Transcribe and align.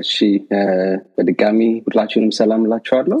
እሺ 0.00 0.14
በድጋሚ 1.16 1.60
ሁላችሁንም 1.86 2.32
ሰላም 2.38 2.64
እላችኋለሁ። 2.66 3.20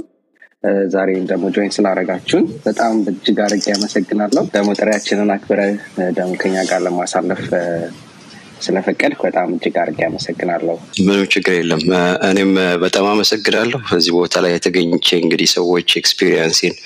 ዛሬም 0.86 1.24
ደግሞ 1.26 1.44
join 1.54 1.72
ስላደረጋችሁን 1.76 2.44
በጣም 2.66 2.92
እጅግ 3.12 3.38
አድርጌ 3.44 3.64
ያመሰግናለሁ። 3.72 4.42
ደግሞ 4.54 4.70
ጥሪያችንን 4.78 5.32
አክብረህ 5.34 5.60
ደግሞ 6.18 6.32
ከኛ 6.42 6.56
ጋር 6.70 6.80
ለማሳለፍ 6.86 7.42
ስለፈቀድክ 8.62 9.20
በጣም 9.26 9.48
እጅግ 9.54 9.76
አድርጌ 9.82 9.98
ያመሰግናለሁ። 10.04 10.76
ምንም 11.06 11.24
ችግር 11.32 11.54
የለም። 11.56 11.80
እኔም 12.28 12.52
በጣም 12.84 13.06
አመሰግናለሁ 13.12 13.80
እዚህ 13.96 14.12
ቦታ 14.18 14.42
ላይ 14.44 14.52
የተገኝቼ 14.54 15.08
እንግዲህ 15.22 15.48
ሰዎች 15.56 15.96
experience 16.00 16.51
ኤን 16.51 16.76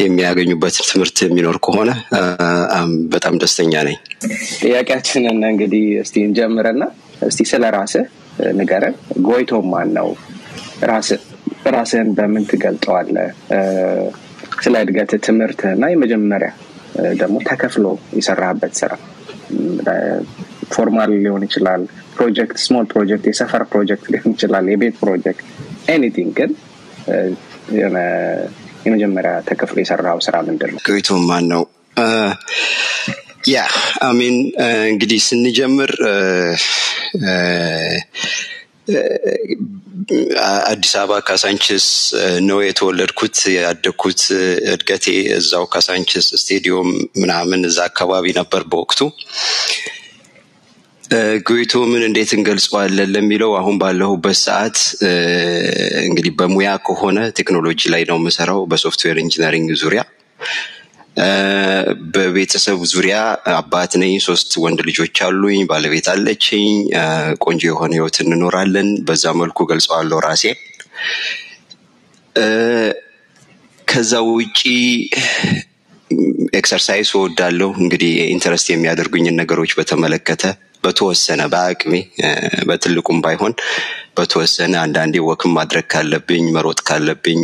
የሚያገኙበትን 0.00 0.86
ትምህርት 0.90 1.18
የሚኖር 1.24 1.56
ከሆነ 1.66 1.90
በጣም 3.14 3.34
ደስተኛ 3.42 3.82
ነኝ። 3.88 3.96
ጥያቄያችንን 4.60 5.40
እንግዲህ 5.50 5.84
እስቲ 6.02 6.16
እንጀምርና 6.26 6.82
እስቲ 7.28 7.42
ስለ 7.52 7.70
ራስህ 7.76 8.06
ንገረን። 8.58 8.94
ጎይቶም 9.26 9.66
ማን 9.72 9.90
ነው? 9.98 10.08
ራስህን 11.72 12.08
በምን 12.18 12.44
ትገልጠዋለህ? 12.50 13.28
ስለ 14.62 14.74
እድገት 14.84 15.12
ትምህርት 15.26 15.60
እና 15.72 15.84
የመጀመሪያ 15.90 16.50
ደግሞ 17.18 17.36
ተከፍሎ 17.48 17.86
የሰራህበት 18.18 18.72
ስራ 18.80 18.92
formal 20.72 21.10
ሊሆን 21.24 21.42
ይችላል፣ 21.46 21.82
ፕሮጀክት፣ 22.16 22.56
small 22.64 22.86
project፣ 22.92 23.24
የሰፈር 23.30 23.62
ፕሮጀክት 23.72 24.06
ሊሆን 24.12 24.32
ይችላል፣ 24.36 24.66
የቤት 24.72 24.96
ፕሮጀክት 25.02 25.44
anything። 25.88 26.36
ግን 26.38 26.50
የመጀመሪያ 28.86 29.32
ተከፍሎ 29.48 29.76
የሰራው 29.82 30.18
ስራ 30.26 30.36
ምንድን 30.48 30.70
ነው? 30.74 30.80
ጎይቶም 30.88 31.22
ማን 31.30 31.46
ነው? 31.52 31.62
ያ 33.48 33.58
አሚን 34.06 34.36
እንግዲህ 34.88 35.20
ስንጀምር 35.26 35.90
አዲስ 40.66 40.92
አበባ 41.00 41.18
ካሳንችስ 41.28 41.86
ነው 42.48 42.58
የተወለድኩት 42.62 43.38
ያደግኩት። 43.56 44.20
እድገቴ 44.72 45.06
እዛው 45.36 45.64
ካሳንችስ 45.72 46.28
ስቴዲዮም 46.40 46.90
ምናምን 47.20 47.66
እዛ 47.70 47.78
አካባቢ 47.90 48.34
ነበር 48.40 48.62
በወቅቱ። 48.70 49.00
ጎይቶምን 51.48 52.02
እንዴት 52.06 52.30
እንገልጸዋለን 52.36 53.12
ለሚለው 53.14 53.52
አሁን 53.60 53.76
ባለሁበት 53.82 54.38
ሰዓት 54.42 54.78
እንግዲህ 56.08 56.32
በሙያ 56.38 56.72
ከሆነ 56.88 57.18
ቴክኖሎጂ 57.38 57.80
ላይ 57.94 58.02
ነው 58.10 58.18
የምሰራው 58.20 58.60
በ 58.72 58.81
software 58.81 59.18
engineering 59.24 59.70
ዙሪያ 59.82 60.02
በቤተሰብ 62.14 62.78
ዙሪያ 62.90 63.16
አባት 63.54 63.92
ነኝ። 64.02 64.12
ሶስት 64.26 64.50
ወንድ 64.62 64.80
ልጆች 64.88 65.16
አሉኝ። 65.26 65.60
ባለቤት 65.70 66.06
አለችኝ። 66.12 66.68
ቆንጆ 67.44 67.62
የሆነ 67.68 67.92
ህይወት 67.98 68.18
እንኖራለን። 68.24 68.88
በዛ 69.08 69.34
መልኩ 69.40 69.66
ገልጸዋለሁ 69.70 70.18
ራሴ። 70.26 70.44
ከዛ 73.88 74.12
ውጪ 74.30 74.60
exercise 76.58 77.08
እወዳለሁ። 77.14 77.70
እንግዲህ 77.82 78.12
interest 78.34 78.66
የሚያደርጉኝን 78.70 79.38
ነገሮች 79.40 79.72
በተመለከተ 79.78 80.42
በተወሰነ 80.84 81.42
በአቅሜ 81.52 81.94
በትልቁም 82.68 83.18
ባይሆን 83.24 83.52
በተወሰነ 84.18 84.74
አንዳንዴ 84.84 85.16
walk 85.26 85.43
ም 85.43 85.52
ማድረግ 85.58 85.86
ካለብኝ 85.92 86.44
መሮጥ 86.54 86.78
ካለብኝ 86.88 87.40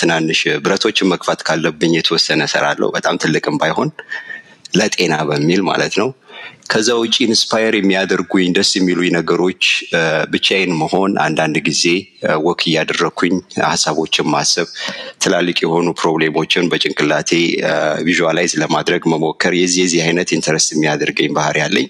ትናንሽ 0.00 0.40
ብረቶችን 0.64 1.10
መግፋት 1.12 1.40
ካለብኝ 1.48 1.92
የተወሰነ 1.96 2.42
እሰራለሁ። 2.48 2.88
በጣም 2.96 3.18
ትልቅም 3.22 3.58
ባይሆን 3.62 3.90
ለጤና 4.74 5.14
በሚል 5.28 5.60
ማለት 5.68 5.94
ነው። 6.00 6.08
ከዛ 6.70 6.88
ውጭ 7.00 7.16
inspire 7.24 7.74
የሚያደርጉኝ 7.76 8.48
ደስ 8.56 8.70
የሚሉኝ 8.76 9.10
ነገሮች 9.16 9.64
ብቻዬን 10.32 10.72
መሆን፣ 10.80 11.12
አንዳንድ 11.24 11.56
ጊዜ 11.66 11.82
walk 12.46 12.62
እያደረግኩኝ 12.70 13.34
ሀሳቦችን 13.66 14.30
ማሰብ፣ 14.34 14.68
ትላልቅ 15.24 15.56
የሆኑ 15.64 15.88
problem 16.00 16.37
ኦችን 16.37 16.68
በጭንቅላቴ 16.72 17.30
visualize 18.08 18.54
ለማድረግ 18.62 19.04
መሞከር 19.14 19.54
የዚህ 19.60 19.82
የዚህ 19.84 20.02
አይነት 20.06 20.30
interest 20.38 20.70
የሚያደርገኝ 20.74 21.30
ባህሪ 21.38 21.58
ያለኝ 21.64 21.88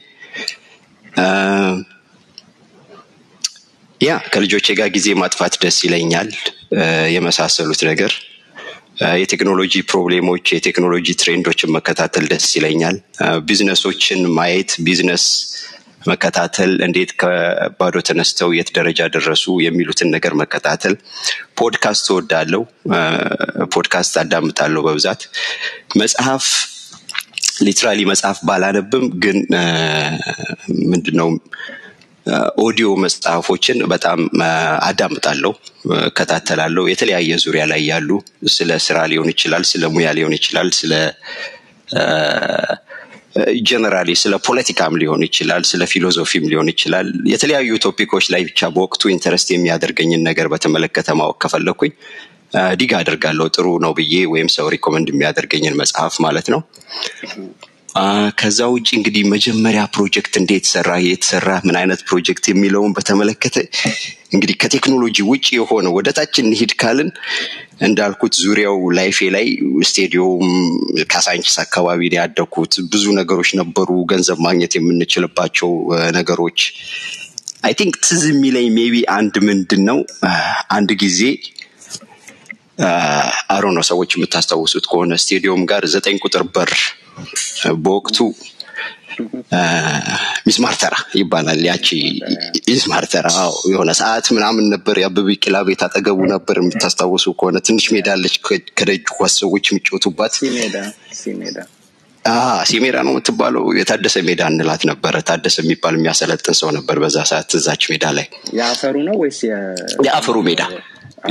ያ 4.00 4.12
ከልጆቼ 4.32 4.66
ጋር 4.78 4.88
ጊዜ 4.94 5.08
ማጥፋት 5.20 5.54
ደስ 5.62 5.76
ይለኛል። 5.86 6.28
የመሳሰሉት 7.14 7.80
ነገር 7.90 8.12
የቴክኖሎጂ 9.20 9.74
problem 9.90 10.22
ኦች፣ 10.22 10.44
የቴክኖሎጂ 10.56 11.06
trend 11.20 11.44
ኦችን 11.44 11.72
መከታተል 11.76 12.24
ደስ 12.32 12.46
ይለኛል። 12.58 12.96
ቢዝነሶችን 13.48 14.20
ማየት፣ 14.36 14.72
ቢዝነስ 14.86 15.24
መከታተል፣ 16.06 16.72
እንዴት 16.86 17.10
ከባዶ 17.20 17.96
ተነስተው 18.08 18.50
የት 18.56 18.70
ደረጃ 18.78 19.00
ደረሱ 19.14 19.44
የሚሉትን 19.66 20.08
ነገር 20.16 20.32
መከታተል። 20.42 20.94
ፖድካስት 21.58 22.06
እወዳለሁ። 22.12 22.62
ፖድካስት 23.74 24.14
አዳምጣለሁ 24.22 24.82
በብዛት 24.88 25.22
መጽሐፍ 25.96 26.46
literally 27.64 28.00
መጽሐፍ 28.10 28.38
ባላነብም 28.48 29.04
ግን 29.24 29.36
ምንድነው 30.92 31.28
ኦዲዮ 32.64 32.88
መጽሐፎችን 33.02 33.78
በጣም 33.92 34.20
አዳምጣለሁ፣ 34.86 35.52
እከታተላለሁ። 36.02 36.84
የተለያየ 36.90 37.36
ዙሪያ 37.44 37.64
ላይ 37.72 37.82
ያሉ 37.90 38.10
ስለ 38.54 38.70
ስራ 38.86 38.98
ሊሆን 39.12 39.28
ይችላል፣ 39.34 39.64
ስለ 39.72 39.90
ሙያ 39.94 40.10
ሊሆን 40.18 40.34
ይችላል፣ 40.38 40.70
ስለ 40.78 40.92
generally 43.64 44.10
ስለ 44.20 44.34
ፖለቲካም 44.46 44.94
ሊሆን 45.00 45.22
ይችላል፣ 45.26 45.62
ስለ 45.70 45.82
philosophy 45.92 46.36
ም 46.36 46.44
ሊሆን 46.50 46.68
ይችላል። 46.72 47.08
የተለያዩ 47.32 47.78
topic 47.84 48.08
ኦች 48.08 48.26
ላይ 48.34 48.42
ብቻ 48.48 48.70
በወቅቱ 48.74 49.02
interest 49.14 49.48
የሚያደርገኝን 49.52 50.24
ነገር 50.28 50.48
በተመለከተ 50.52 51.16
ማወቅ 51.20 51.36
ከፈለኩኝ 51.44 51.92
dig 52.80 52.92
አደርጋለሁ 52.98 53.46
ጥሩ 53.54 53.66
ነው 53.84 53.92
ብዬ 53.96 54.14
ወይም 54.32 54.48
ሰው 54.56 54.66
recommend 54.74 55.08
የሚያደርገኝን 55.12 55.78
መጽሐፍ 55.80 56.16
ማለት 56.26 56.48
ነው። 56.54 56.60
ከዛ 58.38 58.60
ውጭ 58.72 58.88
እንግዲህ 58.96 59.22
መጀመሪያ 59.32 59.82
ፕሮጀክት 59.94 60.34
እንዴት 60.40 60.64
ሰራ፣ 60.70 60.88
የት 61.04 61.24
ሰራ፣ 61.28 61.48
ምን 61.66 61.76
አይነት 61.80 62.00
ፕሮጀክት 62.08 62.44
የሚለውን 62.50 62.94
በተመለከተ 62.96 63.56
እንግዲህ 64.34 64.56
ከቴክኖሎጂ 64.62 65.16
ውጭ 65.28 65.46
የሆነ 65.56 65.86
ወደ 65.96 66.08
ታች 66.16 66.34
እንሂድ 66.42 66.72
ካልን 66.80 67.10
እንዳልኩት 67.86 68.34
ዙሪያው 68.42 68.78
life 68.98 69.15
ኤ 69.15 69.28
ላይ 69.36 69.46
ስቴዲዮም 69.88 70.48
ካሳንቺስ 71.12 71.56
አካባቢ 71.64 72.00
ነው 72.12 72.18
ያደግኩት። 72.20 72.74
ብዙ 72.92 73.04
ነገሮች 73.20 73.52
ነበሩ፣ 73.60 73.88
ገንዘብ 74.12 74.40
ማግኘት 74.46 74.74
የምንችልባቸው 74.78 75.70
ነገሮች። 76.18 76.58
I 77.64 77.74
think 77.78 77.94
ትዝ 78.04 78.24
የሚለኝ 78.30 78.66
maybe 78.78 78.96
አንድ 79.18 79.34
ምንድን 79.46 79.82
ነው 79.90 80.00
አንድ 80.76 80.90
ጊዜ 81.04 81.20
አሮ 83.54 83.64
ነው 83.76 83.84
ሰዎች 83.88 84.10
የምታስታውሱት 84.14 84.84
ከሆነ 84.90 85.14
ስቴዲዮም 85.22 85.62
ጋር 85.70 85.82
ዘጠኝ 85.92 86.16
ቁጥር 86.24 86.44
በር 86.54 86.72
በወቅቱ 87.84 88.18
ሚስማር 90.46 90.74
ተራ 90.80 90.94
ይባላል። 91.18 91.60
ያቺ 91.68 91.86
ሚስማር 92.68 93.04
ተራ 93.12 93.28
የሆነ 93.72 93.90
ሰዓት 94.00 94.26
ምናምን 94.36 94.64
ነበር። 94.74 94.96
የአበበ 95.00 95.26
ቢቂላ 95.28 95.56
ቤት 95.68 95.82
አጠገቡ 95.86 96.18
ነበር። 96.32 96.58
የምታስታውሱ 96.60 97.26
ከሆነ 97.38 97.58
ትንሽ 97.68 97.86
ሜዳ 97.94 98.08
አለች 98.16 98.34
ከደጅ 98.78 99.04
ኳስ 99.16 99.34
ሰዎች 99.42 99.64
የሚጫወቱባት 99.70 100.32
ሲሜዳ 102.64 102.96
ነው 103.04 103.12
የምትባለው። 103.12 103.64
የታደሰ 103.78 104.16
ሜዳ 104.28 104.42
እንላት 104.52 104.82
ነበረ። 104.90 105.14
ታደሰ 105.28 105.56
የሚባል 105.64 105.96
የሚያሰለጥን 105.98 106.56
ሰው 106.60 106.70
ነበር 106.78 106.98
በዛ 107.02 107.18
ሰዓት 107.32 107.50
እዛች 107.58 107.84
ሜዳ 107.92 108.04
ላይ። 108.18 108.26
የአፈሩ 108.58 108.96
ነው 109.08 109.16
ወይስ 109.22 109.40
የአፈሩ 110.06 110.36
ሜዳ? 110.48 110.62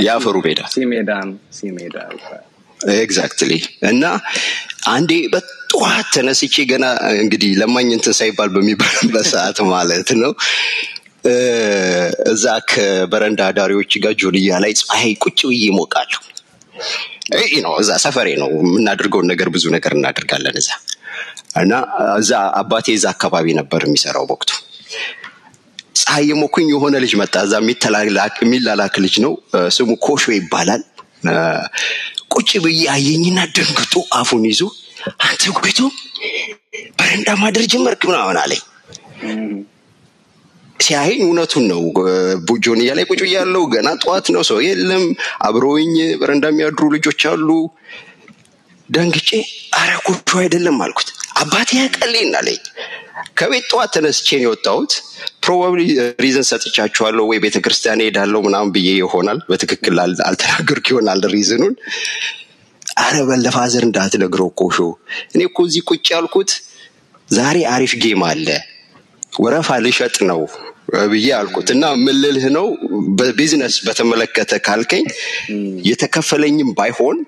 የአፈሩ 0.04 0.36
ሜዳ 0.46 0.60
ሲሜዳ 0.74 1.10
ሲሜዳ 1.58 1.96
ኤግዛክትሊ 2.96 3.52
እና 3.90 4.04
አንዴ 4.88 5.12
በጠዋት 5.32 6.08
ተነስቼ 6.14 6.56
ገና 6.70 6.86
እንግዲህ 7.16 7.52
ለማኝ 7.60 7.88
እንትን 7.96 8.14
ሳይባል 8.18 8.50
በሚባልበት 8.54 9.26
ሰዓት 9.32 9.58
ማለት 9.72 10.10
ነው 10.22 10.32
እዛ 12.32 12.46
ከበረንዳ 12.70 13.42
ዳሪዎች 13.58 13.92
ጋር 14.04 14.14
ጆንያ 14.22 14.58
ላይ 14.64 14.72
ፀሐይ 14.82 15.12
ቁጭ 15.24 15.40
ብዬ 15.50 15.62
ይሞቃለሁ። 15.68 16.20
ነው 17.64 17.72
እዛ 17.82 17.90
ሰፈሬ 18.04 18.28
ነው 18.42 18.50
የምናደርገውን 18.58 19.28
ነገር 19.32 19.48
ብዙ 19.54 19.64
ነገር 19.76 19.92
እናደርጋለን 19.98 20.56
እዛ 20.62 20.70
እና 21.62 21.72
እዛ 22.18 22.30
አባቴ 22.60 22.86
እዛ 22.98 23.06
አካባቢ 23.14 23.46
ነበር 23.60 23.82
የሚሰራው 23.86 24.24
በወቅቱ 24.30 24.50
ፀሐይ 26.00 26.24
የሞኩኝ 26.30 26.66
የሆነ 26.72 26.94
ልጅ 27.04 27.12
መጣ። 27.20 27.34
እዛ 27.46 27.54
የሚላላክ 28.42 28.94
ልጅ 29.04 29.14
ነው 29.24 29.32
ስሙ 29.76 29.90
ኮሾ 30.06 30.24
ይባላል። 30.36 30.82
ቁጭ 32.34 32.50
ብዬ 32.64 32.80
አየኝና 32.94 33.38
ደንግጦ 33.56 33.94
አፉን 34.18 34.44
ይዞ 34.50 34.60
አንተ 35.24 35.42
ጎይቶ 35.56 35.78
በረንዳ 36.98 37.28
ማደር 37.40 37.64
ጀመርክ 37.72 38.02
ምናምን 38.10 38.38
አለኝ። 38.42 38.62
ሲያየኝ 40.80 41.20
እውነቱን 41.26 41.64
ነው። 41.70 41.82
ጆንያ 42.64 42.94
ላይ 42.96 43.04
ቁጭ 43.10 43.20
ያለው 43.34 43.62
ገና 43.74 43.88
ጠዋት 44.02 44.26
ነው፣ 44.34 44.42
ሰው 44.48 44.58
የለም። 44.64 45.04
አብረውኝ 45.46 45.92
በረንዳ 46.20 46.44
የሚያድሩ 46.50 46.88
ልጆች 46.94 47.22
አሉ። 47.30 47.48
ደንግጬ 48.88 49.28
አረ 49.78 49.90
ጎጆ 50.06 50.30
አይደለም 50.42 50.76
አልኩት። 50.84 51.08
አባቴ 51.36 51.70
ያቀልኝ 51.78 52.32
አለኝ። 52.40 52.60
ከቤት 53.38 53.64
ጠዋት 53.70 53.90
ተነስቼ 53.94 54.26
ነው 54.36 54.44
የወጣሁት። 54.44 54.92
ፕሮባብሊ 55.44 55.80
ሪዝን 56.24 56.46
ሰጥቻችኋለሁ 56.50 57.24
ወይ 57.30 57.38
ቤተክርስቲያን 57.44 58.02
ሄዳለሁ 58.04 58.40
ምናምን 58.46 58.70
ብዬ 58.76 58.88
ይሆናል። 58.98 59.40
በትክክል 59.50 59.96
አልተናገርኩ 60.28 60.86
ይሆናል 60.92 61.22
ሪዝኑን። 61.34 61.74
አረ 62.98 63.16
በለፋዘር 63.28 63.84
እንዳትነግረው 63.86 64.48
እኮ 64.52 64.62
ሾው 64.76 64.90
እኔ 65.34 65.40
እኮ 65.48 65.58
እዚህ 65.68 65.82
ቁጭ 65.90 66.06
ያልኩት 66.14 66.50
ዛሬ 67.28 67.58
አሪፍ 67.74 67.92
ጌም 68.02 68.22
አለ 68.28 68.48
ወረፋ 69.40 69.68
ልሸጥ 69.84 70.16
ነው 70.30 70.40
ብዬ 71.12 71.28
አልኩት 71.38 71.68
እና 71.74 71.84
ምልልህ 72.02 72.44
ነው 72.56 72.66
በቢዝነስ 73.18 73.76
በተመለከተ 73.86 74.52
ካልከኝ 74.66 75.04
የተከፈለኝም 75.88 76.70
ባይሆን 76.78 77.18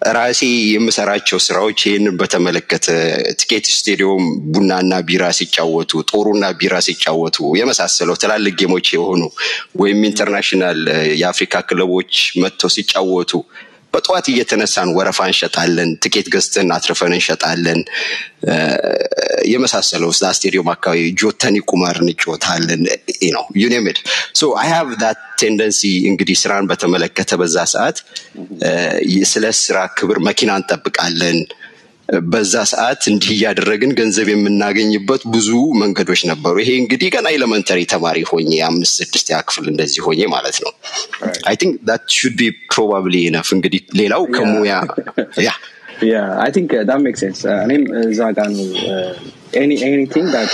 ራሴ 0.00 0.40
የምሰራቸው 0.72 1.38
ስራዎች 1.44 1.78
ይህንን 1.86 2.14
በተመለከተ 2.20 2.86
ትኬት 3.40 3.66
ስቴዲዮም 3.76 4.24
ቡናና 4.52 4.92
ቢራ 5.08 5.24
ሲጫወቱ፣ 5.38 5.92
ጦሩና 6.10 6.44
ቢራ 6.60 6.74
ሲጫወቱ 6.86 7.38
የመሳሰለው 7.60 8.16
ትላልቅ 8.22 8.52
game 8.60 8.74
ኦች 8.74 8.88
የሆኑ 8.94 9.22
ወይም 9.80 10.00
international 10.10 10.80
የአፍሪካ 11.20 11.62
ክለቦች 11.68 12.12
መጥተው 12.42 12.72
ሲጫወቱ 12.76 13.32
በጠዋት 13.92 14.26
እየተነሳን 14.30 14.88
ወረፋ 14.96 15.18
እንሸጣለን፣ 15.28 15.90
ትኬት 16.02 16.26
ገዝተን 16.34 16.68
አትርፈን 16.76 17.12
እንሸጣለን። 17.16 17.80
የመሳሰለው 19.52 20.10
እዛ 20.14 20.24
ስቴዲየም 20.36 20.68
አካባቢ 20.72 21.04
ጆተኒ 21.20 21.56
ቁማር 21.70 21.96
እንጫወታለን 22.04 22.82
ነው 23.36 23.44
you 23.62 23.74
name 23.74 23.90
it 23.90 23.98
I 24.60 24.68
have 24.72 24.90
that 25.02 25.20
tendency 25.40 25.80
እንግዲህ 26.10 26.36
ስራን 26.42 26.68
በተመለከተ 26.70 27.30
በዛ 27.40 27.56
ሰዓት 27.74 27.98
ስለ 29.32 29.46
ስራ 29.60 29.78
ክብር 29.98 30.18
መኪና 30.28 30.50
እንጠብቃለን። 30.60 31.38
በዛ 32.30 32.54
ሰዓት 32.70 33.02
እንዲህ 33.10 33.30
እያደረግን 33.34 33.90
ገንዘብ 33.98 34.28
የምናገኝበት 34.32 35.22
ብዙ 35.34 35.48
መንገዶች 35.82 36.20
ነበሩ። 36.30 36.54
ይሄ 36.62 36.70
እንግዲህ 36.82 37.08
ገና 37.14 37.26
elementary 37.36 37.80
ተማሪ 37.94 38.18
ሆኜ 38.30 38.52
አምስት 38.68 38.94
ስድስት 39.00 39.26
ያ 39.34 39.40
ክፍል 39.48 39.66
እንደዚህ 39.72 40.02
ሆኜ 40.06 40.20
ማለት 40.36 40.58
ነው። 40.64 40.72
I 41.50 41.56
think 41.62 41.74
that 41.90 42.04
should 42.18 42.36
be 42.40 42.46
probably 42.74 43.16
enough። 43.30 43.50
እንግዲህ 43.56 43.82
ሌላው 44.02 44.24
ከሙያ 44.36 44.74
ያ 45.48 45.52
Yeah, 46.02 46.38
I 46.38 46.50
think 46.50 46.68
uh, 46.70 46.84
that 46.84 47.00
makes 47.00 47.20
sense. 47.20 47.40
Uh, 47.44 47.54
እኔም 47.64 47.84
እዛ 48.02 48.20
ጋር 48.36 48.48
ነው 48.56 48.66
any 49.54 49.76
anything 49.82 50.26
that 50.28 50.50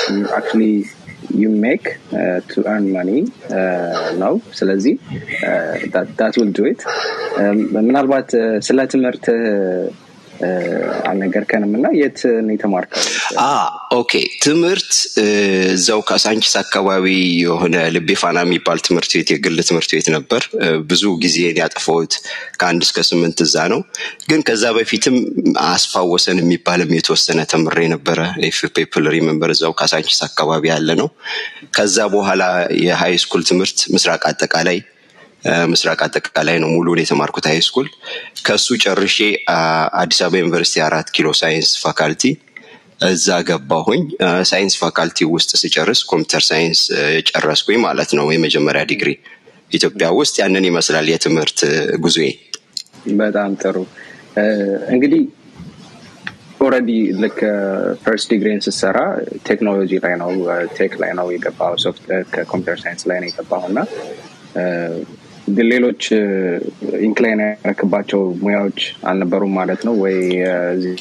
you 1.33 1.49
make 1.67 1.87
uh, 2.13 2.39
to 2.51 2.59
earn 2.73 2.85
money 2.93 3.21
ነው። 4.23 4.35
ስለዚህ 4.59 4.95
that 5.95 6.09
that 6.21 6.33
will 6.39 6.53
do 6.61 6.65
it. 6.73 6.81
ምናልባት 7.79 8.31
ስለ 8.69 8.81
ትምህርት 8.93 9.27
አልነገርከንም 11.09 11.73
እና 11.79 11.87
የት 11.99 12.19
የተማርከው? 12.55 13.03
okay 13.99 14.13
ትምህርት 14.45 14.91
እዛው 15.75 16.01
ካሳንቺስ 16.09 16.55
አካባቢ 16.63 17.07
የሆነ 17.43 17.77
ልቤ 17.97 18.17
ፋና 18.23 18.39
የሚባል 18.47 18.79
ትምህርት 18.87 19.11
ቤት 19.17 19.29
የግል 19.35 19.59
ትምህርት 19.69 19.91
ቤት 19.95 20.09
ነበር። 20.17 20.43
ብዙ 20.91 21.05
ጊዜን 21.25 21.59
ያጠፋሁት 21.63 22.15
ከአንድ 22.61 22.83
እስከ 22.87 23.05
ስምንት 23.11 23.41
እዛ 23.47 23.57
ነው። 23.73 23.81
ግን 24.31 24.41
ከዛ 24.49 24.65
በፊትም 24.79 25.17
አስፋወሰን 25.67 26.41
የሚባልም 26.43 26.93
የተወሰነ 26.99 27.41
ተምሬ 27.53 27.79
ነበረ። 27.95 28.19
people 28.77 29.05
remember 29.13 29.51
እዛው 29.55 29.73
ካሳንቺስ 29.79 30.21
አካባቢ 30.27 30.65
ያለ 30.73 30.91
ነው። 31.01 31.09
ከዛ 31.77 31.97
በኋላ 32.15 32.43
የ 32.85 33.15
high 33.25 33.32
school 33.32 33.43
ትምህርት 33.49 33.79
ምስራቅ 33.95 34.23
አጠቃላይ 34.31 34.79
ምስራቅ 35.73 35.99
አጠቃላይ 36.05 36.57
ነው 36.63 36.69
ሙሉን 36.75 37.01
የተማርኩት 37.03 37.47
high 37.49 37.59
school። 37.67 37.89
ከሱ 38.45 38.67
ጨርሼ 38.83 39.19
አዲስ 40.01 40.19
አበባ 40.25 40.41
ዩኒቨርሲቲ 40.43 40.81
አራት 40.87 41.09
ኪሎ 41.17 41.29
science 41.41 41.69
faculty 41.83 42.23
እዛ 43.09 43.29
ገባሁኝ። 43.49 44.03
science 44.51 44.75
faculty 44.83 45.27
ውስጥ 45.33 45.51
ስጨርስ 45.63 46.01
computer 46.11 46.43
science 46.49 46.81
ጨረስኩኝ 47.31 47.79
ማለት 47.87 48.11
ነው 48.19 48.27
የመጀመሪያ 48.35 48.83
ዲግሪ 48.93 49.11
ኢትዮጵያ 49.71 50.09
ውስጥ። 50.19 50.35
ያንን 50.43 50.67
ይመስላል 50.71 51.07
የትምህርት 51.13 51.61
ጉዞዬ። 52.05 52.29
በጣም 53.21 53.51
ጥሩ 53.63 53.77
እንግዲህ 54.95 55.23
already 56.61 56.91
ልክ 57.23 57.39
first 58.03 58.29
degree 58.33 58.54
ን 58.54 58.61
ስትሰራ 58.67 58.99
ቴክኖሎጂ 59.49 59.93
ላይ 60.05 60.15
ነው 60.23 60.31
tech 60.77 60.93
ላይ 61.03 61.11
ነው 61.19 61.27
የገባው 61.35 61.75
computer 62.53 62.79
science 62.85 63.03
ላይ 63.11 63.19
ነው 63.23 63.29
የገባው 63.31 63.63
እና 63.71 63.79
ሌሎች 65.69 66.03
incline 67.01 67.41
ያረክባቸው 67.45 68.21
ሙያዎች 68.43 68.79
አልነበሩም 69.05 69.53
ማለት 69.59 69.81
ነው? 69.89 69.95
ወይ 70.03 70.17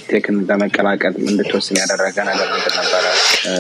tech 0.10 0.28
ን 0.28 0.38
ለመቀላቀል 0.50 1.16
እንድትወስን 1.24 1.78
ያደረገ 1.82 2.18
ነገር 2.32 2.48
ምንድን 2.54 2.76
ነበረ 2.82 3.06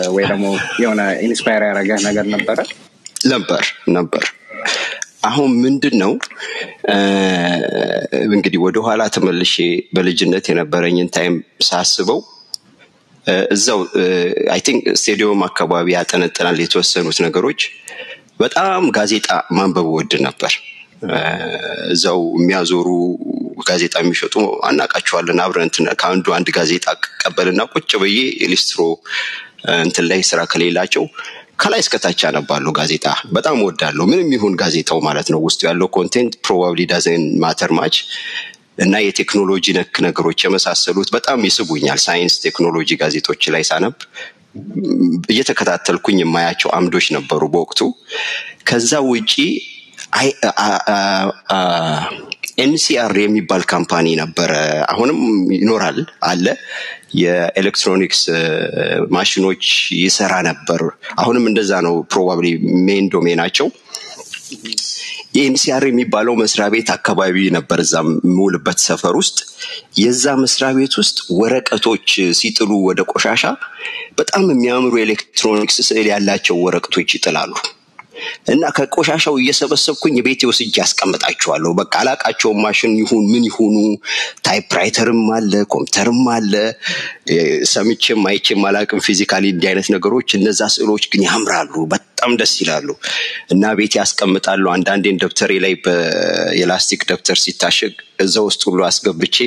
ወይ 0.09 0.25
ደግሞ 0.27 0.45
የሆነ 0.83 1.01
inspire 1.27 1.63
ያደረገ 1.69 1.91
ነገር 2.07 2.25
ነበረ? 2.35 2.59
ነበር 3.25 3.63
ነበር። 3.97 4.25
አሁን 5.23 5.51
ምንድን 5.65 5.95
ነው 6.01 6.13
እንግዲህ 8.27 8.59
ወደኋላ 8.65 9.03
ተመልሼ 9.15 9.55
በልጅነት 9.93 10.45
የነበረኝን 10.51 11.09
time 11.15 11.35
ሳስበው 11.61 12.19
እዛው 13.51 13.79
I 14.51 14.59
think 14.59 14.83
ስቴዲየም 15.01 15.43
አካባቢ 15.47 15.87
ያጠነጥናል 15.95 16.57
የተወሰኑት 16.61 17.19
ነገሮች። 17.25 17.61
በጣም 18.39 18.83
ጋዜጣ 18.91 19.27
ማንበብ 19.51 19.87
እወድ 19.95 20.13
ነበር። 20.21 20.53
እዛው 21.93 22.19
የሚያዞሩ 22.37 22.87
ጋዜጣ 23.67 23.95
የሚሸጡ 24.01 24.35
አናቃቸዋለን። 24.67 25.39
አብረን 25.43 25.71
ከአንዱ 26.01 26.27
አንድ 26.37 26.49
ጋዜጣ 26.57 26.85
ቀበልና 27.23 27.61
ቁጭ 27.73 27.91
ብዬ 28.03 28.17
ሊስትሮ 28.51 28.81
እንትን 29.83 30.05
ላይ 30.11 30.21
ስራ 30.29 30.39
ከሌላቸው 30.51 31.03
ከላይ 31.61 31.81
እስከታች 31.83 32.21
አነባለሁ 32.27 32.71
ጋዜጣ 32.77 33.05
በጣም 33.35 33.57
እወዳለሁ። 33.65 34.05
ምንም 34.11 34.29
ይሁን 34.35 34.53
ጋዜጣው 34.61 34.99
ማለት 35.07 35.27
ነው። 35.33 35.39
ውስጡ 35.45 35.61
ያለው 35.69 35.87
content 35.95 36.33
probably 36.45 36.81
doesn't 36.91 37.23
matter 37.43 37.71
much 37.77 37.97
እና 38.83 38.93
የቴክኖሎጂ 39.05 39.65
ነክ 39.77 39.95
ነገሮች 40.05 40.39
የመሳሰሉት 40.45 41.09
በጣም 41.15 41.39
ይስቡኛል። 41.47 41.99
ሳይንስ፣ 42.05 42.35
ቴክኖሎጂ 42.45 42.89
ጋዜጦች 43.01 43.43
ላይ 43.55 43.63
ሳነብ 43.69 43.95
እየተከታተልኩኝ 45.33 46.17
የማያቸው 46.21 46.69
አምዶች 46.77 47.07
ነበሩ 47.15 47.41
በወቅቱ። 47.53 47.79
ከዛ 48.67 48.91
ውጪ 49.07 49.33
NCR 52.63 53.13
የሚባል 53.21 53.61
company 53.71 54.07
ነበረ። 54.21 54.51
አሁንም 54.91 55.19
ይኖራል 55.55 55.97
አለ። 56.29 56.45
የኤሌክትሮኒክስ 57.21 58.21
ማሽኖች 59.15 59.63
ይሰራ 60.03 60.33
ነበር። 60.49 60.81
አሁንም 61.17 61.45
እንደዛ 61.51 61.81
ነው። 61.87 61.95
probably 62.13 62.47
main 62.87 63.07
domain 63.15 63.39
ኣቸው 63.39 63.67
የ 65.35 65.55
NCR 65.55 65.83
የሚባለው 65.87 66.33
መስሪያ 66.41 66.65
ቤት 66.73 66.89
አካባቢ 66.95 67.35
ነበር። 67.55 67.77
እዛ 67.83 67.93
የምውልበት 68.05 68.79
ሰፈር 68.87 69.15
ውስጥ 69.21 69.37
የዛ 69.99 70.35
መስሪያ 70.41 70.69
ቤት 70.77 70.95
ውስጥ 71.01 71.17
ወረቀቶች 71.39 72.07
ሲጥሉ 72.39 72.71
ወደ 72.89 73.01
ቆሻሻ 73.11 73.43
በጣም 74.19 74.43
የሚያምሩ 74.51 74.93
ኤሌክትሮኒክስ 75.05 75.77
ስዕል 75.89 76.09
ያላቸው 76.13 76.57
ወረቀቶች 76.65 77.09
ይጥላሉ። 77.17 77.53
እና 78.53 78.63
ከቆሻሻው 78.75 79.35
እየሰበሰብኩኝ 79.41 80.15
ቤቴ 80.25 80.41
ወስጄ 80.49 80.73
ያስቀምጣቸዋለሁ። 80.79 81.71
በቃ 81.79 81.93
አላቃቸውም። 82.01 82.59
ማሽን 82.65 82.93
ይሁን 83.01 83.23
ምን 83.31 83.43
ይሁኑ 83.49 83.75
typewriter 84.47 85.11
ም 85.11 85.23
አለ፣ 85.35 85.53
ኮምፒውተርም 85.73 86.21
አለ። 86.35 86.53
ሰምቼም 87.73 88.23
አይቼም 88.29 88.63
አላቅም 88.69 89.03
physically 89.07 89.45
እንዲህ 89.53 89.69
አይነት 89.71 89.89
ነገሮች። 89.95 90.29
እነዛ 90.39 90.61
ስዕሎች 90.75 91.05
ግን 91.11 91.23
ያምራሉ፣ 91.27 91.73
በጣም 91.93 92.09
ደስ 92.39 92.53
ይላሉ 92.61 92.87
እና 93.53 93.73
ቤቴ 93.77 93.93
ያስቀምጣሉ። 94.01 94.65
አንዳንዴን 94.73 95.19
ደብተሬ 95.23 95.51
ላይ 95.63 95.73
የላስቲክ 96.59 97.01
ደብተር 97.09 97.39
ሲታሸግ 97.43 97.95
እዛ 98.23 98.35
ውስጥ 98.47 98.61
ሁሉ 98.67 98.79
አስገብቼ 98.87 99.37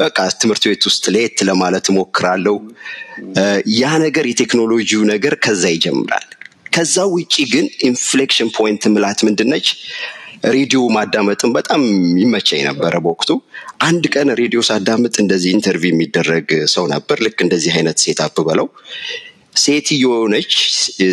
በቃ 0.00 0.18
ትምህርት 0.40 0.64
ቤት 0.70 0.84
ውስጥ 0.88 1.04
ለየት 1.14 1.38
ለማለት 1.48 1.86
እሞክራለሁ። 1.92 2.56
ያ 3.76 3.92
ነገር 4.02 4.24
የቴክኖሎጂው 4.30 5.02
ነገር 5.12 5.34
ከዛ 5.44 5.64
ይጀምራል። 5.74 6.26
ከዛ 6.76 6.96
ውጪ 7.12 7.34
ግን 7.52 7.66
inflection 7.88 8.48
point 8.56 8.82
ምላት 8.94 9.20
ምንድነች? 9.26 9.66
ሬዲዮ 10.54 10.80
ማዳመጥን 10.96 11.50
በጣም 11.56 11.82
ይመቸኝ 12.22 12.60
ነበረ 12.68 12.94
በወቅቱ። 13.04 13.30
አንድ 13.86 14.04
ቀን 14.14 14.28
ሬዲዮ 14.40 14.60
ሳዳምጥ 14.68 15.14
እንደዚህ 15.22 15.50
interview 15.56 15.92
የሚደረግ 15.92 16.46
ሰው 16.74 16.84
ነበር። 16.92 17.16
ልክ 17.26 17.38
እንደዚህ 17.46 17.72
አይነት 17.78 18.02
setup 18.04 18.36
በለው 18.48 18.68
ሴትዮ 19.56 20.04
ነች። 20.32 20.52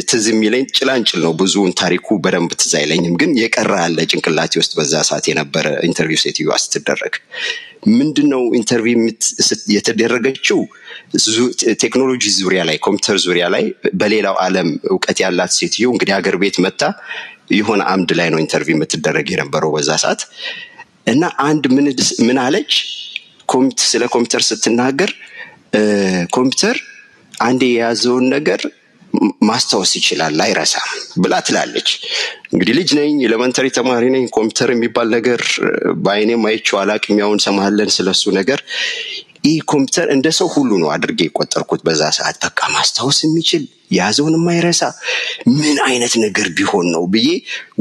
ትዝ 0.10 0.26
የሚለኝ 0.32 0.64
ጭላንጭል 0.78 1.22
ነው። 1.26 1.34
ብዙውን 1.42 1.74
ታሪኩ 1.82 2.18
በደንብ 2.24 2.52
ትዝ 2.62 2.74
አይለኝም፣ 2.80 3.16
ግን 3.22 3.32
የቀረ 3.42 3.74
አለ 3.86 3.98
ጭንቅላቴ 4.12 4.54
ውስጥ 4.62 4.74
በዛ 4.80 5.04
ሰዓት 5.10 5.28
የነበረ 5.32 5.68
interview 5.90 6.22
ሴትዮዋ 6.24 6.58
ስትደረግ 6.64 7.16
ምንድን 7.94 8.28
ነው 8.34 8.44
interview 8.60 9.00
የተደረገችው 9.76 10.60
ቴክኖሎጂ 11.84 12.24
ዙሪያ 12.38 12.62
ላይ 12.70 12.78
ኮምፒውተር 12.86 13.18
ዙሪያ 13.26 13.46
ላይ 13.56 13.64
በሌላው 14.02 14.36
ዓለም 14.46 14.70
እውቀት 14.94 15.18
ያላት 15.24 15.52
ሴትዮ 15.58 15.88
እንግዲህ 15.94 16.14
ሀገር 16.18 16.36
ቤት 16.44 16.58
መጥታ 16.66 16.82
የሆነ 17.54 17.82
አምድ 17.92 18.12
ላይ 18.20 18.28
ነው 18.34 18.40
interview 18.44 18.76
የምትደረግ 18.76 19.28
የነበረው 19.34 19.72
በዛ 19.76 19.92
ሰዓት 20.04 20.22
እና 21.08 21.24
አንድ 21.48 21.64
ምን 22.22 22.40
አለች 22.46 22.74
ስለ 23.86 24.04
ኮምፒውተር 24.14 24.44
ስትናገር 24.50 25.12
ኮምፒውተር 26.36 26.78
አንድ 27.34 27.62
የያዘውን 27.68 28.26
ነገር 28.36 28.62
ማስታወስ 29.48 29.92
ይችላል 29.98 30.40
አይረሳም 30.46 30.88
ብላ 31.24 31.34
ትላለች። 31.48 31.90
እንግዲህ 32.54 32.74
ልጅ 32.78 32.90
ነኝ፣ 33.00 33.14
elementary 33.28 33.68
ተማሪ 33.78 34.04
ነኝ። 34.16 34.24
ኮምፒውተር 34.36 34.70
የሚባል 34.74 35.08
ነገር 35.16 35.42
በአይኔም 36.04 36.46
አይቼው 36.50 36.78
አላቅም። 36.82 37.20
ያው 37.22 37.32
እንሰማለን 37.36 37.92
ስለሱ 37.98 38.24
ነገር። 38.40 38.60
ይህ 39.44 39.58
ኮምፒውተር 39.72 40.08
እንደ 40.14 40.28
ሰው 40.38 40.48
ሁሉ 40.54 40.72
ነው 40.82 40.90
አድርጌ 40.94 41.20
የቆጠርኩት 41.26 41.82
በዛ 41.88 42.02
ሰዓት። 42.18 42.38
በቃ 42.46 42.60
ማስታወስ 42.76 43.18
የሚችል 43.26 43.64
የያዘውን 43.92 44.36
የማይረሳ 44.38 44.82
ምን 45.58 45.78
አይነት 45.88 46.14
ነገር 46.24 46.48
ቢሆን 46.58 46.88
ነው 46.94 47.04
ብዬ 47.14 47.30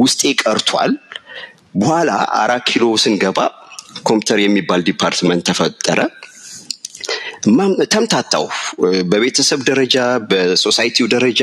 ውስጤ 0.02 0.32
ቀርቷል። 0.42 0.92
በኋላ 1.74 2.10
አራት 2.40 2.64
ኪሎ 2.70 2.86
ስንገባ 3.02 3.38
ኮምፒውተር 4.08 4.38
የሚባል 4.42 4.80
department 4.88 5.44
ተፈጠረ። 5.48 6.00
ተምታታው። 7.92 8.44
በቤተሰብ 9.12 9.60
ደረጃ፣ 9.68 9.96
በ 10.30 10.44
society 10.44 10.92
ው 10.92 11.06
ደረጃ 11.14 11.40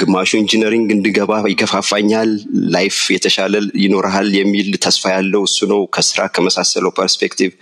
ግማሹ 0.00 0.30
engineering 0.40 0.88
እንድገባ 0.94 1.32
ይገፋፋኛል፣ 1.52 2.30
life 2.74 2.98
የተሻለ 3.14 3.54
ይኖርሃል 3.84 4.30
የሚል 4.38 4.70
ተስፋ 4.84 5.04
ያለው 5.16 5.44
እሱ 5.48 5.58
ነው። 5.72 5.82
ከስራ 5.96 6.20
ከመሳሰለው 6.34 6.92
perspective 6.98 7.52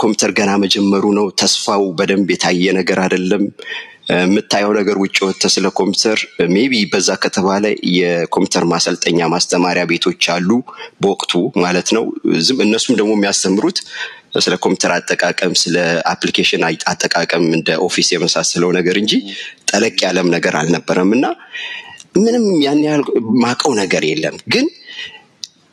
ኮምፒውተር 0.00 0.32
ገና 0.38 0.50
መጀመሩ 0.64 1.04
ነው። 1.18 1.26
ተስፋው 1.40 1.84
በደንብ 1.98 2.30
የታየ 2.34 2.72
ነገር 2.78 3.00
አይደለም። 3.04 3.44
የምታየው 4.12 4.72
ነገር 4.76 4.96
ውጭ 5.00 5.16
ወጥተህ 5.24 5.50
ስለ 5.54 5.66
ኮምፒውተር 5.78 6.18
maybe 6.54 6.74
በዛ 6.92 7.10
ከተባለ 7.24 7.64
የኮምፒውተር 7.96 8.64
ማሰልጠኛ 8.72 9.28
ማስተማሪያ 9.34 9.82
ቤቶች 9.90 10.24
አሉ 10.34 10.48
በወቅቱ 11.02 11.32
ማለት 11.64 11.88
ነው። 11.96 12.04
እነሱም 12.64 12.96
ደግሞ 13.00 13.12
የሚያስተምሩት 13.16 13.78
ስለ 14.38 14.54
ኮምፒውተር 14.62 14.92
አጠቃቀም፣ 14.96 15.52
ስለ 15.60 15.76
application 16.10 16.62
አጠቃቀም 16.92 17.44
እንደ 17.56 17.78
Office 17.86 18.08
የመሳሰለው 18.14 18.70
ነገር 18.78 18.96
እንጂ 19.02 19.12
ጠለቅ 19.70 19.96
ያለም 20.04 20.28
ነገር 20.36 20.54
አልነበረም 20.60 21.10
እና 21.16 21.26
ምንም 22.16 22.44
ያን 22.64 22.80
ያህል 22.86 23.02
ማቀው 23.42 23.72
ነገር 23.80 24.04
የለም 24.08 24.36
ግን 24.54 24.66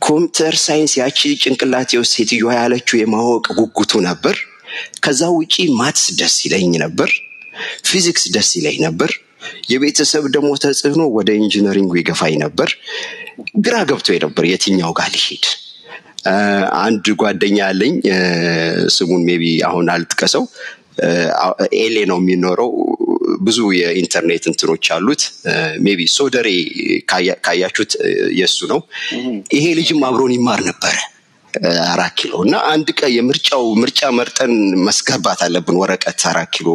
computer 0.01 0.55
science 0.63 0.91
ያቺ 0.99 1.19
ጭንቅላቴ 1.43 1.91
ውስጥ 2.01 2.13
ሴትዮዋ 2.17 2.49
ያለችው 2.59 2.97
የማወቅ 2.99 3.45
ጉጉቱ 3.59 4.01
ነበር። 4.07 4.35
ከዛ 5.03 5.21
ውጪ 5.37 5.55
maths 5.79 6.05
ደስ 6.19 6.35
ይለኝ 6.45 6.73
ነበር። 6.83 7.09
ፊዚክስ 7.87 8.25
ደስ 8.35 8.49
ይለኝ 8.57 8.77
ነበር። 8.87 9.11
የቤተሰብ 9.71 10.23
ደግሞ 10.35 10.49
ተጽዕኖ 10.63 11.03
ወደ 11.17 11.29
engineering 11.39 11.85
ኡ 11.85 11.93
ይገፋኝ 11.99 12.35
ነበር። 12.45 12.69
ግራ 13.65 13.75
ገብቶ 13.89 14.17
ነበር 14.25 14.45
የትኛው 14.51 14.91
ጋር 14.99 15.09
ሊሄድ። 15.15 15.45
አንድ 16.81 17.05
ጓደኛ 17.21 17.57
ያለኝ 17.63 17.93
ስሙን 18.95 19.21
maybe 19.27 19.43
አሁን 19.69 19.87
አልጥቀሰው፣ 19.93 20.43
LA 21.79 21.97
ነው 22.11 22.19
የሚኖረው። 22.21 22.71
ብዙ 23.41 23.59
የኢንተርኔት 23.79 24.45
እንትኖች 24.49 24.85
አሉት። 24.95 25.23
maybe 25.85 25.99
ሶደሬ 26.15 26.47
ካያችሁት 27.43 27.91
የእሱ 28.39 28.59
ነው። 28.71 28.79
ይሄ 29.57 29.65
ልጅም 29.79 30.01
አብሮን 30.07 30.33
ይማር 30.37 30.61
ነበረ 30.69 30.95
አራት 31.87 32.13
ኪሎ 32.19 32.33
እና 32.45 32.55
አንድ 32.71 32.87
ቀን 32.99 33.11
የምርጫው 33.13 33.63
ምርጫ 33.81 34.09
መርጠን 34.17 34.53
መስገባት 34.87 35.39
አለብን 35.45 35.77
ወረቀት 35.81 36.21
አራት 36.31 36.49
ኪሎ 36.55 36.69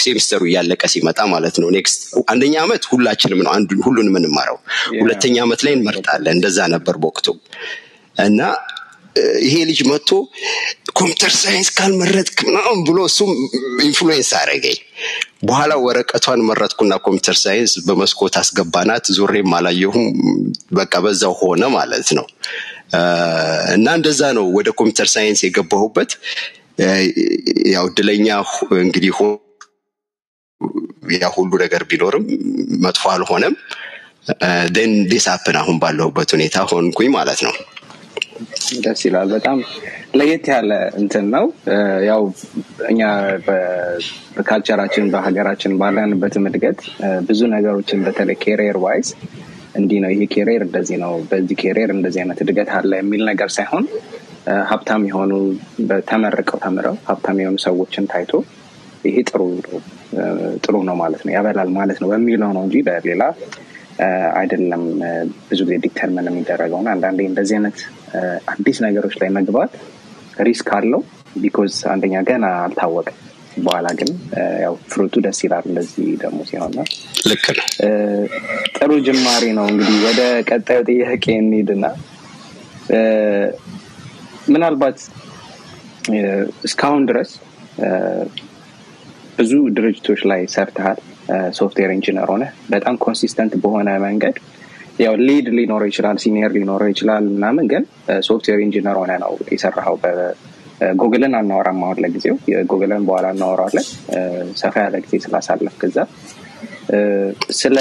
ሴሚስተሩ 0.00 0.42
እያለቀ 0.50 0.82
ሲመጣ 0.92 1.20
ማለት 1.34 1.56
ነው። 1.62 1.68
next 1.76 2.02
አንደኛ 2.32 2.54
ዓመት 2.64 2.84
ሁላችንም 2.92 3.42
ነው 3.46 3.52
ሁሉንም 3.86 4.18
እንማረው፣ 4.20 4.58
ሁለተኛ 5.00 5.36
ዓመት 5.46 5.62
ላይ 5.66 5.74
እንመርጣለን። 5.78 6.34
እንደዛ 6.36 6.68
ነበር 6.74 6.96
በወቅቱ 7.02 7.26
እና 8.24 8.40
ይሄ 9.44 9.54
ልጅ 9.68 9.80
መጥቶ 9.88 10.10
computer 10.98 11.32
science 11.38 11.68
ካልመረጥክ 11.76 12.38
ምናምን 12.48 12.80
ብሎ 12.88 12.98
እሱም 13.08 13.30
influence 13.86 14.30
አደረገኝ። 14.38 14.78
በኋላ 15.42 15.72
ወረቀቷን 15.84 16.40
መረጥኩና 16.48 16.94
computer 17.04 17.36
science 17.42 17.72
በመስኮት 17.86 18.34
አስገባናት። 18.40 19.06
ዞሬም 19.16 19.54
አላየሁም። 19.58 20.06
በቃ 20.72 20.92
በዛው 21.04 21.34
ሆነ 21.40 21.62
ማለት 21.76 22.08
ነው። 22.18 22.26
እና 23.74 23.88
እንደዛ 23.98 24.22
ነው 24.38 24.46
ወደ 24.56 24.68
computer 24.78 25.08
science 25.14 25.40
የገባሁበት። 25.44 26.10
ያው 27.74 27.84
እድለኛ 27.90 28.28
እንግዲህ 28.80 29.12
ያ 31.14 31.28
ሁሉ 31.36 31.52
ነገር 31.62 31.82
ቢኖርም 31.90 32.24
መጥፎ 32.84 33.04
አልሆነም። 33.14 33.54
ን 34.84 34.92
ዲሳፕን 35.12 35.56
አሁን 35.60 35.76
ባለሁበት 35.82 36.30
ሁኔታ 36.34 36.56
ሆንኩኝ 36.70 37.08
ማለት 37.16 37.40
ነው። 37.46 37.54
ደስ 38.84 39.00
ይላል። 39.06 39.28
በጣም 39.34 39.58
ለየት 40.14 40.46
ያለ 40.52 40.70
እንትን 41.00 41.26
ነው። 41.34 41.44
ያው 42.08 42.22
እኛ 42.88 43.00
በ 44.36 44.45
culture 44.45 44.74
ኣችን 44.74 45.04
በሀገራችን 45.14 45.72
ባለንበትም 45.80 46.46
እድገት 46.50 46.80
ብዙ 47.28 47.40
ነገሮችን 47.54 48.04
በተለይ 48.06 48.38
career 48.44 48.78
wise 48.84 49.10
እንዲህ 49.74 49.98
ነው 50.02 50.10
ይሄ 50.12 50.22
career 50.34 50.62
እንደዚህ 50.66 50.96
ነው፣ 51.02 51.12
በዚህ 51.30 51.56
career 51.62 51.90
እንደዚህ 51.94 52.20
አይነት 52.22 52.38
እድገት 52.44 52.70
አለ 52.76 52.92
የሚል 53.00 53.22
ነገር 53.30 53.50
ሳይሆን 53.56 53.84
ሀብታም 54.70 55.02
የሆኑ 55.08 55.32
ተመርቀው 56.10 56.58
ተምረው 56.64 56.94
ሀብታም 57.08 57.38
የሆኑ 57.42 57.56
ሰዎችን 57.66 58.04
ታይቶ 58.12 58.32
ይሄ 59.04 59.16
ጥሩ 60.64 60.74
ነው 60.88 60.96
ማለት 61.02 61.22
ነው 61.26 61.32
ያበላል 61.36 61.70
ማለት 61.76 61.98
ነው 62.02 62.08
በሚለው 62.12 62.50
ነው 62.56 62.62
እንጂ 62.66 62.76
በሌላ 62.88 63.22
አይደለም። 64.40 64.82
ብዙ 65.48 65.60
ጊዜ 65.66 65.76
determine 65.84 66.28
የሚደረገው 66.30 66.78
አንዳንዴ 66.92 67.20
እንደዚህ 67.30 67.56
አይነት 67.58 67.78
አዲስ 68.52 68.78
ነገሮች 68.86 69.14
ላይ 69.22 69.30
መግባት 69.38 69.72
risk 70.48 70.68
አለው። 70.76 71.00
because 71.36 71.74
አንደኛ 71.92 72.14
ገና 72.28 72.46
አልታወቀም። 72.62 73.18
በኋላ 73.56 73.88
ግን 73.98 74.10
ያው 74.64 74.74
fruit 74.90 75.07
ኡ 75.07 75.14
ደስ 75.24 75.38
ይላል። 75.44 75.64
እንደዚህ 75.70 76.08
ደግሞ 76.22 76.38
ሲሆን 76.50 76.74
ልክ 77.30 77.46
ነው። 77.58 77.66
ጥሩ 78.76 78.90
ጅማሬ 79.06 79.44
ነው። 79.58 79.66
እንግዲህ 79.72 79.96
ወደ 80.06 80.20
ቀጣዩ 80.50 80.80
ጥያቄ 80.90 81.24
እንሂድና 81.38 81.84
ምናልባት 84.50 84.98
እስካሁን 86.64 87.02
ድረስ 87.10 87.30
ብዙ 89.38 89.52
ድርጅቶች 89.76 90.20
ላይ 90.30 90.40
ሰርተሃል። 90.54 90.98
software 91.58 91.90
engineer 91.94 92.28
ሆነ 92.32 92.44
በጣም 92.72 92.94
consistent 93.04 93.52
በሆነ 93.62 93.90
መንገድ 94.04 94.36
ያው 95.00 95.14
lead 95.20 95.46
ሊኖረው 95.56 95.88
ይችላል፣ 95.90 96.16
senior 96.22 96.50
ሊኖረው 96.56 96.88
ይችላል 96.92 97.24
ምናምን፣ 97.34 97.66
ግን 97.72 97.84
software 98.26 98.58
engineer 98.64 98.96
ሆነ 99.00 99.12
ነው 99.22 99.32
የሰራኸው። 99.52 99.96
ጉግልን 101.00 101.34
አናወራም 101.38 101.80
አሁን 101.84 101.98
ለጊዜው፣ 102.04 102.36
ጉግልን 102.70 103.02
በኋላ 103.08 103.26
እናወራለን። 103.34 103.86
ሰፋ 104.60 104.74
ያለ 104.84 104.96
ጊዜ 105.04 105.14
ስላሳለፍክ 105.24 105.82
እዛ 105.88 105.98
ስለ 107.58 107.76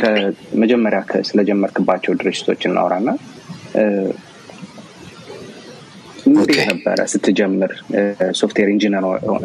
ከመጀመሪያ 0.00 1.00
ስለጀመርክባቸው 1.30 2.12
ድርጅቶች 2.20 2.62
እናወራና 2.68 3.08
እንዴት 6.30 6.62
ነበረ 6.70 7.00
ስትጀምር? 7.12 7.72
software 8.40 8.68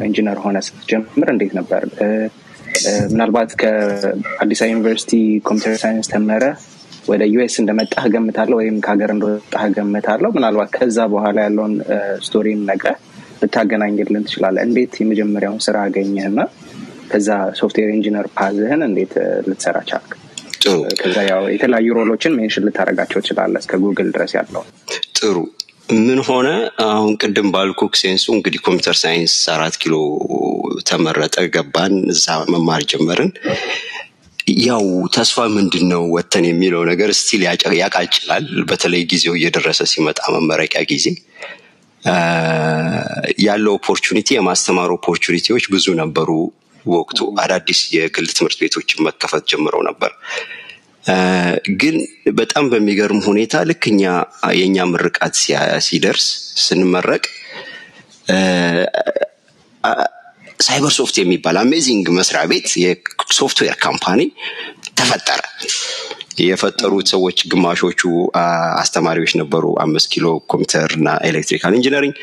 engineer 0.08 0.38
ሆነህ 0.46 0.58
ስትጀምር 0.68 1.28
እንዴት 1.34 1.54
ነበር? 1.60 1.84
ምናልባት 3.12 3.52
ከአዲስ 3.62 4.62
አበባ 4.62 4.70
ዩኒቨርሲቲ 4.72 5.12
computer 5.48 5.78
science 5.84 6.08
ተምረህ 6.14 6.44
ወደ 7.08 7.24
ዩኤስ 7.32 7.56
እንደመጣህ 7.62 8.06
ገምታለሁ፣ 8.14 8.58
ወይም 8.60 8.76
ከሀገር 8.86 9.10
እንደወጣህ 9.14 9.64
ገምታለሁ። 9.76 10.30
ምናልባት 10.36 10.70
ከዛ 10.76 10.98
በኋላ 11.14 11.38
ያለውን 11.46 11.74
story 12.26 12.51
ን 12.51 12.62
ነግረህ 12.70 12.98
ልታገናኝልን 13.44 14.26
ትችላለህ። 14.28 14.64
እንዴት 14.68 14.94
የመጀመሪያውን 15.02 15.62
ስራ 15.66 15.78
አገኘህና 15.88 16.40
ከዛ 17.12 17.30
software 17.60 17.90
engineer 17.96 18.28
path 18.38 18.61
ህን 18.61 18.84
እንዴት 18.88 19.14
ልትሰራ 19.48 19.78
ቻልክ? 19.90 20.12
ከዛ 21.02 21.18
ያው 21.30 21.42
የተለያዩ 21.54 21.88
role 21.98 22.13
ኦችን 22.13 22.36
mention 22.38 22.66
ልታደርጋቸው 22.68 23.20
ትችላለህ 23.24 23.62
እስከ 23.64 23.80
ጉግል 23.84 24.10
ድረስ 24.16 24.32
ያለው። 24.38 24.64
ጥሩ 25.18 25.36
ምን 25.98 26.20
ሆነ? 26.28 26.48
አሁን 26.88 27.12
ቅድም 27.22 27.48
ባልኩህ 27.54 27.94
sense 28.02 28.19
ኡ 28.19 28.26
እንግዲህ 28.36 28.60
computer 28.66 28.98
science 29.02 29.34
አራት 29.56 29.76
ኪሎ 29.82 29.96
ተመረጠ፣ 30.90 31.36
ገባን፣ 31.56 31.96
እዛ 32.14 32.26
መማር 32.54 32.84
ጀመርን። 32.92 33.32
ያው 34.64 34.86
ተስፋ 35.16 35.46
ምንድን 35.56 35.86
ነው 35.92 36.02
ወጥተን 36.16 36.46
የሚለው 36.48 36.82
ነገር 36.90 37.10
still 37.20 37.42
ያቃጭላል። 37.82 38.48
በተለይ 38.70 39.04
ጊዜው 39.12 39.36
እየደረሰ 39.38 39.82
ሲመጣ 39.92 40.20
መመረቂያ 40.36 40.82
ጊዜ 40.92 41.06
ያለው 43.44 43.74
opportunity 43.80 44.30
የማስተማር 44.36 44.90
opportunity 44.98 45.48
ዎች 45.48 45.66
ብዙ 45.76 45.86
ነበሩ። 46.02 46.30
ወቅቱ 46.86 47.20
አዳዲስ 47.42 47.82
የግል 47.96 48.28
ትምህርት 48.38 48.58
ቤቶችን 48.62 49.04
መከፈት 49.08 49.44
ጀምረው 49.52 49.84
ነበር። 49.90 50.12
ግን 51.80 51.96
በጣም 52.40 52.66
በሚገርም 52.72 53.22
ሁኔታ 53.28 53.64
ልክ 53.70 53.84
እኛ 53.92 54.04
የእኛ 54.60 54.86
ምርቃት 54.92 55.36
ሲደርስ 55.88 56.28
ስንመረቅ 56.66 57.24
ሳይበር 60.60 60.92
ሶፍት 60.98 61.16
የሚባል 61.20 61.58
amazing 61.62 62.06
መስሪያ 62.18 62.42
ቤት 62.52 62.68
የ 62.82 63.01
software 63.01 63.76
company 63.84 64.22
ተፈጠረ። 64.98 65.42
የፈጠሩት 66.42 67.08
ሰዎች 67.14 67.38
ግማሾቹ 67.52 68.02
አስተማሪዎች 68.80 69.32
ነበሩ። 69.42 69.66
አምስት 69.84 70.08
ኪሎ 70.14 70.28
ኮምፒውተር 70.52 70.92
እና 71.00 71.10
electrical 71.24 71.74
engineering፣ 71.80 72.16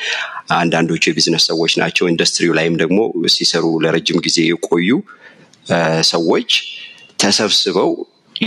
አንዳንዶቹ 0.56 1.02
የቢዝነስ 1.08 1.44
ሰዎች 1.50 1.74
ናቸው። 1.82 2.08
ኢንዱስትሪው 2.08 2.54
ላይም 2.58 2.76
ደግሞ 2.82 2.98
ሲሰሩ 3.34 3.66
ለረጅም 3.84 4.18
ጊዜ 4.26 4.38
የቆዩ 4.48 4.90
ሰዎች 6.10 6.50
ተሰብስበው 7.18 7.90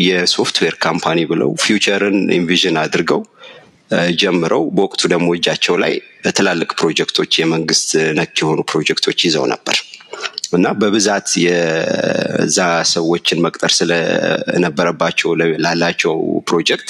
የ 0.01 0.16
software 0.16 0.75
company 0.83 1.19
ብለው 1.31 1.51
future 1.63 2.05
ን 2.05 2.19
envision 2.37 2.77
አድርገው 2.83 3.21
ጀምረው 4.21 4.63
በወቅቱ 4.75 5.01
ደግሞ 5.13 5.27
እጃቸው 5.37 5.75
ላይ 5.83 5.93
ትላልቅ 6.37 6.69
ፕሮጀክቶች 6.79 7.31
የመንግስት 7.41 7.89
ነክ 8.19 8.35
የሆኑ 8.41 8.59
ፕሮጀክቶች 8.71 9.19
ይዘው 9.27 9.45
ነበር 9.53 9.77
እና 10.57 10.67
በብዛት 10.81 11.29
የዛ 11.43 12.57
ሰዎችን 12.93 13.41
መቅጠር 13.45 13.71
ስለነበረባቸው 13.77 15.29
ላላቸው 15.65 16.13
ፕሮጀክት 16.49 16.89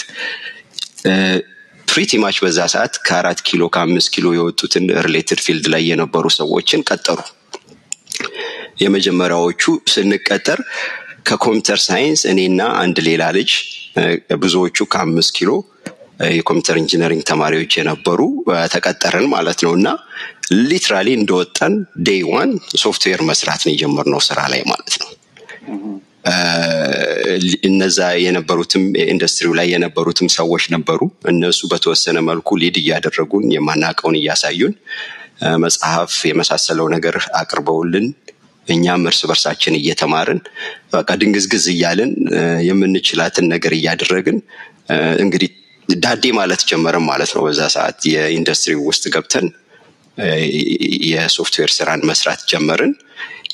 pretty 1.87 2.11
much 2.21 2.37
በዛ 2.43 2.59
ሰዓት 2.73 2.93
ከአራት 3.07 3.39
ኪሎ 3.47 3.63
ከአምስት 3.73 4.09
ኪሎ 4.13 4.27
የወጡትን 4.35 4.85
related 5.05 5.39
field 5.45 5.65
ላይ 5.73 5.83
የነበሩ 5.89 6.25
ሰዎችን 6.37 6.83
ቀጠሩ። 6.89 7.19
የመጀመሪያዎቹ 8.83 9.63
ስንቀጠር 9.93 10.59
ከ 11.27 11.38
computer 11.38 11.79
science 11.85 12.21
እኔና 12.31 12.61
አንድ 12.79 12.97
ሌላ 13.07 13.23
ልጅ 13.37 13.51
ብዙዎቹ 14.43 14.85
ከአምስት 14.93 15.31
ኪሎ 15.37 15.51
የ 16.31 16.41
computer 16.41 16.77
engineering 16.81 17.23
ተማሪዎች 17.29 17.73
የነበሩ 17.79 18.19
ተቀጠርን 18.73 19.25
ማለት 19.33 19.59
ነው 19.65 19.73
እና 19.77 19.87
literally 20.63 21.09
እንደወጣን 21.19 21.73
day 22.07 22.21
one 22.31 22.51
software 22.83 23.21
መስራት 23.29 23.61
ነው 23.65 23.73
የጀመርነው 23.73 24.21
ስራ 24.27 24.39
ላይ 24.53 24.61
ማለት 24.71 24.95
ነው። 25.01 25.09
እነዛ 27.67 27.97
የነበሩትም 28.23 28.83
ኢንዱስትሪው 29.05 29.53
ላይ 29.59 29.67
የነበሩትም 29.73 30.27
ሰዎች 30.37 30.65
ነበሩ። 30.75 30.99
እነሱ 31.31 31.61
በተወሰነ 31.71 32.17
መልኩ 32.29 32.57
lead 32.61 32.77
እያደረጉን 32.81 33.47
የማናውቀውን 33.55 34.17
እያሳዩን 34.21 34.75
መጽሐፍ 35.63 36.13
የመሳሰለው 36.29 36.87
ነገር 36.95 37.15
አቅርበውልን 37.39 38.05
እኛም 38.67 39.01
እርስ 39.09 39.21
በርሳችን 39.29 39.73
እየተማርን 39.79 40.39
በቃ 40.93 41.09
ድንግዝግዝ 41.21 41.65
እያልን 41.73 42.11
የምንችላትን 42.67 43.45
ነገር 43.53 43.73
እያደረግን 43.79 44.37
እንግዲህ 45.23 45.49
ዳዴ 46.01 46.25
ማለት 46.37 46.61
ጀመረን 46.69 47.05
ማለት 47.09 47.31
ነው። 47.35 47.41
በዛ 47.45 47.61
ሰዓት 47.75 47.99
የኢንዱስትሪ 48.11 48.73
ውስጥ 48.87 49.03
ገብተን 49.15 49.47
የሶፍትዌር 51.11 51.71
ስራን 51.75 52.01
መስራት 52.09 52.41
ጀመርን። 52.51 52.93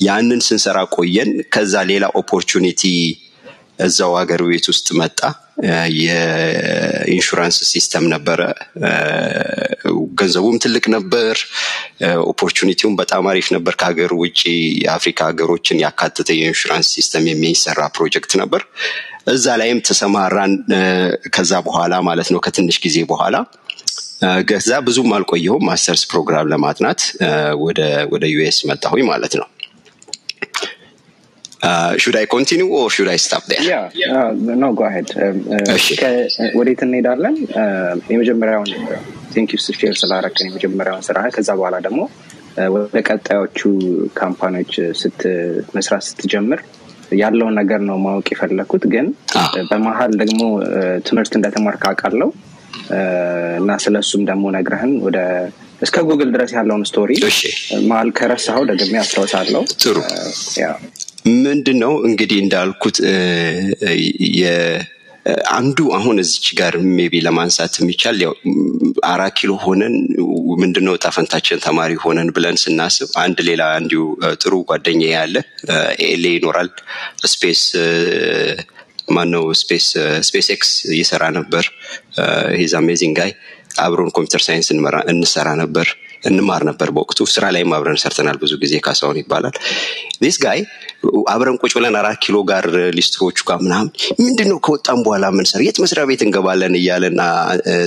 ያንን 0.01 0.41
ስንሰራ 0.47 0.79
ቆየን። 0.95 1.31
ከዛ 1.53 1.73
ሌላ 1.91 2.05
opportunity 2.19 2.81
እዛው 3.79 4.11
ሀገር 4.19 4.41
ቤት 4.47 4.65
ውስጥ 4.71 4.87
መጣ። 4.99 5.19
የ 6.01 6.30
insurance 6.30 7.57
system 7.69 8.05
ነበረ። 8.13 8.41
ገንዘቡም 10.19 10.57
ትልቅ 10.63 10.85
ነበር። 10.95 11.35
opportunity 12.31 12.78
ውም 12.78 12.95
በጣም 13.01 13.27
አሪፍ 13.31 13.47
ነበር። 13.55 13.73
ከሀገር 13.81 14.11
ውጭ 14.21 14.39
የአፍሪካ 14.83 15.19
ሀገሮችን 15.29 15.81
ያካተተ 15.85 16.29
የ 16.37 16.47
insurance 16.47 16.89
system 16.97 17.25
የሚሰራ 17.31 17.81
ፕሮጀክት 17.97 18.33
ነበር። 18.41 18.63
እዛ 19.29 19.45
ላይም 19.61 19.79
ተሰማራን። 19.87 20.53
ከዛ 21.35 21.51
በኋላ 21.65 21.93
ማለት 22.07 22.29
ነው 22.33 22.39
ከትንሽ 22.45 22.77
ጊዜ 22.85 22.97
በኋላ 23.11 23.35
ከዛ 24.49 24.69
ብዙም 24.87 25.11
አልቆየሁም። 25.17 25.63
masters 25.69 26.03
program 26.11 26.49
ለማጥናት 26.53 27.01
ወደ 28.13 28.25
ዩኤስ 28.33 28.57
መጣሁኝ 28.69 29.05
ማለት 29.11 29.35
ነው። 29.41 29.47
should 32.01 32.15
I 32.19 32.25
continue 32.33 32.67
or 32.77 32.89
should 32.95 33.07
I 33.13 33.17
stop 33.23 33.43
there? 33.49 33.61
no 34.61 34.67
go 34.77 34.83
ahead። 34.87 35.09
ወዴት 36.59 36.81
እንሄዳለን? 36.85 37.35
የመጀመሪያውን 38.13 38.69
thank 39.33 39.49
you 39.55 39.59
share 39.79 39.95
ስላረግክልን 40.01 40.47
የመጀመሪያውን 40.49 41.03
ስራ 41.07 41.19
ከዛ 41.35 41.49
በኋላ 41.59 41.77
ደግሞ 41.87 42.01
ወደ 42.75 42.97
ቀጣዮቹ 43.09 43.59
company 44.19 44.54
ዎች 44.54 44.73
መስራት 45.75 46.03
ስትጀምር 46.07 46.61
ያለውን 47.17 47.55
ነገር 47.59 47.81
ነው 47.89 47.97
ማወቅ 48.03 48.27
የፈለግኩት። 48.33 48.83
ግን 48.93 49.07
በመሀል 49.69 50.11
ደግሞ 50.21 50.41
ትምህርት 51.07 51.33
እንደተማርክ 51.37 51.83
አውቃለሁ። 51.89 52.29
እና 53.59 53.71
ስለሱም 53.83 54.21
ደግሞ 54.29 54.45
ነግረህን 54.55 54.93
ወደ 55.05 55.17
እስከ 55.81 55.97
ጉግል 56.07 56.29
ድረስ 56.35 56.51
ያለውን 56.57 56.83
story 56.89 57.11
መሀል 57.89 58.09
ከረሳኸው 58.17 58.63
ደግሜ 58.71 58.93
አስታውሳለሁ። 59.01 59.61
ጥሩ። 59.83 59.97
ምንድን 61.43 61.77
ነው 61.83 61.93
እንግዲህ 62.09 62.37
እንዳልኩት 62.43 62.97
አንዱ 65.53 65.77
አሁን 65.95 66.17
እዚች 66.23 66.47
ጋር 66.59 66.73
ሜቢ 66.97 67.15
ለማንሳት 67.25 67.73
የሚቻል 67.79 68.17
ያው 68.23 68.33
አራት 69.09 69.33
ኪሎ 69.39 69.51
ሆነን 69.63 69.95
ምንድነው 70.59 70.95
ጣፈንታችን 71.03 71.61
ተማሪ 71.65 71.91
ሆነን 72.03 72.29
ብለን 72.35 72.57
ስናስብ 72.63 73.09
አንድ 73.23 73.37
ሌላ 73.49 73.63
እንዲሁ 73.81 74.01
ጥሩ 74.41 74.53
ጓደኛ 74.69 75.01
ያለ 75.13 75.35
ኤሌ 76.07 76.25
ይኖራል። 76.35 76.69
ስፔስ 77.33 77.61
ማነው? 79.09 79.45
ስፔስ 80.23 80.47
ኤክስ 80.49 80.71
ይሰራ 80.99 81.23
ነበር። 81.37 81.65
ሂዝ 82.59 82.73
አሜዚንግ 82.79 83.15
ጋይ 83.19 83.31
አብሮን 83.83 84.11
ኮምፒውተር 84.15 84.41
ሳይንስ 84.47 84.67
እንሰራ 85.13 85.49
ነበር 85.61 85.87
እንማር 86.29 86.61
ነበር 86.69 86.89
በወቅቱ። 86.95 87.19
ስራ 87.33 87.45
ላይም 87.55 87.73
አብረን 87.75 87.99
ሰርተናል 88.03 88.37
ብዙ 88.41 88.53
ጊዜ 88.63 88.73
ካሳሁን 88.85 89.17
ይባላል። 89.21 89.55
ዲስ 90.23 90.37
ጋይ 90.43 90.59
አብረን 91.29 91.57
ቁጭ 91.61 91.71
ብለን 91.77 91.95
አራት 91.99 92.17
ኪሎ 92.23 92.37
ጋር 92.49 92.65
ሊስትሮቹ 92.97 93.37
ጋር 93.49 93.59
ምናምን 93.65 93.89
ምንድን 94.21 94.47
ነው 94.51 94.57
ከወጣም 94.65 94.99
በኋላ 95.05 95.25
ምንሰራ 95.35 95.61
የት 95.65 95.77
መስሪያ 95.83 96.03
ቤት 96.09 96.21
እንገባለን 96.25 96.73
እያለና 96.79 97.21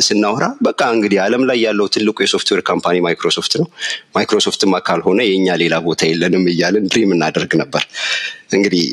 ስናወራ 0.07 0.45
በቃ 0.67 0.81
እንግዲህ 0.97 1.19
አለም 1.25 1.45
ላይ 1.51 1.59
ያለው 1.67 1.89
ትልቁ 1.95 2.17
የ 2.25 2.33
software 2.33 2.63
company 2.71 2.97
ማይክሮሶፍት 3.07 3.55
ነው። 3.61 3.69
ማይክሮሶፍትማ 4.17 4.81
ካልሆነ 4.89 5.21
የእኛ 5.29 5.57
ሌላ 5.63 5.75
ቦታ 5.87 6.03
የለንም 6.11 6.47
እያለን 6.53 6.87
dream 6.91 7.13
እናደርግ 7.17 7.55
ነበር። 7.63 7.85
እንግዲህ 8.53 8.85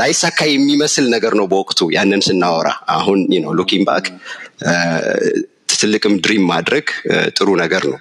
ላይሳካ 0.00 0.40
የሚመስል 0.50 1.06
ነገር 1.14 1.34
ነው 1.40 1.46
በወቅቱ 1.52 1.90
ያንን 1.96 2.22
ስናወራ። 2.26 2.68
አሁን 2.96 3.20
ነው 3.44 3.52
looking 3.60 3.84
back 3.88 4.06
ትልቅም 5.80 6.14
dream 6.24 6.44
ማድረግ 6.50 6.86
ጥሩ 7.36 7.48
ነገር 7.62 7.82
ነው። 7.90 7.98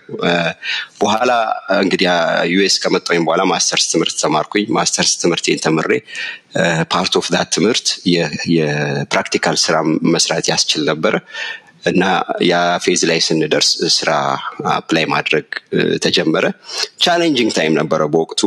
በኋላ 0.99 1.31
እንግዲህ 1.77 2.07
ዩኤስ 2.53 2.75
ከመጣሁኝ 2.83 3.21
በኋላ 3.25 3.43
ማስተርስ 3.51 3.85
ትምህርት 3.91 4.15
ተማርኩኝ። 4.23 4.65
ማስተርስ 4.77 5.13
ትምህርቴን 5.21 5.61
ተምሬ 5.65 5.91
part 6.93 7.13
of 7.19 7.27
that 7.33 7.49
ትምህርት 7.55 7.87
የ 8.55 8.74
practical 8.74 9.57
ስራ 9.65 9.75
መስራት 10.13 10.47
ያስችል 10.51 10.83
ነበረ 10.91 11.15
እና 11.83 12.03
ያ 12.43 12.53
phase 12.83 13.01
ላይ 13.09 13.19
ስንደርስ 13.25 13.67
ስራ 13.95 14.09
apply 14.73 15.05
ማድረግ 15.11 15.45
ተጀመረ። 16.03 16.45
challenging 17.03 17.51
time 17.57 17.73
ነበረ 17.79 18.01
በወቅቱ 18.13 18.41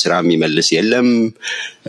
ስራ 0.00 0.12
የሚመልስ 0.20 0.68
የለም። 0.76 1.08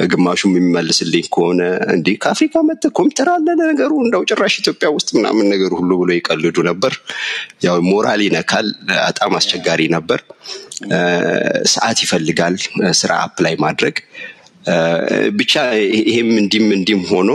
ግማሹም 0.08 0.54
የሚመልስልኝ 0.54 1.26
ከሆነ 1.36 1.62
እንዲህ 1.94 2.16
ከአፍሪካ 2.24 2.64
መጥተ 2.68 2.92
ኮምፒውተር 2.98 3.30
አለ 3.36 3.48
ነገሩ 3.64 3.92
እንደው 4.04 4.24
ጭራሽ 4.30 4.56
ኢትዮጵያ 4.62 4.90
ውስጥ 4.98 5.10
ምናምን 5.18 5.50
ነገሩ 5.54 5.72
ሁሉ 5.82 5.92
ብሎ 6.02 6.12
ይቀልዱ 6.18 6.58
ነበር። 6.70 6.96
ያው 7.66 7.78
ሞራል 7.90 8.24
ይነካል። 8.28 8.70
በጣም 8.92 9.34
አስቸጋሪ 9.40 9.82
ነበር። 9.96 10.22
ሰዓት 11.72 12.00
ይፈልጋል 12.06 12.56
ስራ 13.00 13.12
apply 13.26 13.56
ማድረግ። 13.64 13.96
ብቻ 15.38 15.53
ይሄም 16.01 16.30
እንዲህም 16.41 16.65
እንዲያም 16.78 17.02
ሆኖ 17.12 17.30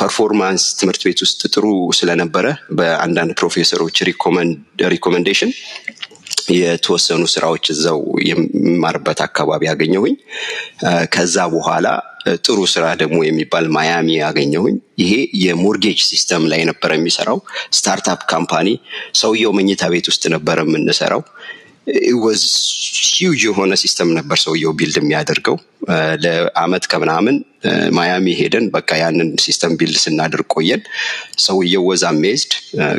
performance 0.00 0.64
ትምህርት 0.78 1.02
ቤት 1.06 1.20
ውስጥ 1.24 1.40
ጥሩ 1.52 1.64
ስለነበረ 1.98 2.46
በአንዳንድ 2.78 3.32
ፕሮፌሰሮች 3.40 3.96
recommendation 4.90 5.52
የተወሰኑ 6.56 7.22
ስራዎች 7.32 7.64
እዛው 7.72 7.98
የምማርበት 8.28 9.18
አካባቢ 9.26 9.62
ያገኘሁኝ። 9.68 10.14
ከዛ 11.14 11.36
በኋላ 11.54 11.86
ጥሩ 12.38 12.58
ስራ 12.72 12.84
ደግሞ 13.02 13.18
የሚባል 13.24 13.66
ማያሚ 13.76 14.08
ያገኘሁኝ። 14.18 14.76
ይሄ 15.02 15.12
የ 15.42 15.54
mortgage 15.54 16.00
system 16.08 16.44
ላይ 16.52 16.62
ነበረ 16.70 16.90
የሚሰራው 16.96 17.38
startup 17.76 18.22
company። 18.32 18.68
ሰውየው 19.20 19.52
መኝታ 19.58 19.84
ቤት 19.94 20.08
ውስጥ 20.12 20.24
ነበረ 20.34 20.64
የምንሰራው። 20.66 21.22
was 22.22 22.42
huge 23.16 23.40
የሆነ 23.46 23.72
system 23.82 24.08
ነበር 24.16 24.38
ሰውየው 24.42 24.72
build 24.78 24.96
የሚያደርገው። 25.00 25.56
ለአመት 26.24 26.84
ከምናምን 26.90 27.36
ማያሚ 27.96 28.26
ሄደን 28.40 28.66
በቃ 28.74 28.90
ያንን 29.00 29.28
system 29.44 29.72
build 29.80 29.98
ስናደርግ 30.02 30.46
ቆየን። 30.54 30.82
ሰውየው 31.44 31.84
was 31.90 32.02
amazed 32.10 32.52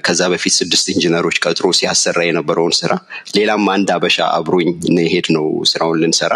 ከዛ 0.06 0.22
በፊት 0.34 0.56
ስድስት 0.60 0.88
ኢንጂነሮች 0.94 1.38
ቀጥሮ 1.44 1.68
ሲያሰራ 1.80 2.20
የነበረውን 2.28 2.76
ስራ 2.80 2.92
ሌላም 3.38 3.66
አንድ 3.76 3.92
አበሻ 3.96 4.18
አብሮኝ 4.38 4.70
ሄደን 5.14 5.30
ነው 5.38 5.46
ስራውን 5.72 6.02
ልንሰራ። 6.04 6.34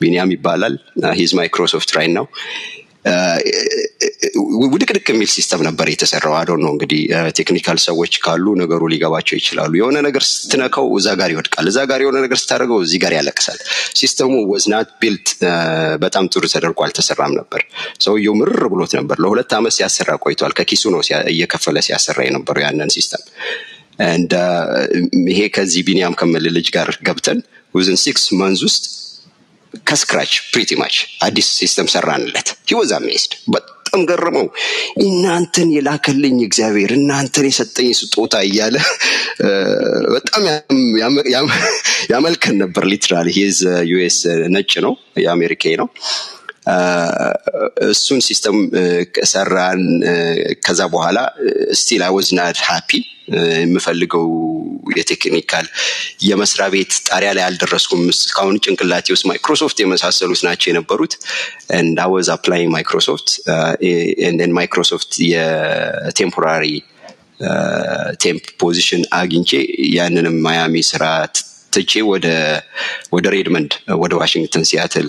ቢኒያም 0.00 0.34
ይባላል። 0.36 0.76
ሂዝ 1.20 1.32
ማይክሮሶፍት 1.40 1.92
ራይ 1.98 2.08
ነው 2.18 2.26
ውድቅድቅ 4.64 5.06
የሚል 5.12 5.28
ሲስተም 5.34 5.62
ነበር 5.66 5.86
የተሰራው 5.92 6.34
አዶ 6.38 6.50
ነው 6.62 6.70
እንግዲህ 6.74 7.00
ቴክኒካል 7.38 7.78
ሰዎች 7.84 8.12
ካሉ 8.24 8.54
ነገሩ 8.60 8.82
ሊገባቸው 8.92 9.36
ይችላሉ 9.40 9.72
የሆነ 9.80 9.96
ነገር 10.06 10.22
ስትነካው 10.30 10.86
እዛ 10.98 11.08
ጋር 11.20 11.30
ይወድቃል 11.34 11.66
እዛ 11.72 11.80
ጋር 11.90 12.00
የሆነ 12.04 12.18
ነገር 12.26 12.38
ስታደርገው 12.42 12.78
እዚህ 12.86 13.00
ጋር 13.04 13.14
ያለቅሳል 13.18 13.58
ሲስተሙ 14.00 14.32
ወዝናት 14.52 14.90
ቢልት 15.02 15.28
በጣም 16.04 16.30
ጥሩ 16.34 16.44
ተደርጎ 16.54 16.80
አልተሰራም 16.86 17.34
ነበር 17.40 17.62
ሰውየው 18.06 18.36
ምርር 18.40 18.64
ብሎት 18.74 18.94
ነበር 19.00 19.18
ለሁለት 19.24 19.52
ዓመት 19.58 19.74
ሲያሰራ 19.78 20.16
ቆይቷል 20.24 20.54
ከኪሱ 20.60 20.84
ነው 20.96 21.02
እየከፈለ 21.34 21.78
ሲያሰራ 21.88 22.18
የነበረው 22.28 22.64
ያንን 22.66 22.92
ሲስተም 22.96 23.24
እንደ 24.14 24.34
ይሄ 25.28 25.40
ከዚህ 25.56 25.82
ቢኒያም 25.88 26.14
ከምል 26.20 26.46
ጋር 26.76 26.88
ገብተን 27.08 27.40
within 27.74 27.98
six 28.04 28.24
months 28.40 28.60
ውስጥ 28.62 28.84
ከ 29.88 29.98
scratch 29.98 30.32
pretty 30.52 30.72
much 30.80 30.96
አዲስ 31.22 31.48
system 31.58 31.88
ሰራንለት። 31.92 32.48
he 32.70 32.79
was 32.79 32.92
amazed 32.98 33.32
በጣም 33.54 33.72
ገረመው። 34.10 34.46
እናንተን 35.04 35.68
የላከልኝ 35.76 36.36
እግዚአብሔር 36.46 36.92
እናንተን 36.96 37.46
የሰጠኝ 37.48 37.90
ስጦታ 38.00 38.34
እያለ 38.48 38.76
በጣም 40.14 40.44
ያመሰግነን 42.10 42.56
ነበር። 42.62 42.84
literally 42.92 43.28
he's 43.36 43.60
US 43.90 44.18
ነጭ 44.54 44.72
ነው 44.86 44.94
የአሜሪካ 45.22 45.64
ነው 45.82 45.88
እሱን 47.86 48.20
system 48.26 48.58
ሰራን። 49.32 49.82
ከዛ 50.66 50.80
በኋላ 50.92 51.18
still 51.80 52.02
I 52.06 52.12
was 52.12 52.30
not 52.38 52.60
happy 52.68 52.90
የምፈልገው 53.58 54.26
የ 54.96 55.09
technical 55.09 55.66
የመስሪያ 56.24 56.66
ቤት 56.74 56.92
ጣሪያ 57.08 57.30
ላይ 57.36 57.44
አልደረስኩም። 57.46 58.02
እስካሁን 58.14 58.56
ጭንቅላቴ 58.64 59.06
ውስጥ 59.14 59.24
ማይክሮሶፍት 59.30 59.78
የመሳሰሉት 59.82 60.40
ናቸው 60.48 60.68
የነበሩት። 60.70 61.14
and 61.78 62.00
I 62.04 62.10
was 62.10 62.28
apply 62.34 62.64
ማይክሮሶፍት 62.74 63.28
ን 64.40 64.50
ማይክሮሶፍት 64.58 65.12
የ 65.32 65.56
temporary 65.56 66.66
temp 68.22 68.44
position 68.60 69.02
አግኝቼ 69.16 69.50
ያንንም 69.96 70.36
ማያሚ 70.44 70.82
ስራ 70.90 71.04
ትቼ 71.74 72.02
ወደ 72.10 72.26
ወደ 73.12 73.26
ሬድመንድ 73.34 73.72
ወደ 74.02 74.12
ዋሽንግተን 74.20 74.64
ሲያትል 74.70 75.06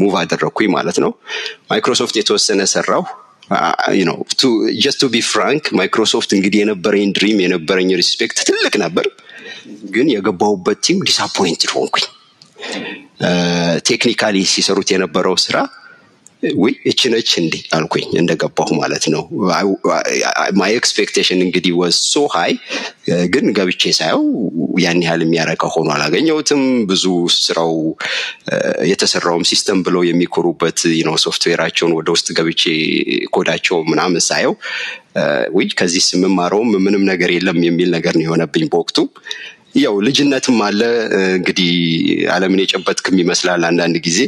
move 0.00 0.14
አደረግኩኝ 0.22 0.68
ማለት 0.76 0.98
ነው። 1.04 1.12
ማይክሮሶፍት 1.70 2.16
የተወሰነ 2.20 2.62
ሰራው 2.72 3.04
just 4.80 4.98
to 5.00 5.08
be 5.08 5.18
frank 5.28 5.64
ማይክሮሶፍት 5.78 6.30
እንግዲህ 6.36 6.60
የነበረኝ 6.62 7.10
dream 7.16 7.40
የነበረኝ 7.44 7.90
respect 8.00 8.38
ትልቅ 8.48 8.74
ነበር። 8.84 9.06
ግን 9.94 10.06
የገባሁበት 10.12 10.78
team 10.86 10.98
disappointed 11.08 11.70
ሆንኩኝ። 11.76 12.06
technically 13.88 14.36
ሲሰሩት 14.52 14.88
የነበረው 14.94 15.36
ስራ 15.44 15.56
ውይ 16.42 16.74
እቺ 16.90 17.10
ነች 17.10 17.30
እንዴ 17.40 17.54
አልኩኝ 17.76 18.06
እንደገባሁ 18.20 18.68
ማለት 18.80 19.04
ነው። 19.12 19.22
my 20.58 20.72
expectation 20.78 21.40
እንግዲህ 21.46 21.72
was 21.80 22.05
so 22.05 22.22
high 22.34 22.52
ግን 23.34 23.46
ገብቼ 23.56 23.92
ሳየው 23.98 24.24
ያን 24.84 25.00
ያህል 25.04 25.22
የሚያረካ 25.24 25.70
ሆኖ 25.74 25.88
አላገኘሁትም። 25.94 26.62
ብዙ 26.90 27.04
ስራው 27.38 27.72
የተሰራውም 28.90 29.46
system 29.50 29.80
ብለው 29.86 30.04
የሚኮሩበት 30.08 30.78
ነው 31.06 31.16
ሶፍትዌራቸውን 31.24 31.94
ወደ 31.98 32.08
ውስጥ 32.16 32.28
ገብቼ 32.38 32.62
ኮዳቸው 33.36 33.78
ምናምን 33.90 34.24
ሳየው 34.28 34.54
ውይ 35.56 35.68
ከዚህ 35.78 36.04
የምማረውም 36.08 36.70
ምንም 36.86 37.04
ነገር 37.12 37.30
የለም 37.36 37.60
የሚል 37.66 37.90
ነገር 37.96 38.14
ነው 38.18 38.26
የሆነብኝ 38.26 38.66
በወቅቱ። 38.72 38.98
ያው 39.78 39.94
ልጅነትም 40.06 40.58
አለ 40.66 40.80
እንግዲህ 41.32 41.70
አለምን 42.34 42.60
የጨበጥክም 42.62 43.16
ይመስላል 43.22 43.62
አንዳንድ 43.68 43.96
ጊዜ 44.06 44.18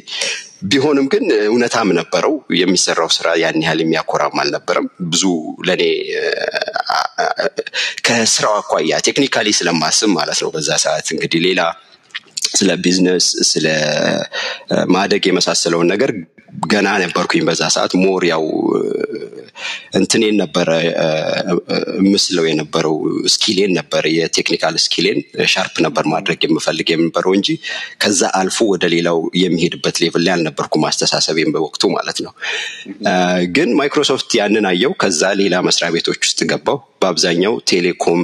ቢሆንም 0.62 1.06
ግን 1.12 1.24
እውነታም 1.48 1.90
ነበረው። 1.98 2.32
የሚሰራው 2.60 3.08
ስራ 3.16 3.28
ያን 3.42 3.58
ያህል 3.64 3.80
የሚያኮራም 3.82 4.36
አልነበረም። 4.42 4.86
ብዙ 5.10 5.24
ለእኔ 5.68 5.82
ከስራው 8.06 8.54
አኳያ 8.60 8.98
technically 9.08 9.48
ስለማስብ 9.58 10.10
ማለት 10.18 10.40
ነው። 10.44 10.50
በዛ 10.54 10.70
ሰዓት 10.84 11.08
እንግዲህ 11.14 11.42
ሌላ 11.46 11.60
ስለ 12.52 12.70
ቢዝነስ 12.84 13.26
ስለ 13.48 13.66
ማደግ 14.92 15.24
የመሳሰለውን 15.28 15.88
ነገር 15.94 16.10
ገና 16.66 16.88
ነበርኩኝ 17.02 17.42
በዛ 17.48 17.62
ሰዓት። 17.74 17.92
more 18.02 18.22
ያው 18.30 18.44
እንትኔን 19.98 20.36
ነበረ 20.42 20.68
ምስለው 22.08 22.44
የነበረው 22.48 22.94
skill 23.34 23.53
ኤን 23.53 23.72
ነበረ። 23.78 24.04
የ 24.16 24.27
technical 24.27 24.74
skill 24.84 25.01
ኤን 25.01 25.18
sharp 25.52 25.76
ነበር 25.86 26.04
ማድረግ 26.12 26.38
የምፈልግ 26.46 26.88
የነበረው 26.92 27.32
እንጂ 27.38 27.48
ከዛ 28.02 28.30
አልፎ 28.40 28.58
ወደ 28.72 28.84
ሌላው 28.94 29.20
የሚሄድበት 29.42 29.96
level 30.04 30.24
ላይ 30.26 30.34
አልነበርኩም 30.36 30.86
አስተሳሰቤም 30.90 31.52
በወቅቱ 31.56 31.84
ማለት 31.96 32.20
ነው። 32.26 32.32
ግን 33.56 33.70
ማይክሮሶፍት 33.80 34.30
ያንን 34.40 34.66
አየሁ 34.72 34.94
ከዛ 35.02 35.22
ሌላ 35.42 35.56
መስሪያ 35.68 35.90
ቤቶች 35.96 36.20
ውስጥ 36.26 36.40
ገባሁ 36.52 36.80
በአብዛኛው 37.02 37.54
telecom 37.70 38.22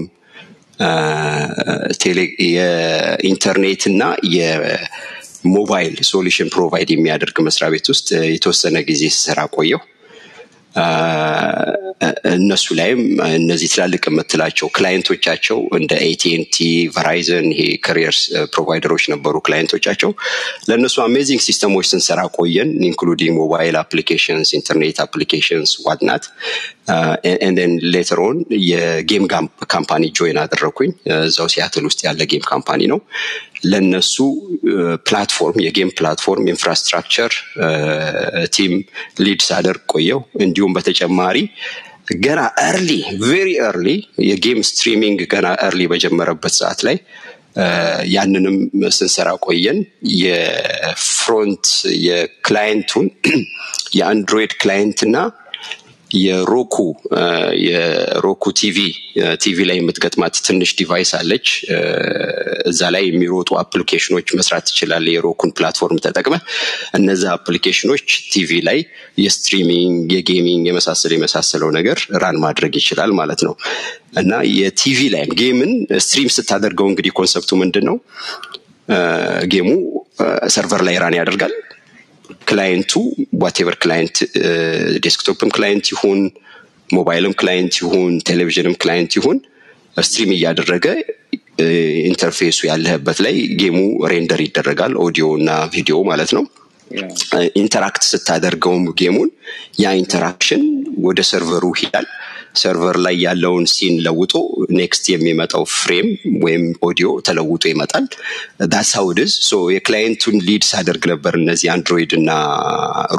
የኢንተርኔት 2.56 3.82
እና 3.90 4.02
የሞባይል 5.44 5.96
solution 6.10 6.48
provide 6.54 6.90
የሚያደርግ 6.92 7.36
መስሪያ 7.46 7.68
ቤት 7.74 7.86
ውስጥ 7.92 8.08
የተወሰነ 8.34 8.76
ጊዜ 8.90 9.02
ስሰራ 9.16 9.40
ቆየሁ 9.56 9.82
እነሱ 12.32 12.66
ላይም 12.78 13.00
እነዚህ 13.36 13.68
ትላልቅ 13.72 14.02
የምትላቸው 14.08 14.68
client 14.76 15.09
ኦቻቸው 15.09 15.58
እንደ 15.78 15.92
AT&T 16.06 16.56
Verizon 16.96 17.46
ይሄ 17.52 17.66
carriers 17.86 18.20
provider 18.54 18.87
ኦች 18.87 19.04
ነበሩ 19.12 19.34
client 19.46 19.70
ኦቻቸው። 19.70 20.10
ለእነሱ 20.68 20.96
amazing 21.06 21.42
system 21.46 21.70
ኦች 21.70 21.86
ስንሰራ 21.92 22.20
ቆየን 22.36 22.70
including 22.88 23.34
mobile 23.40 23.76
applications 23.82 24.50
internet 24.58 24.98
applications 25.06 25.72
whatnot 25.86 26.26
and 27.42 27.55
then 27.55 27.72
later 27.94 28.20
on 28.24 28.38
የ 28.68 28.87
game 28.87 29.24
company 29.74 30.04
join 30.18 30.38
አደረግኩኝ 30.42 30.90
እዛው 31.22 31.48
ሲያትል 31.54 31.86
ውስጥ 31.90 32.00
ያለ 32.08 32.22
game 32.32 32.44
company 32.50 32.82
ነው። 32.92 33.00
ለነሱ 33.66 34.14
platform 35.06 35.58
የ 35.64 35.73
game 35.73 35.90
platform 35.98 36.48
infrastructure 36.52 37.32
team 38.56 38.72
lead 39.20 39.40
ሳደርግ 39.46 39.82
ቆየሁ 39.94 40.20
እንዲሁም 40.44 40.74
በተጨማሪ 40.76 41.36
ገና 42.06 42.40
early 42.64 42.90
very 43.22 43.50
early 43.68 43.88
የ 44.28 44.39
game 44.39 44.60
streaming 44.68 45.20
ገና 45.30 45.46
early 45.66 45.82
በጀመረበት 45.86 46.54
ሰዓት 46.58 46.80
ላይ 46.86 46.96
ያንንም 48.14 48.56
ስንሰራ 48.96 49.28
ቆየን። 49.44 49.78
የፍሮንት 50.20 51.66
የክላይንቱን 52.06 53.06
የአንድሮይድ 53.98 54.52
ክላይንት 54.62 55.00
እና 55.08 55.16
የ 56.10 56.32
Roku 56.32 56.76
የ 57.64 57.91
Roku 57.91 58.44
TV 58.58 58.78
TV 59.42 59.58
ላይ 59.68 59.76
የምትገጥማት 59.78 60.34
ትንሽ 60.46 60.70
device 60.78 61.10
አለች። 61.18 61.46
እዛ 62.70 62.90
ላይ 62.94 63.04
የሚሮጡ 63.08 63.50
አፕሊኬሽኖች 63.62 64.28
መስራት 64.38 64.64
ትችላለ 64.68 65.06
የሮኩን 65.14 65.52
ፕላትፎርም 65.58 66.02
ተጠቅመ 66.04 66.36
እነዚ 66.98 67.24
አፕሊኬሽኖች 67.34 68.04
ቲቪ 68.32 68.60
ላይ 68.68 68.78
የ 69.24 69.40
streaming 69.40 70.12
የ 70.16 70.28
gaming 70.28 70.64
የመሳሰለ 70.70 71.12
የመሳሰለው 71.18 71.70
ነገር 71.78 72.00
run 72.22 72.38
ማድረግ 72.44 72.74
ይችላል 72.80 73.12
ማለት 73.20 73.42
ነው። 73.48 73.56
እና 74.16 74.32
የቲቪ 74.54 75.00
ላይም 75.14 75.32
game 75.40 75.61
ን 75.61 75.72
stream 76.00 76.32
ስታደርገው 76.36 76.88
እንግዲህ 76.90 77.14
concept 77.18 77.44
ኡ 77.44 77.52
ምንድን 77.62 77.86
ነው 77.90 77.98
game 79.52 79.68
ኡ 80.54 80.61
server 80.61 80.82
ላይ 80.86 80.96
run 81.02 81.14
ያደርጋል 81.18 81.54
client 82.48 82.92
ኡ 83.42 83.49
whatever 83.49 83.76
client 83.82 84.16
desktop 85.06 85.40
ም 85.40 85.50
client 85.56 85.86
ይሁን 85.94 86.20
ሞባይልም 86.90 87.34
client 87.40 87.74
ይሁን 87.82 88.12
ቴሌቪዥንም 88.28 88.74
client 88.82 89.12
ይሁን 89.18 89.38
stream 89.96 90.32
እያደረገ 90.36 90.86
interface 92.08 92.49
ኡ 92.49 92.58
ያለህበት 92.70 93.18
ላይ 93.24 93.34
game 93.60 93.76
ኡ 94.12 94.19
render 94.19 94.40
ይደረጋል 94.46 94.94
ኦዲዮ 95.04 95.26
እና 95.38 95.50
ቪዲዮ 95.74 95.96
ማለት 96.10 96.30
ነው። 96.36 96.44
interact 97.60 98.02
ስታደርገውም 98.10 98.84
game 99.00 99.14
ኡን 99.14 99.28
ያ 99.82 99.92
interaction 100.00 100.62
ወደ 101.06 101.20
server 101.30 101.64
ኡ 101.80 101.84
ይሄዳል 101.84 102.06
server 102.54 102.96
ላይ 103.04 103.16
ያለውን 103.24 103.64
scene 103.72 103.94
ለውጦ 104.04 104.32
next 104.78 105.04
የሚመጣው 105.12 105.64
frame 105.74 106.08
ወይም 106.44 106.64
ኦዲዮ 106.88 107.08
ተለውጦ 107.26 107.62
ይመጣል። 107.72 108.04
ዳሳውድዝ 108.74 109.32
ሶ 109.48 109.60
የክላይንቱን 109.74 110.36
ሊድ 110.48 110.64
ሳደርግ 110.70 111.04
ነበር 111.12 111.34
እነዚህ 111.40 111.70
Android 111.74 112.12
እና 112.18 112.30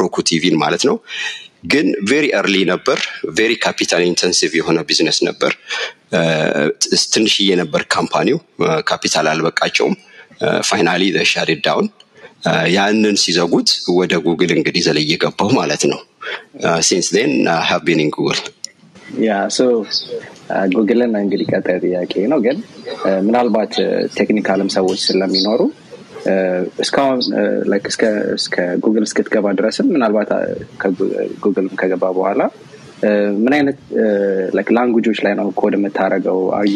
Roku 0.01 0.15
TV 0.29 0.43
ን 0.43 0.57
ማለት 0.63 0.85
ነው። 0.89 0.97
ግን 1.65 1.87
very 2.09 2.25
early 2.39 2.55
ነበር። 2.71 2.99
very 3.37 3.53
capital 3.63 4.01
intensive 4.07 4.51
የሆነ 4.59 4.79
ቢዝነስ 4.89 5.19
ነበር። 5.27 5.51
ትንሽዬ 7.13 7.49
ነበር 7.61 7.83
company 7.93 8.26
ው። 8.26 8.39
ካፒታል 8.89 9.27
አልበቃቸውም። 9.31 9.95
finally 10.69 11.03
shut 11.31 11.61
it 11.65 11.73
down 11.73 11.87
ያንን 12.73 13.15
ሲዘጉት 13.21 13.69
ወደ 13.95 14.13
ጉግል 14.25 14.51
እንግዲህ 14.55 14.81
ዘልዬ 14.87 15.13
ገባሁ 15.23 15.49
ማለት 15.59 15.83
ነው። 15.91 15.99
since 16.87 17.07
then 17.15 17.33
I've 17.69 17.81
been 17.87 18.01
in 18.03 18.11
Google 18.15 18.39
ያ 19.23 19.33
ጉግልን 20.75 21.13
እንግዲህ 21.17 21.47
ቀጣይ 21.53 21.77
ጥያቄ 21.79 22.13
ነው። 22.27 22.39
ግን 22.39 22.57
ምናልባት 23.21 23.73
technical 24.17 24.60
ም 24.60 24.69
ሰዎች 24.69 24.99
ስለሚኖሩ 25.07 25.61
እስካሁን 26.79 27.19
እስከ 28.35 28.55
ጉግል 28.77 29.03
እስክትገባ 29.03 29.51
ድረስም 29.51 29.89
ምናልባት 29.93 30.29
ጉግልም 31.43 31.75
ከገባ 31.75 32.05
በኋላ 32.11 32.41
ምን 33.43 33.53
አይነት 33.53 33.79
language 34.71 35.03
ኦች 35.03 35.19
ላይ 35.25 35.33
ነው 35.33 35.47
code 35.51 35.73
የምታደርገው 35.77 36.39
are 36.51 36.75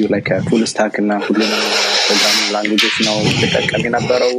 you 0.49 0.55
full 0.55 0.63
stack 0.65 0.95
እና 0.99 1.11
ሁሉንም 1.25 1.61
programming 2.05 2.49
language 2.55 2.82
ኦች 2.82 2.95
ነው 3.07 3.17
ትጠቀም 3.41 3.83
የነበረው? 3.85 4.33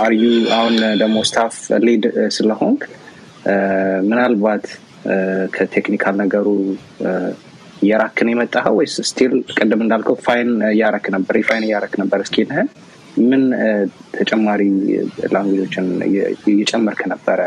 are 0.00 0.11
you 0.11 0.22
አሁን 0.50 0.74
ደግሞ 0.98 1.16
staff 1.24 1.54
lead 1.84 2.04
ስለሆንክ? 2.28 2.82
ምናልባት 4.02 4.64
ከ 5.54 5.65
technical 5.65 6.14
ነገሩ 6.22 6.46
እየራቅህ 7.82 8.16
ነው 8.16 8.28
የመጣኸው 8.32 8.74
ወይስ 8.78 8.94
still 9.08 9.32
ቅድም 9.56 9.80
እንዳልከው 9.84 10.16
refine 10.26 10.50
እያረክ 10.70 11.06
ነበር 11.14 11.34
refine 11.38 11.64
እያረክ 11.66 11.94
ነበር 12.02 12.20
skill 12.24 12.48
ህን 12.48 12.68
ምን 13.22 13.42
ተጨማሪ 14.16 14.62
language 15.34 15.64
ኦችን 15.64 15.86
እየጨመርክ 16.48 17.02
ነበረ 17.12 17.40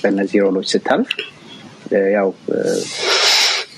በእነዚህ 0.00 0.38
role 0.46 0.56
ኦች 0.56 0.66
ስታልፍ? 0.72 1.10
ያው 2.16 2.28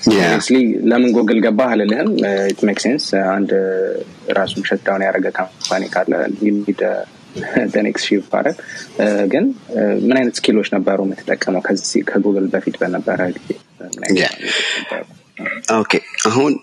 obviously 0.07 0.57
ለምን 0.89 1.11
ጎግል 1.17 1.39
ገባህ 1.45 1.69
አልልህም። 1.73 2.09
it 2.49 2.61
make 2.67 2.79
sense 2.83 3.05
አንድ 3.35 3.51
ራሱን 4.37 4.63
shutdown 4.69 5.03
ያደረገ 5.05 5.27
company 5.37 5.83
ካለ 5.93 6.11
need 6.45 6.81
next 7.87 8.07
ship 8.07 8.23
ማድረግ 8.33 8.55
ግን 9.33 9.45
ምን 10.05 10.17
አይነት 10.17 10.35
skill 10.39 10.55
ኦች 10.55 10.67
ነበሩ 10.75 11.05
የምትጠቀመው? 11.05 11.61
ከጉግል 12.07 12.47
በፊት 12.53 12.75
በነበረ 12.81 13.19
ጊዜ? 13.37 13.49
okay 15.81 16.01
አሁን 16.25 16.59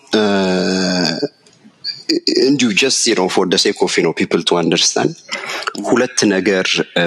እንዲሁ 2.47 2.71
just 2.81 3.19
ነው 3.19 3.29
for 3.35 3.49
the 3.49 3.57
sake 3.57 3.83
of 3.83 3.99
ነው 4.07 4.13
people 4.21 4.43
to 4.49 4.59
understand 4.59 5.15
ሁለት 5.91 6.19
ነገር 6.33 6.67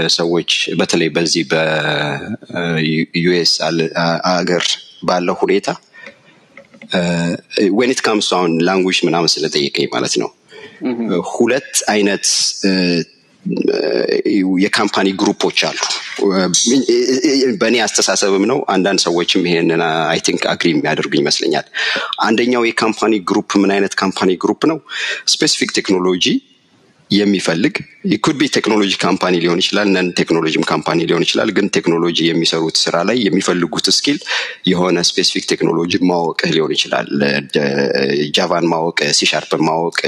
ሰዎች 0.10 0.70
በተለይ 0.80 1.10
በዚህ 1.10 1.48
በ 1.52 2.57
US 2.57 3.62
አገር 4.36 4.64
ባለው 5.04 5.36
ሁኔታ 5.42 5.80
when 7.80 7.94
it 7.94 8.02
comes 8.08 8.28
አሁን 8.38 8.52
language 8.68 9.08
ምናምን 9.08 9.28
ስለጠየቀኝ 9.28 9.88
ማለት 9.94 10.14
ነው. 10.22 10.30
ሁለት 11.34 11.84
አይነት 11.90 12.26
የ 14.64 14.73
company 14.73 15.08
group 15.22 15.43
ኦች 15.43 15.60
አሉ። 15.70 15.80
በእኔ 17.62 17.76
አስተሳሰብም 17.86 18.46
ነው። 18.52 18.60
አንዳንድ 18.70 19.02
ሰዎችም 19.06 19.46
ይሄንን 19.50 19.82
I 20.06 20.20
think 20.28 20.44
agree 20.46 20.70
የሚያደርጉ 20.74 21.14
ይመስለኛል። 21.20 21.68
አንደኛው 22.22 22.64
የ 22.68 22.78
company 22.78 23.14
group 23.30 23.52
ምን 23.64 23.74
አይነት 23.76 23.96
company 23.96 24.32
group 24.44 24.64
ነው? 24.72 24.80
specific 25.28 25.72
technology 25.72 26.26
የሚፈልግ 27.12 27.76
could 28.18 28.36
be 28.40 28.48
technology 28.56 28.92
company 29.04 29.34
ሊሆን 29.44 29.60
ይችላል፣ 29.62 29.88
non 29.96 30.08
technology 30.20 30.56
ም 30.56 30.64
company 30.70 31.00
ሊሆን 31.10 31.24
ይችላል። 31.26 31.50
ግን 31.58 31.68
ቴክኖሎጂ 31.78 32.18
የሚሰሩት 32.28 32.78
ስራ 32.84 32.96
ላይ 33.10 33.18
የሚፈልጉት 33.26 33.88
skill 33.98 34.18
የሆነ 34.68 34.98
specific 35.10 35.46
technology 35.52 36.00
ማወቅ 36.10 36.40
ሊሆን 36.54 36.74
ይችላል። 36.76 37.08
Java 38.38 38.58
ን 38.58 38.68
ማወቅ፣ 38.74 39.00
ሲሻርፕን 39.20 39.64
ማወቅ፣ 39.70 40.00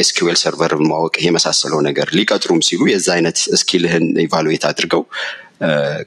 SQL 0.00 0.38
Server 0.42 0.74
ን 0.74 0.84
ማወቅ 0.90 1.14
የመሳሰለው 1.26 1.80
ነገር 1.88 2.08
ሊቀጥሩም 2.18 2.62
ሲሉ 2.68 2.82
የዛ 2.92 3.08
አይነት 3.16 3.38
skill 3.60 3.86
ህን 3.86 4.06
evaluate 4.24 4.66
አድርገው 4.70 5.04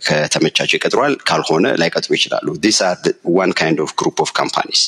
ከተመቻቸው 0.07 0.75
ይቀጥራሉ፣ 0.77 1.13
ካልሆነ 1.29 1.67
ላይቀጥሩ 1.77 2.11
ይችላሉ። 2.13 2.47
this 2.59 2.79
are 2.81 2.97
one 3.29 3.51
kind 3.51 3.79
of 3.81 3.91
group 3.93 4.17
of 4.21 4.31
companies 4.31 4.81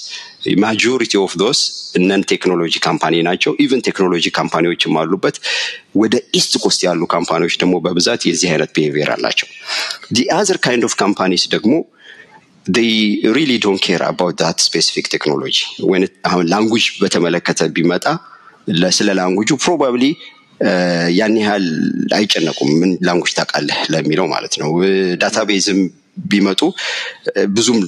majority 0.59 1.13
of 1.17 1.33
those 1.37 1.59
non 1.95 2.23
technology 2.23 2.73
company 2.79 3.21
ናቸው። 3.21 3.57
even 3.59 3.81
technology 3.81 4.25
company 4.29 4.66
ዎችም 4.66 4.97
አሉበት። 5.01 5.37
ወደ 5.95 6.15
East 6.35 6.55
Coast 6.57 6.81
ያሉ 6.83 7.01
company 7.05 7.37
ዎች 7.37 7.55
ደግሞ 7.57 7.75
በብዛት 7.79 8.21
የዚህ 8.25 8.49
አይነት 8.49 8.71
behavior 8.75 9.11
አላቸው። 9.11 9.47
the 10.13 10.27
other 10.39 10.57
kind 10.57 10.85
of 10.85 10.95
companies 10.95 11.45
ደግሞ 11.49 11.73
they 12.67 12.91
really 13.27 13.57
don't 13.57 13.81
care 13.81 14.03
about 14.03 14.35
that 14.37 14.57
specific 14.59 15.05
language 16.51 16.85
በተመለከተ 17.01 17.69
ቢመጣ 17.75 18.05
ስለ 18.91 19.09
language 19.13 19.57
ኡ 19.65 19.73
probably 19.73 20.03
ያን 21.19 21.35
ያህል 21.41 21.65
አይጨነቁም። 22.17 22.71
ምን 22.81 22.91
language 23.07 23.33
ታውቃለህ 23.37 23.79
ለሚለው 23.93 24.27
ማለት 24.33 24.55
ነው። 24.61 24.71
database 25.21 25.69
ም 25.69 25.81
ቢመጡ 26.25 26.61
ብዙም 27.57 27.79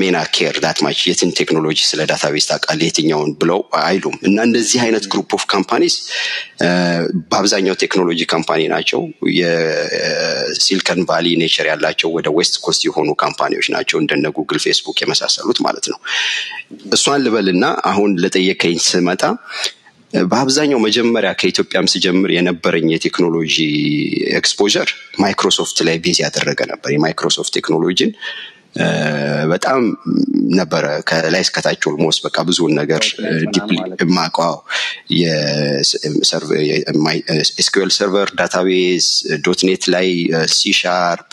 they 0.00 0.07
don't 0.07 0.16
care 0.36 0.56
that 0.62 0.78
much 0.84 0.98
የትን 1.08 1.30
ቴክኖሎጂ 1.38 1.78
ስለ 1.90 2.00
database 2.10 2.44
ታውቃለህ 2.48 2.86
የትኛውን 2.88 3.30
ብለው 3.40 3.60
አይሉም። 3.80 4.16
እና 4.28 4.36
እንደዚህ 4.48 4.80
አይነት 4.84 5.04
group 5.12 5.30
of 5.36 5.44
companies 5.52 5.94
በአብዛኛው 7.30 7.76
technology 7.82 8.20
company 8.32 8.60
ናቸው። 8.74 9.00
የ 9.38 9.74
Silicon 9.74 11.00
Valley 11.10 11.36
nature 11.42 11.68
ያላቸው 11.70 12.10
ወደ 12.16 12.28
West 12.36 12.56
Coast 12.64 12.82
የሆኑ 12.88 13.08
company 13.24 13.52
ዎች 13.52 13.68
ናቸው 13.76 13.98
እንደነ 14.02 14.32
Google፣ 14.38 14.60
Facebook 14.66 15.00
የመሳሰሉት 15.02 15.60
ማለት 15.66 15.88
ነው። 15.92 15.98
እሷን 16.92 17.24
ልበልና 17.24 17.64
አሁን 17.90 18.12
ለጠየቀኝ 18.22 18.78
ስመጣ 18.88 19.22
በአብዛኛው 20.12 20.78
መጀመሪያ 20.80 21.30
ከኢትዮጵያም 21.40 21.88
ስጀምር 21.92 22.30
የነበረኝ 22.34 22.86
የ 22.92 23.03
technology 23.03 23.56
exposure 24.38 24.88
Microsoft 25.20 25.78
ላይ 25.88 25.96
base 26.04 26.18
ያደረገ 26.24 26.60
ነበር። 26.70 26.90
የ 26.94 27.04
Microsoft 27.04 27.52
technology 27.58 28.03
ን 28.03 28.12
በጣም 29.52 29.80
ነበረ 30.58 30.84
ከላይ 31.08 31.42
እስከታች 31.44 31.86
almost 31.90 32.20
በቃ 32.26 32.36
ብዙውን 32.48 32.74
ነገር 32.80 33.02
የማውቀው 34.02 34.54
SQL 37.56 37.90
Server 37.98 38.28
database 38.38 39.06
.NET 39.46 39.84
ላይ 39.94 40.08
ሲ 40.54 40.72
ሻርፕ 40.80 41.28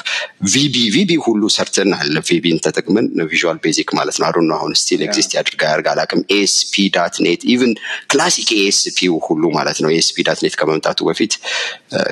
ቪቢ 0.54 0.76
ቪቢ 0.96 1.12
ሁሉ 1.26 1.44
ሰርተናል። 1.58 2.12
VB 2.30 2.45
ን 2.45 2.60
ተጠቅመን 2.66 3.08
Visual 3.32 3.60
Basic 3.66 3.92
ማለት 4.00 4.18
ነው። 4.20 4.28
አሁን 4.30 4.50
አሁን 4.58 4.74
still 4.82 5.02
exist 5.08 5.34
ያድርጋ 5.38 5.64
ያርግ 5.74 5.88
አላቅም። 5.94 6.22
ASP.NET 6.38 7.42
even 7.54 7.74
classic 8.12 8.52
ASP 8.62 9.00
ሁሉ 9.28 9.44
ማለት 9.58 9.80
ነው። 9.84 9.92
ASP.NET 9.98 10.56
ከመምጣቱ 10.62 11.00
በፊት 11.10 11.34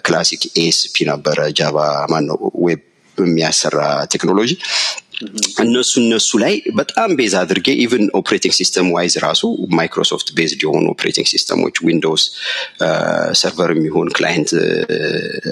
classic 0.05 0.43
ASP 0.63 0.95
ነበረ። 1.11 1.39
Java 1.59 1.77
ማን 2.13 2.25
ነው 2.31 2.37
web 2.65 2.81
የሚያሰራ 3.17 3.79
ቴክኖሎጂ 4.13 4.51
እነሱ 5.63 5.91
እነሱ 6.01 6.29
ላይ 6.43 6.53
በጣም 6.79 7.09
base 7.19 7.33
አድርጌ 7.41 7.67
even 7.83 8.03
operating 8.19 8.53
system 8.57 8.87
wise 8.95 9.15
ራሱ 9.25 9.41
Microsoft 9.79 10.27
based 10.37 10.61
የሆኑ 10.65 10.85
operating 10.93 11.27
system 11.33 11.59
ኦች 11.59 11.75
Windows 11.87 12.23
Server 13.41 13.71
የሚሆን 13.75 14.09
client 14.17 14.51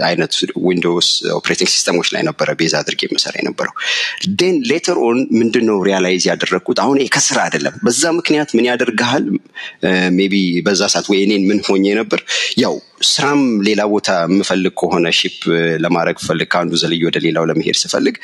አይነት 0.10 0.34
Windows 0.65 1.10
operating 1.38 1.71
system 1.76 1.96
ኦች 1.96 2.10
ላይ 2.15 2.23
ነበረ 2.29 2.49
base 2.62 2.76
አድርጌ 2.81 3.10
ምሰራ 3.15 3.34
የነበረው። 3.41 3.73
then 4.39 4.58
later 4.71 5.00
on 5.08 5.19
ምንድን 5.39 5.65
ነው 5.69 5.77
realize 5.88 6.24
ያደረግኩት 6.31 6.79
አሁን 6.84 6.97
ከስራ 7.15 7.38
አይደለም። 7.47 7.75
በዛ 7.86 8.03
ምክንያት 8.19 8.49
ምን 8.57 8.67
ያደርግሃል 8.71 9.25
maybe 10.17 10.36
በዛ 10.65 10.81
ሰዓት 10.93 11.07
ወይ 11.12 11.21
እኔን 11.25 11.45
ምን 11.49 11.62
ሆኜ 11.67 11.86
ነበር 12.01 12.21
ያው 12.62 12.75
ስራም 13.10 13.39
ሌላ 13.67 13.81
ቦታ 13.91 14.10
የምፈልግ 14.25 14.73
ከሆነ 14.81 15.07
shift 15.19 15.38
ለማድረግ 15.84 16.17
ፈልግ 16.25 16.49
ከአንዱ 16.53 16.73
ዘልዬ 16.81 17.01
ወደ 17.07 17.19
ሌላው 17.23 17.45
ለመሄድ 17.49 17.77
ስፈልግ 17.81 18.15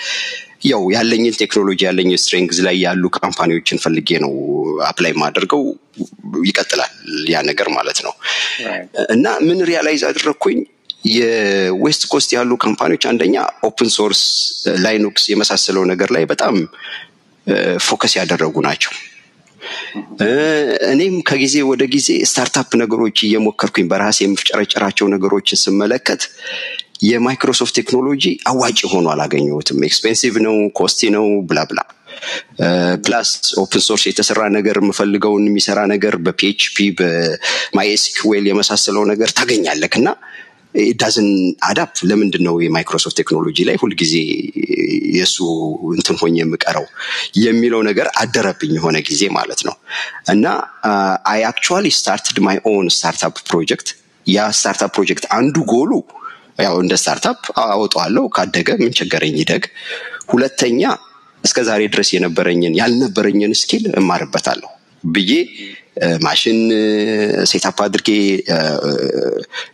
ያው 0.61 0.83
ያለኝን 0.93 1.35
ቴክኖሎጂ 1.41 1.79
ያለኝ 1.87 2.09
strength 2.17 2.59
ላይ 2.67 2.75
ያሉ 2.83 3.03
company 3.17 3.52
ዎችን 3.52 3.81
ፈልጌ 3.83 4.09
ነው 4.23 4.33
apply 4.87 5.13
ማደርገው 5.21 5.61
ይቀጥላል 6.45 6.91
ያ 7.33 7.41
ነገር 7.49 7.67
ማለት 7.69 7.99
ነው። 8.05 8.13
እና 9.15 9.27
ምን 9.47 9.59
realize 9.69 10.03
አደረግኩኝ 10.09 10.59
የ 11.11 11.42
West 11.42 12.03
Coast 12.11 12.29
ያሉ 12.37 12.51
company 12.63 12.89
ዎች 12.89 13.03
አንደኛ 13.11 13.35
open 13.63 13.89
source 13.97 14.21
Linux 14.85 15.25
የመሳሰለው 15.31 15.83
ነገር 15.91 16.11
ላይ 16.15 16.23
በጣም 16.25 16.55
focus 17.85 18.13
ያደረጉ 18.19 18.55
ናቸው። 18.67 18.93
እኔም 20.89 21.15
ከጊዜ 21.29 21.55
ወደ 21.69 21.83
ጊዜ 21.93 22.09
startup 22.29 22.69
ነገሮች 22.81 23.17
እየሞከርኩኝ 23.23 23.85
በራሴ 23.91 24.19
የምፍጨረጨራቸው 24.25 25.07
ነገሮችን 25.15 25.61
ስመለከት 25.63 26.21
የ 26.99 27.13
Microsoft 27.13 27.75
technology 27.79 28.23
አዋጭ 28.51 28.79
ሆኖ 28.91 29.05
አላገኘሁትም። 29.13 29.83
expensive 29.87 30.35
ነው፣ 30.45 30.55
costly 30.79 31.09
ነው፣ 31.15 31.27
blah 31.49 31.64
blah 31.64 31.79
plus 33.05 33.29
open 33.61 33.81
source 33.87 34.03
የተሰራ 34.09 34.43
ነገር 34.55 34.75
የምፈልገውን 34.81 35.43
የሚሰራ 35.49 35.79
ነገር 35.91 36.13
በ 36.25 36.77
PHP 36.99 37.43
በ 37.43 37.72
MySQL 37.72 38.45
የመሳሰለው 38.49 39.03
ነገር 39.11 39.29
ታገኛለክ 39.37 39.95
እና 39.99 40.09
doesn't 40.99 41.27
add 41.67 41.83
up 41.83 41.93
ለምንድን 42.09 42.43
ነው 42.47 42.55
የ 42.63 42.73
Microsoft 42.73 43.15
technology 43.19 43.57
ላይ 43.67 43.75
ሁልጊዜ 43.81 44.13
የእሱ 45.15 45.37
እንትን 45.91 46.17
ሆኜ 46.21 46.35
የምቀረው 46.39 46.85
የሚለው 47.41 47.81
ነገር 47.89 48.07
አደረብኝ 48.21 48.73
የሆነ 48.77 48.97
ጊዜ 49.09 49.23
ማለት 49.37 49.61
ነው። 49.67 49.75
እና 50.33 50.45
I 51.31 51.41
actually 51.49 51.87
started 51.97 52.39
my 52.47 52.59
own 52.71 52.87
startup 52.95 53.37
project 53.49 53.89
ያ 54.25 54.45
startup 54.57 54.91
project 54.97 55.25
አንዱ 55.37 55.57
ጎሉ 55.73 55.91
ያው 56.57 56.75
እንደ 56.83 56.93
startup 57.01 57.39
አወጣዋለሁ። 57.65 58.23
ካደገ 58.35 58.69
ምን 58.81 58.95
ቸገረኝ 58.99 59.35
ይደግ። 59.41 59.63
ሁለተኛ 60.29 60.81
እስከ 61.43 61.59
ዛሬ 61.67 61.81
ድረስ 61.93 62.09
የነበረኝን 62.15 62.73
ያልነበረኝን 62.79 63.53
skill 63.59 63.83
እማርበታለሁ 63.99 64.69
ብዬ 65.07 65.31
machine 66.23 66.57
setup 67.49 67.77
አድርጌ 67.85 68.09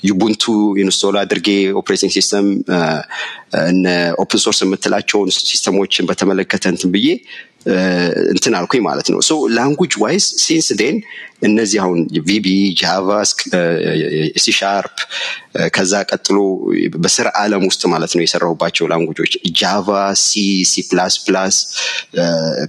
Ubuntu 0.09 0.43
install 0.83 1.15
አድርጌ 1.21 1.47
operating 1.81 2.11
system 2.17 2.47
open 4.23 4.41
source 4.45 4.59
የምትላቸውን 4.63 5.29
system 5.41 5.74
ኦችን 5.74 6.07
በተመለከተ 6.09 6.63
እንትን 6.73 6.91
ብዬ 6.95 7.07
እንትን 8.33 8.53
አልኩኝ 8.57 8.81
ማለት 8.87 9.07
ነው። 9.13 9.19
so 9.27 9.33
language 9.55 9.93
wise 10.01 10.25
since 10.43 10.67
then 10.79 10.97
እነዚህ 11.43 11.79
አሁን 11.83 11.99
ቪቢ 12.27 12.47
ጃቫ 12.81 13.07
ሲሻርፕ 14.43 14.97
ከዛ 15.75 15.93
ቀጥሎ 16.11 16.37
በስራ 16.97 17.27
አለም 17.41 17.63
ውስጥ 17.69 17.83
ማለት 17.93 18.11
ነው 18.15 18.23
የሰራሁባቸው 18.23 18.87
language 18.91 19.87
ኦች 20.23 20.83
Java 20.89 21.57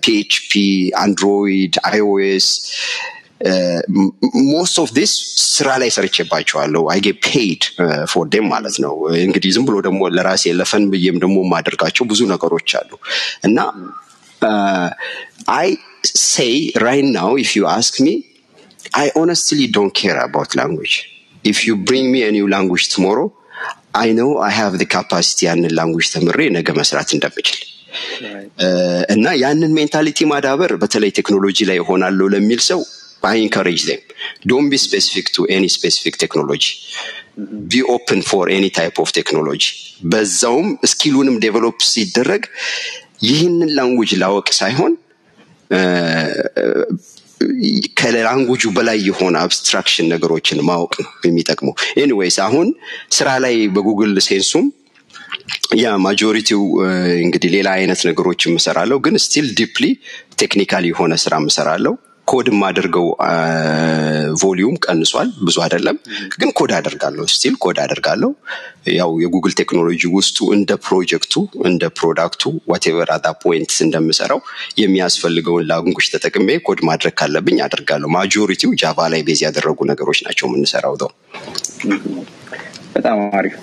C 0.04 0.11
C++ 0.11 0.32
PHP 0.32 0.52
Android 1.04 1.76
iOS 1.90 2.48
most 4.50 4.76
of 4.82 4.90
these 4.96 5.12
ስራ 5.48 5.68
ላይ 5.80 5.90
ሰርቼባቸዋለሁ። 5.96 6.82
I 6.92 6.98
get 7.06 7.18
paid 7.26 7.62
for 8.12 8.26
them 8.32 8.46
ማለት 8.48 8.76
ነው። 8.84 8.94
እንግዲህ 9.24 9.50
ዝም 9.56 9.64
ብሎ 9.68 9.76
ደግሞ 9.86 10.08
ለራሴ 10.16 10.52
ለ 10.60 10.70
fun 10.70 10.84
ብዬም 10.92 11.18
ደግሞ 11.24 11.36
የማደርጋቸው 11.44 12.04
ብዙ 12.12 12.20
ነገሮች 12.32 12.70
አሉ። 12.80 12.90
እና 13.44 13.58
I 15.54 15.68
say 16.26 16.54
right 16.84 17.08
now 17.16 17.32
if 17.42 17.50
you 17.58 17.64
ask 17.72 17.96
me 18.04 18.08
I 19.00 19.08
honestly 19.20 19.60
don't 19.76 19.92
care 20.00 20.16
about 20.24 20.52
language 20.58 20.94
if 21.44 21.60
you 21.68 21.72
bring 21.86 22.08
me 22.14 22.24
new 22.36 22.46
language 22.54 22.84
tomorrow 22.94 23.18
I 24.00 24.10
know 24.18 24.30
I 24.46 24.52
have 24.58 24.74
the 24.80 24.86
capacity 24.94 25.38
ያንን 25.48 25.72
language 25.78 26.06
ተምሬ 26.14 26.38
ነገ 26.56 26.68
መስራት 26.78 27.10
እንደምችል. 27.16 27.58
እና 29.14 29.26
ያንን 29.42 29.72
mentality 29.76 30.18
ማዳበር 30.30 30.72
በተለይ 30.82 31.10
ቴክኖሎጂ 31.18 31.58
ላይ 31.68 31.76
ይሆናለሁ 31.80 32.26
ለሚል 32.34 32.60
ሰው 32.68 32.80
I 33.22 33.36
encourage 33.44 33.82
them 33.88 34.00
don't 34.50 34.66
be 34.72 34.78
specific 34.84 35.26
to 35.34 35.46
any 35.54 35.64
specific 35.76 36.14
technology 36.24 36.64
be 37.70 37.82
open 37.94 38.20
for 38.30 38.46
any 38.56 38.66
type 38.78 38.96
of 39.04 39.10
technology 39.18 39.62
በዛውም 40.12 40.68
skill 40.92 41.12
ኡንም 41.12 41.36
develop 41.44 41.78
ሲደረግ 41.92 42.42
ይህንን 43.26 43.70
language 43.76 44.12
ማወቅ 44.22 44.48
ሳይሆን 44.58 44.92
ከ 47.98 48.09
language 48.09 48.52
ኡ 48.52 48.62
በላይ 48.76 48.98
የሆነ 49.08 49.34
abstraction 49.44 50.06
ነገሮችን 50.12 50.58
ማወቅ 50.68 50.94
ነው 51.04 51.10
የሚጠቅመው። 51.26 51.74
anyways 52.02 52.36
አሁን 52.46 52.68
ስራ 53.16 53.28
ላይ 53.44 53.54
በጉግል 53.76 54.14
sense 54.28 54.49
ኡም 54.49 54.66
ያ 55.76 55.92
majority 56.04 56.49
ው 56.49 56.60
እንግዲህ 57.24 57.50
ሌላ 57.56 57.68
አይነት 57.78 58.00
ነገሮች 58.08 58.40
የምሰራለው 58.46 58.98
ግን 59.04 59.14
still 59.24 59.46
deeply 59.60 59.86
technical 60.40 60.84
የሆነ 60.90 61.14
ስራ 61.24 61.34
የምሰራለው 61.40 61.94
ኮድ 62.28 62.46
የማደርገው 62.50 63.06
volume 64.40 64.76
ቀንሷል። 64.84 65.28
ብዙ 65.46 65.56
አይደለም። 65.64 65.96
ግን 66.34 66.50
ኮድ 66.58 66.72
አደርጋለሁ 66.78 67.24
still 67.34 67.54
code 67.64 67.78
አደርጋለሁ። 67.84 68.30
ያው 68.92 69.10
የጉግል 69.22 69.54
ቴክኖሎጂ 69.60 70.02
ውስጡ 70.16 70.38
እንደ 70.56 70.72
ፕሮጀክቱ 70.86 71.34
እንደ 71.68 71.84
product 71.98 72.42
ኡ 72.72 72.80
whatever 72.80 73.10
at 73.14 73.19
that 73.19 73.28
point 73.42 73.74
እንደምሰራው 73.86 74.40
የሚያስፈልገውን 74.82 75.66
language 75.70 76.08
ተጠቅሜ 76.14 76.48
ኮድ 76.66 76.80
ማድረግ 76.88 77.14
ካለብኝ 77.20 77.58
አደርጋለሁ። 77.66 78.10
majority 78.16 78.61
ው 78.61 78.72
ጃቫ 78.82 79.08
ላይ 79.14 79.22
base 79.28 79.42
ያደረጉ 79.46 79.78
ነገሮች 79.92 80.20
ናቸው 80.26 80.48
የምንሰራው 80.48 80.96
ው 80.96 81.10
በጣም 82.96 83.18
አሪፍ። 83.38 83.54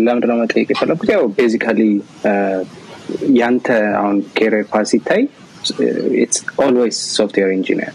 ለምንድነው 0.00 0.36
መጠየቅ 0.40 0.68
የፈለኩት? 0.72 1.08
ያው 1.14 1.22
basically 1.36 1.80
ያንተ 3.38 3.66
አሁን 3.98 4.16
career 4.36 4.64
path 4.72 4.90
ሲታይ 4.92 5.22
it's 6.22 6.38
always 6.64 6.98
software 7.16 7.50
engineer 7.56 7.92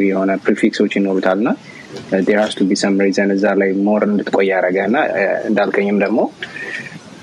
ቢ 0.00 0.04
የሆነ 0.10 0.32
prefix 0.44 0.73
ኦች 0.73 0.92
ይኖሩታል 0.98 1.38
እና 1.42 1.50
there 2.26 2.38
has 2.42 2.52
to 2.58 2.66
be 2.68 2.76
some 2.82 2.94
reason 3.04 3.30
እዛ 3.36 3.46
ላይ 3.60 3.70
more 3.86 4.02
እንድትቆይ 4.08 4.46
ያደረገ 4.52 4.78
እና 4.90 4.98
እንዳልከኝም 5.48 5.98
ደግሞ 6.04 6.20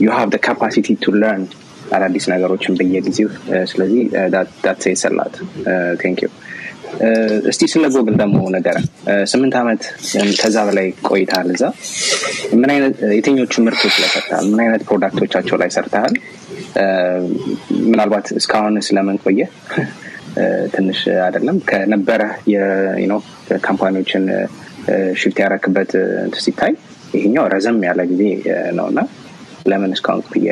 you 0.06 0.10
have 0.18 0.34
capacity 0.48 0.96
to 1.04 1.14
learn 1.22 1.46
አዳዲስ 1.96 2.26
ነገሮችን 2.34 2.74
በየጊዜው 2.80 3.30
ስለዚህ 3.72 4.02
that 4.66 4.84
says 5.04 5.20
a 5.20 5.24
lot 5.24 5.36
thank 6.02 6.20
you 6.26 6.30
እስቲ 7.52 7.64
ስለ 7.72 7.86
ጎግል 7.94 8.16
ደግሞ 8.22 8.38
ነገረ 8.56 8.78
ስምንት 9.32 9.56
ዓመት 9.62 9.82
ከዛ 10.42 10.58
በላይ 10.68 10.88
ቆይተሃል 11.10 11.48
እዛ? 11.56 11.64
ምን 12.60 12.70
አይነት 12.76 12.96
የትኞቹ 13.18 13.54
ምርቶች 13.66 13.96
ላይ 14.02 14.10
ሰርተሃል? 14.14 14.46
ምን 14.52 14.60
አይነት 14.66 14.82
product 14.90 15.19
ኦቻቸው 15.20 15.58
ላይ 15.62 15.70
ሰርተሃል 15.78 16.14
ምናልባት 17.88 18.28
እስካሁን 18.32 18.76
ስለምን 18.82 19.18
ቆየ 19.24 19.42
ትንሽ 20.76 21.00
አይደለም። 21.26 21.58
ከነበረ 21.62 22.22
ካምፓኒዎችን 23.62 24.26
ሽፍት 25.14 25.38
ያረክበት 25.40 25.92
ሲታይ 26.40 26.74
ይሄኛው 27.14 27.46
ረዘም 27.54 27.80
ያለ 27.84 28.02
ጊዜ 28.04 28.24
ነው 28.72 28.88
እና 28.88 29.00
ለምን 29.68 29.94
እስካሁን 29.94 30.22
ቆየ? 30.30 30.48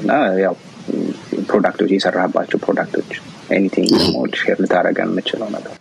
እና 0.00 0.10
ያው 0.44 0.54
ፕሮዳክቶች 1.50 1.90
የሰራህባቸው 1.92 2.58
ፕሮዳክቶች 2.58 3.10
ኤኒቲንግ 3.50 3.90
ሞድ 4.14 4.34
ሼር 4.40 4.58
ልታደረገ 4.60 4.98
የምችለው 5.06 5.48
ነገር? 5.48 5.74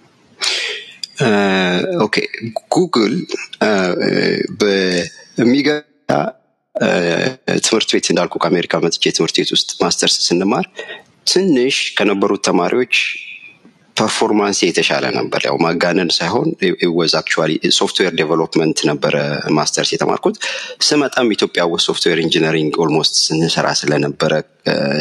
ኦኬ 2.01 2.15
ጉግል 2.73 3.15
በሚገባ 4.61 6.11
ትምህርት 7.61 7.89
ቤት 7.93 8.07
እንዳልኩ 8.11 8.35
ከአሜሪካ 8.41 8.73
መጥቼ 8.83 9.03
ትምህርት 9.17 9.35
ቤት 9.39 9.49
ውስጥ 9.55 9.69
ማስተርስ 9.81 10.15
ስንማር 10.27 10.65
ትንሽ 11.31 11.77
ከነበሩት 11.97 12.41
ተማሪዎች 12.47 12.93
performance 13.97 14.59
የተሻለ 14.63 15.05
ነበር። 15.17 15.41
ያው 15.47 15.55
ማጋነን 15.63 16.09
ሳይሆን 16.17 16.49
was 16.99 17.13
actually 17.19 17.51
software 17.79 18.13
development 18.19 18.79
ነበረ 18.89 19.15
ማስተርስ 19.57 19.89
የተማርኩት። 19.93 20.35
ስመጣም 20.81 21.33
ኢትዮጵያ 21.35 21.63
ውስጥ 21.71 21.85
software 21.89 22.19
engineering 22.23 22.77
almost 22.83 23.15
ስንሰራ 23.25 23.67
ስለነበረ 23.81 24.31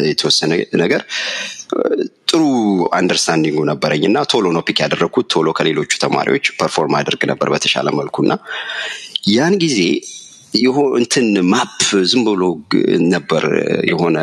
የተወሰነ 0.09 0.51
ነገር 0.83 1.03
ጥሩ 2.29 2.41
understanding 2.99 3.55
ኡ 3.55 3.63
ነበረኝ 3.71 4.03
እና 4.09 4.19
ቶሎ 4.31 4.45
ነው 4.55 4.63
pick 4.67 4.79
ያደረግኩት 4.85 5.27
ቶሎ 5.33 5.49
ከሌሎቹ 5.57 5.91
ተማሪዎች 6.05 6.47
perform 6.59 6.95
አድርግ 6.99 7.23
ነበር 7.31 7.49
በተሻለ 7.55 7.89
መልኩ 7.99 8.17
እና 8.25 8.35
ያን 9.29 9.55
ጊዜ 9.63 9.79
እንትን 10.95 11.27
map 11.45 11.81
ዝም 12.03 12.23
ብሎ 12.25 12.43
ነበር 13.07 13.43
የሆነ 13.87 14.17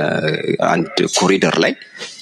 አንድ 0.68 0.96
ኮሪደር 1.18 1.56
ላይ 1.58 1.72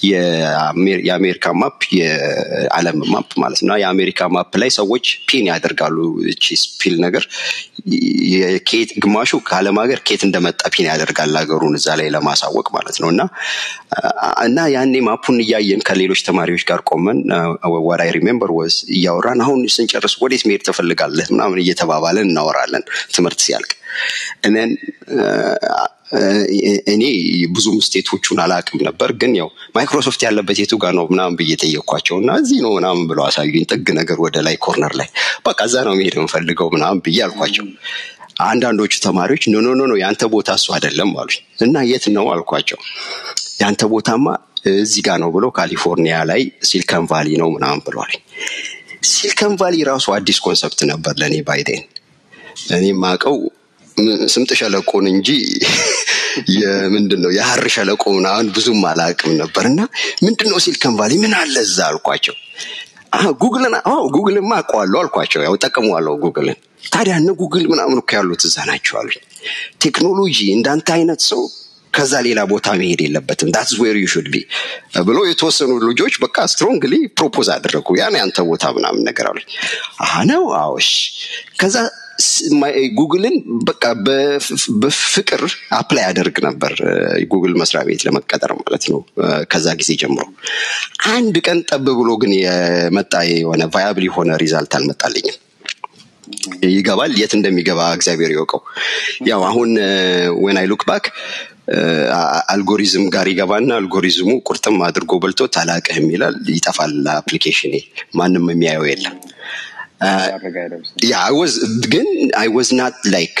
የአሜሪካ 0.03 1.45
map 1.59 1.79
የዓለም 1.97 2.97
map 3.11 3.29
ማለት 3.41 3.61
ነው። 3.67 3.75
የአሜሪካ 3.81 4.27
map 4.35 4.51
ላይ 4.61 4.69
ሰዎች 4.77 5.05
pin 5.29 5.45
ያደርጋሉ። 5.51 5.97
እቺ 6.31 6.55
ስፒል 6.63 6.95
ነገር 7.05 7.23
ግማሹ 9.03 9.31
ከአለም 9.47 9.79
ሀገር 9.81 9.99
ኬት 10.07 10.21
እንደመጣ 10.27 10.61
pin 10.73 10.87
ያደርጋል 10.91 11.33
ሀገሩን 11.41 11.75
እዛ 11.79 11.87
ላይ 11.99 12.07
ለማሳወቅ 12.15 12.67
ማለት 12.77 12.97
ነው። 13.03 13.09
እና 13.13 13.21
እና 14.45 14.59
ያኔ 14.75 14.95
map 15.07 15.21
ኡን 15.21 15.39
እያየን 15.45 15.81
ከሌሎች 15.87 16.21
ተማሪዎች 16.29 16.65
ጋር 16.69 16.81
ቆመን 16.89 17.19
what 17.87 18.11
I 18.17 18.21
remember 18.21 18.51
was 18.57 18.77
እያወራን 18.95 19.41
አሁን 19.45 19.61
ስንጨርስ 19.75 20.15
ወዴት 20.23 20.43
መሄድ 20.47 20.63
ትፈልጋለህ? 20.67 21.27
ምናምን 21.35 21.61
እየተባባለን 21.63 22.29
እናወራለን 22.29 22.83
ትምህርት 23.15 23.39
ሲያልቅ። 23.45 23.71
እነን 24.43 24.71
እኔ 26.87 27.03
ብዙም 27.51 27.77
state 27.85 28.10
ኦቹን 28.10 28.39
አላቅም 28.43 28.79
ነበር። 28.87 29.09
ግን 29.21 29.31
ያው 29.39 29.47
ማይክሮሶፍት 29.75 30.21
ያለበት 30.25 30.57
የቱ 30.61 30.73
ጋር 30.83 30.93
ነው 30.97 31.05
ምናምን 31.11 31.35
ብዬ 31.39 31.51
ጠየኳቸው 31.61 32.15
እና 32.21 32.31
እዚህ 32.41 32.59
ነው 32.65 32.71
ምናምን 32.77 33.03
ብለው 33.09 33.23
አሳዩኝ። 33.27 33.65
ጥግ 33.71 33.87
ነገር 33.99 34.17
ወደ 34.25 34.43
ላይ 34.47 34.57
corner 34.65 34.93
ላይ 34.99 35.09
በቃ 35.47 35.59
እዛ 35.69 35.75
ነው 35.87 35.95
መሄድ 35.99 36.17
የምፈልገው 36.19 36.69
ምናምን 36.75 36.99
ብዬ 37.05 37.19
አልኳቸው። 37.27 37.67
አንዳንዶቹ 38.45 38.93
ተማሪዎች 39.05 39.43
no 39.51 39.57
no 39.67 39.83
no 39.83 39.93
የአንተ 39.99 40.23
ቦታ 40.33 40.49
እሱ 40.59 40.67
አይደለም 40.75 41.11
አሉኝ። 41.21 41.37
እና 41.65 41.83
የት 41.91 42.05
ነው 42.15 42.25
አልኳቸው። 42.33 42.79
የአንተ 43.59 43.83
ቦታማ 43.91 44.25
እዚህ 44.75 45.01
ጋር 45.07 45.17
ነው 45.23 45.29
ብሎ 45.33 45.45
ካሊፎርኒያ 45.57 46.15
ላይ 46.29 46.41
ሲልከን 46.67 47.03
ቫሊ 47.09 47.27
ነው 47.41 47.49
ምናምን 47.55 47.81
ብለዋል 47.85 48.13
ሲልከን 49.09 49.53
ቫሊ 49.59 49.75
ራሱ 49.89 50.05
አዲስ 50.15 50.37
concept 50.45 50.79
ነበር 50.91 51.13
ለእኔ 51.21 51.35
by 51.47 51.59
then 51.59 51.83
እኔ 52.75 52.85
ማቀው 53.01 53.35
ስምጥ 54.27 54.51
ሸለቆን 54.59 55.05
እንጂ 55.11 55.29
የምንድን 56.55 57.21
ነው 57.23 57.31
የሀር 57.35 57.63
ሸለቆ 57.75 58.03
ምናምን 58.15 58.47
ብዙም 58.55 58.81
አላቅም 58.89 59.33
ነበር 59.41 59.65
እና 59.71 59.81
ምንድን 60.25 60.49
ነው 60.51 60.59
ሲልከን 60.65 60.95
ቫሊ 60.99 61.13
ምን 61.21 61.33
አለ 61.39 61.55
እዛ 61.65 61.77
አልኳቸው። 61.89 62.35
ጉግልን 63.41 63.75
አዎ 63.85 64.01
ጉግልማ 64.15 64.51
አውቀዋለሁ 64.57 64.97
አልኳቸው። 65.01 65.41
ያው 65.45 65.53
ጠቀመዋለሁ 65.63 66.13
ጉግልን። 66.23 66.57
ታዲያ 66.87 67.13
እነ 67.21 67.29
ጉግል 67.41 67.63
ምናምን 67.71 67.97
እኮ 68.01 68.11
ያሉት 68.17 68.41
እዛ 68.47 68.57
ናቸው 68.69 68.95
አሉኝ። 69.01 69.21
ቴክኖሎጂ 69.85 70.37
እንዳንተ 70.55 70.89
አይነት 70.97 71.21
ሰው 71.29 71.41
ከዛ 71.93 72.13
ሌላ 72.25 72.39
ቦታ 72.51 72.67
መሄድ 72.79 73.01
የለበትም። 73.05 73.51
that's 73.55 73.73
where 73.81 73.97
you 73.97 74.07
should 74.13 74.27
be 74.31 74.37
ብሎ 75.07 75.17
የተወሰኑ 75.27 75.71
ልጆች 75.85 76.15
በቃ 76.23 76.37
strongly 76.51 76.95
propose 77.17 77.49
አደረጉ። 77.55 77.87
ያን 77.99 78.17
ያንተ 78.21 78.39
ቦታ 78.49 78.73
ምናምን 78.77 79.05
ነገር 79.09 79.27
አሉኝ። 79.29 79.47
ነው 80.31 80.43
አዎሽ 80.59 80.89
ከዛ 81.61 81.75
ጉግልን 82.97 83.35
በቃ 83.67 83.83
በፍቅር 84.81 85.41
apply 85.77 86.03
ያደርግ 86.05 86.37
ነበር። 86.45 86.73
ጉግል 87.31 87.53
መስሪያ 87.61 87.81
ቤት 87.87 88.03
ለመቀጠር 88.07 88.51
ማለት 88.59 88.83
ነው። 88.91 88.99
ከዛ 89.51 89.75
ጊዜ 89.81 89.91
ጀምሮ 90.01 90.21
አንድ 91.13 91.37
ቀን 91.47 91.59
ጠብ 91.69 91.87
ብሎ 91.99 92.11
ግን 92.21 92.33
የመጣ 92.39 93.13
የሆነ 93.31 93.63
viable 93.73 94.05
የሆነ 94.07 94.37
result 94.43 94.75
አልመጣልኝም። 94.79 95.37
ይገባል 96.69 97.11
የት 97.19 97.33
እንደሚገባ 97.37 97.81
እግዚአብሔር 97.97 98.31
ይወቀው 98.33 98.61
ያው 99.27 99.41
አሁን 99.49 99.71
when 100.43 100.57
I 100.61 100.67
look 100.71 100.83
back 100.89 101.05
algorithm 102.53 103.05
ጋር 103.13 103.27
ይገባና 103.31 103.69
አልጎሪዝሙ 103.79 104.31
ቁርጥም 104.47 104.77
አድርጎ 104.87 105.13
በልቶ 105.21 105.47
ታላቅህም 105.55 106.07
ይላል። 106.13 106.35
ይጠፋል 106.51 106.93
application 107.15 107.73
ማንም 108.15 108.45
የሚያየው 108.53 108.85
የለም 108.89 109.15
ግን 111.87 112.07
I 112.37 112.49
was 112.55 112.69
not 112.79 112.97
like 113.13 113.35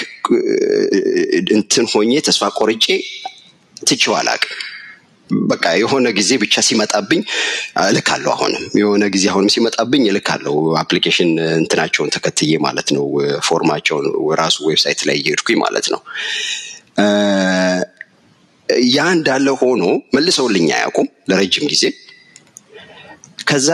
እንትን 1.55 1.85
ሆኜ 1.93 2.13
ተስፋ 2.27 2.49
ቆርጬ 2.59 2.85
ትችው 3.81 4.13
አላቅም 4.19 4.53
በቃ 5.49 5.65
የሆነ 5.79 6.07
ጊዜ 6.17 6.31
ብቻ 6.43 6.61
ሲመጣብኝ 6.61 7.21
እልካለሁ። 7.83 8.31
አሁንም 8.35 8.63
የሆነ 8.79 9.03
ጊዜ 9.15 9.25
አሁንም 9.31 9.51
ሲመጣብኝ 9.55 10.03
እልካለሁ። 10.11 10.53
application 10.81 11.31
እንትናቸውን 11.57 12.11
ተከትዬ 12.15 12.51
ማለት 12.57 12.89
ነው። 12.97 13.05
form 13.47 13.66
ኣቸውን 13.66 14.07
ራሱ 14.41 14.57
website 14.69 15.01
ላይ 15.07 15.17
እየሄድኩኝ 15.21 15.57
ማለት 15.63 15.87
ነው። 15.93 16.01
ያ 18.95 19.07
እንዳለ 19.15 19.47
ሆኖ 19.61 19.83
መልሰውልኝ 20.15 20.67
አያውቁም 20.77 21.07
ለረጅም 21.29 21.65
ጊዜ። 21.73 21.83
ከዛ 23.47 23.67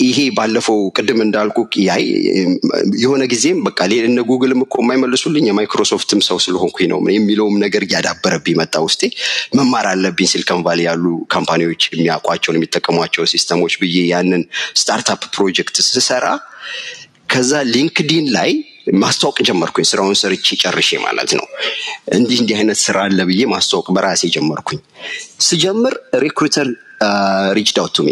ይሄ 0.00 0.18
ባለፈው 0.36 0.78
ቅድም 0.96 1.20
እንዳልኩ 1.24 1.58
ያይ 1.84 2.04
የሆነ 3.00 3.22
ጊዜም 3.32 3.58
በቃ 3.66 3.78
እነ 4.02 4.20
ጉግልም 4.28 4.60
እኮ 4.64 4.76
የማይመልሱልኝ 4.82 5.46
የማይክሮሶፍትም 5.48 6.20
ሰው 6.28 6.38
ስለሆንኩኝ 6.44 6.88
ነው 6.92 7.00
የሚለውም 7.10 7.56
ነገር 7.64 7.84
እያዳበረብኝ 7.86 8.56
መጣ 8.60 8.74
ውስጤ። 8.86 9.02
መማር 9.58 9.86
አለብኝ 9.92 10.28
ሲሊከን 10.32 10.62
ቫሊ 10.66 10.80
ያሉ 10.88 11.04
company 11.34 11.66
ዎች 11.66 11.84
የሚያውቋቸውን 11.90 12.58
የሚጠቀሟቸው 12.58 13.26
system 13.32 13.58
ኦች 13.58 13.76
ብዬ 13.82 13.98
ያንን 14.12 14.44
startup 14.80 15.22
ፕሮጀክት 15.36 15.78
ስሰራ 15.90 16.26
ከዛ 17.30 17.52
ሊንክዲን 17.72 18.26
ላይ 18.36 18.50
ማስታወቅ 19.00 19.38
ጀመርኩኝ። 19.48 19.84
ስራውን 19.90 20.16
ሰርቼ 20.20 20.56
ጨርሼ 20.62 20.90
ማለት 21.04 21.30
ነው። 21.38 21.46
እንዲህ 22.16 22.38
እንዲህ 22.42 22.56
አይነት 22.56 22.78
ስራ 22.84 22.96
አለ 23.06 23.20
ብዬ 23.28 23.42
ማስታወቅ 23.52 23.86
በራሴ 23.96 24.30
ጀመርኩኝ። 24.36 24.80
ስጀምር 25.40 25.94
recruiter 26.24 26.68
reached 27.56 27.78
me 28.00 28.10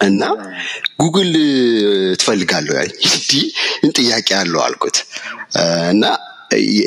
እና 0.00 0.22
ጉግል 1.02 1.32
ትፈልጋለሁ 2.20 2.74
እንዲህ 3.08 3.44
ጥያቄ 3.98 4.28
አለው 4.40 4.60
አልኩት። 4.66 4.98
እና 5.92 6.04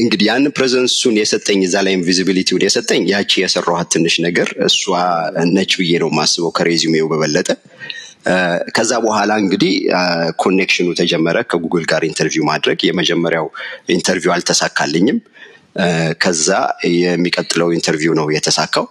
እንግዲህ 0.01 0.25
ያን 0.27 0.45
presence 0.55 0.95
ኡን 0.95 1.15
የሰጠኝ 1.19 1.59
እዛ 1.67 1.75
ላይም 1.85 2.01
visibility 2.07 2.47
ውን 2.47 2.63
የሰጠኝ 2.65 3.03
ያቺ 3.11 3.31
የሰራኋት 3.41 3.89
ትንሽ 3.93 4.15
ነገር 4.25 4.49
እሷ 4.67 4.81
ነች 5.53 5.73
ብዬ 5.79 5.91
ነው 6.03 6.09
የማስበው 6.11 6.51
ከ 6.57 6.67
resume 6.67 6.97
ው 6.97 7.07
በበለጠ። 7.11 7.49
ከዛ 8.75 8.91
በኋላ 9.05 9.31
እንግዲህ 9.43 9.73
connection 10.43 10.81
ኑ 10.81 10.89
ተጀመረ 10.99 11.37
ከጉግል 11.51 11.85
ጋር 11.91 12.03
interview 12.09 12.45
ማድረግ። 12.51 12.79
የመጀመሪያው 12.87 13.47
interview 13.95 14.33
አልተሳካልኝም። 14.35 15.17
ከዛ 16.23 16.47
የሚቀጥለው 16.97 17.69
interview 17.77 18.13
ነው 18.19 18.27
የተሳካው 18.35 18.85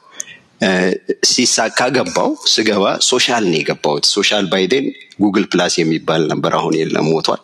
ሲሳካ 1.27 1.81
ገባሁ። 1.97 2.31
ስገባ 2.53 2.85
social 3.09 3.45
ነው 3.47 3.59
የገባሁት። 3.59 4.05
social 4.13 4.47
by 4.53 4.64
then 4.64 4.87
ጉግል 5.21 5.47
ፕላስ 5.53 5.75
የሚባል 5.81 6.23
ነበር። 6.33 6.55
አሁን 6.59 6.75
የለም 6.81 7.09
ሞቷል። 7.11 7.43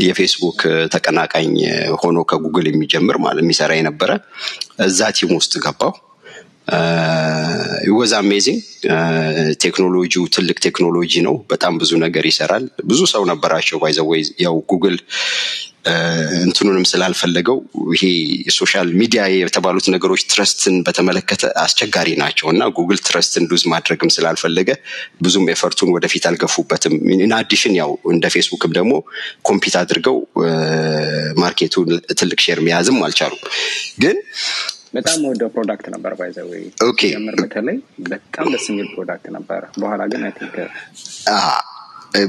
የፌስቡክ 0.00 0.60
ተቀናቃኝ 0.94 1.52
ሆኖ 2.02 2.18
ከጉግል 2.30 2.66
የሚጀምር 2.70 3.16
ማለት 3.24 3.42
የሚሰራ 3.44 3.72
የነበረ 3.78 4.10
እዛ 4.86 5.10
team 5.18 5.32
ውስጥ 5.38 5.54
ገባሁ። 5.64 5.94
was 7.98 8.12
amazing 8.18 8.58
ቴክኖሎጂው 9.62 10.24
ትልቅ 10.34 10.56
ቴክኖሎጂ 10.66 11.12
ነው። 11.26 11.34
በጣም 11.52 11.74
ብዙ 11.80 11.92
ነገር 12.04 12.24
ይሰራል። 12.30 12.64
ብዙ 12.84 13.00
ሰው 13.12 13.22
ነበራቸው 13.30 13.78
by 13.82 13.92
the 13.92 14.07
way 14.07 14.22
ያው 14.44 14.56
ጉግል 14.72 14.96
እንትኑንም 16.40 16.84
ስላልፈለገው 16.90 17.58
ይሄ 17.94 18.02
social 18.56 18.88
media 19.00 19.22
የተባሉት 19.32 19.86
ነገሮች 19.94 20.22
trust 20.32 20.63
ን 20.63 20.76
በተመለከተ 20.86 21.50
አስቸጋሪ 21.62 22.08
ናቸው 22.22 22.48
እና 22.52 22.64
ጉግል 22.78 23.00
trust 23.08 23.35
ን 23.35 23.46
lose 23.50 23.64
ማድረግም 23.72 24.12
ስላልፈለገ 24.16 24.70
ብዙም 25.22 25.46
effort 25.54 25.77
ኡን 25.77 25.92
ወደፊት 25.96 26.26
አልገፉበትም። 26.30 26.94
in 27.18 27.30
addition 27.30 27.76
ያው 27.80 27.92
እንደ 28.12 28.26
ፌስቡክም 28.34 28.74
ደግሞ 28.78 28.92
compete 29.48 29.76
አድርገው 29.82 30.18
market 31.42 31.70
ኡን 31.70 31.88
ትልቅ 32.20 32.40
share 32.46 32.60
መያዝም 32.68 33.00
አልቻሉም። 33.06 33.42
ግን 34.04 34.18
በጣም 34.94 35.18
ወደው 35.30 35.48
product 35.54 35.86
ነበር 35.94 36.12
by 36.18 36.29
the 36.29 36.45
way 36.45 36.62
ጀምር 37.06 37.34
በተለይ 37.42 37.76
በጣም 38.08 38.46
ደስ 38.54 38.66
የሚል 38.70 38.86
product 38.94 39.26
ነበረ 39.36 39.62
በኋላ 39.80 40.02
ግን 40.12 40.22
I 40.24 40.32
think 40.38 40.56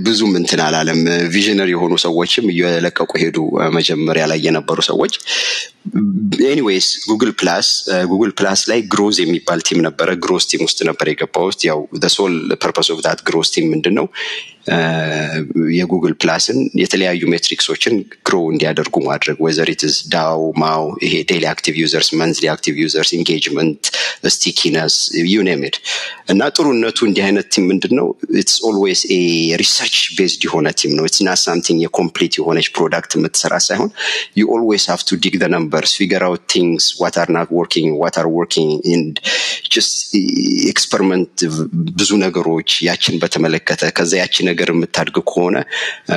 ብዙም 0.04 0.34
እንትን 0.40 0.60
አላለም። 0.60 1.00
visioner 1.34 1.68
የሆኑ 1.72 1.94
ሰዎችም 2.04 2.46
እየለቀቁ 2.54 3.12
ሄዱ። 3.22 3.38
መጀመሪያ 3.78 4.24
ላይ 4.32 4.40
የነበሩ 4.46 4.80
ሰዎች 4.90 5.14
anyways 6.50 6.88
ጉግል 7.10 7.32
ፕላስ 7.40 7.68
ጉግል 8.12 8.32
ፕላስ 8.40 8.62
ላይ 8.72 8.80
growth 8.91 9.18
የሚባል 9.24 9.60
team 9.68 9.80
ነበረ። 9.88 10.10
growth 10.24 10.45
team 10.52 10.64
ውስጥ 10.68 10.80
ነበር 10.90 11.08
የገባሁ 11.12 11.45
ውስጥ 11.48 11.62
ያው 11.70 11.80
sole 12.16 12.36
purpose 12.64 12.89
of 12.91 13.00
growth 13.26 13.50
team 13.56 13.68
ምንድን 13.74 13.96
ነው 14.00 14.08
የጉግል 15.76 16.14
ፕላስን 16.22 16.60
የተለያዩ 16.82 17.22
metrics 17.34 17.66
ኦችን 17.66 17.93
grow 18.28 18.36
እንዲያደርጉ 18.51 18.95
ማድረግ 19.07 19.38
whether 19.45 19.77
it's 19.77 19.95
DAU 20.14 20.41
MAU 20.62 20.84
ይሄ 21.05 21.14
daily 21.30 21.45
active 21.52 21.76
users 21.84 22.10
monthly 22.22 22.45
active 22.54 22.76
users 22.84 23.12
engagement 23.18 23.84
stickiness 24.34 24.95
you 25.34 25.47
name 25.47 25.66
it 25.66 25.76
እና 26.32 26.49
ጥሩነቱ 26.55 26.97
እንዲህ 27.07 27.24
አይነት 27.28 27.47
team 27.54 27.66
ምንድን 27.70 27.93
ነው 27.99 28.07
it's 28.41 28.56
always 28.70 29.02
research 29.62 29.97
based 30.18 30.41
የሆነ 30.47 30.68
team 30.80 30.93
ነው። 30.97 31.05
it's 31.10 31.22
not 31.28 31.41
something 31.45 31.80
የ 31.86 31.95
complete 31.95 32.34
የሆነች 32.39 32.68
product 32.78 33.12
የምትሰራ 33.18 33.53
ሳይሆን 33.68 33.89
you 34.39 34.45
always 34.56 34.86
have 34.91 35.02
to 35.10 35.20
dig 35.24 35.36
numbers 35.56 35.93
figure 36.00 36.24
out 36.28 36.43
things 36.54 36.88
what 37.02 37.18
are 37.22 37.30
not 37.36 37.50
working 37.58 37.91
what 38.04 38.18
are 38.22 38.28
working 38.36 38.74
and 38.93 39.16
just 39.74 39.95
experiment 40.72 41.34
ብዙ 41.99 42.12
ነገሮች 42.24 42.70
ያችን 42.88 43.18
በተመለከተ 43.24 43.91
ከዛ 43.97 44.14
ያቺ 44.22 44.36
ነገር 44.50 44.70
የምታድግ 44.74 45.18
ከሆነ 45.30 45.58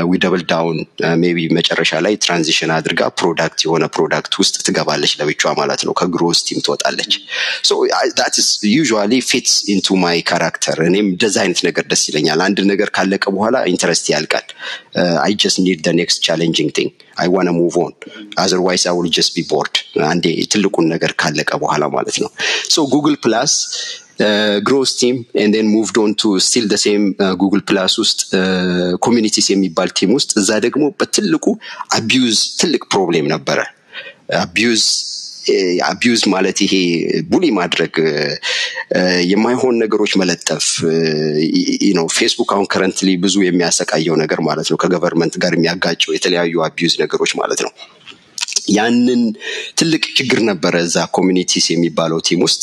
we 0.08 0.20
double 0.24 0.42
down 0.52 0.78
maybe 1.22 1.38
መጨረሻ 1.58 2.00
ላይ 2.04 2.14
transition 2.24 2.72
አድርጋ 2.76 3.02
product 3.20 3.60
የሆነ 3.66 3.84
product 3.96 4.32
ውስጥ 4.42 4.56
ትገባለች 4.66 5.12
ለብቻዋ 5.20 5.52
ማለት 5.60 5.82
ነው። 5.86 5.94
ከ 6.00 6.10
growth 6.10 6.40
team 6.46 6.60
ትወጣለች። 6.66 7.12
usually 8.72 9.12
fits 9.30 9.54
into 9.72 9.96
my 10.02 10.18
character 10.28 10.78
እኔም 10.88 11.06
እንደዛ 11.12 11.36
አይነት 11.44 11.60
ነገር 11.68 11.84
ደስ 11.92 12.02
ይለኛል። 12.10 12.40
አንድ 12.46 12.58
ነገር 12.72 12.88
ካለቀ 12.96 13.24
በኋላ 13.34 13.56
interest 13.72 14.06
ያልቃል። 14.12 14.46
I 15.24 15.32
just 15.42 15.58
need 15.66 15.88
next 15.98 16.20
challenging 16.26 16.70
thing 16.78 16.90
I 17.22 17.28
wanna 17.32 17.48
move 17.56 17.74
on 17.82 17.92
otherwise 18.42 18.84
I 18.88 18.94
will 18.98 19.08
just 19.16 19.32
be 19.36 19.42
bored 19.50 19.76
አንዴ 20.08 20.24
ትልቁን 20.52 20.86
ነገር 20.94 21.12
ካለቀ 21.22 21.50
በኋላ 21.62 21.84
ማለት 21.96 22.16
ነው። 22.22 22.30
so 22.70 22.86
ጉግል 22.94 23.16
ፕላስ 23.24 23.54
growth 24.66 24.90
team 24.98 25.16
and 25.44 25.68
moved 25.68 25.96
on 25.98 26.10
to 26.20 26.32
still 26.46 26.64
the 26.72 26.76
same 26.76 27.04
ጉግል 27.40 27.62
ፕላስ 27.68 27.94
ውስጥ 28.02 28.20
communities 28.98 29.46
የሚባል 29.52 29.90
team 29.98 30.10
ውስጥ 30.18 30.30
እዛ 30.40 30.58
ደግሞ 30.66 30.84
በትልቁ 31.00 31.44
abuse 31.96 32.40
ትልቅ 32.60 32.82
problem 32.92 33.28
ነበረ። 33.34 33.58
abuse 34.42 34.84
abuse 35.86 36.20
ማለት 36.34 36.58
ይሄ 36.64 36.74
bully 37.30 37.44
ማድረግ 37.56 37.94
የማይሆን 39.30 39.80
ነገሮች 39.82 40.12
መለጠፍ 40.20 40.66
ነው 41.98 42.06
ፌስቡክ 42.18 42.50
አሁን 42.56 42.66
currently 42.72 43.10
ብዙ 43.24 43.36
የሚያሰቃየው 43.44 44.16
ነገር 44.22 44.40
ማለት 44.48 44.68
ነው። 44.72 44.78
ከ 44.82 44.91
government 44.91 45.36
ጋር 45.44 45.54
የሚያጋጨው 45.56 46.14
የተለያዩ 46.16 46.62
abuse 46.68 46.94
ነገሮች 47.02 47.32
ማለት 47.40 47.62
ነው። 47.66 47.72
ያንን 48.72 49.22
ትልቅ 49.80 50.02
ችግር 50.18 50.40
ነበረ 50.50 50.74
እዛ 50.86 50.98
communities 51.18 51.66
የሚባለው 51.72 52.20
team 52.28 52.42
ውስጥ 52.46 52.62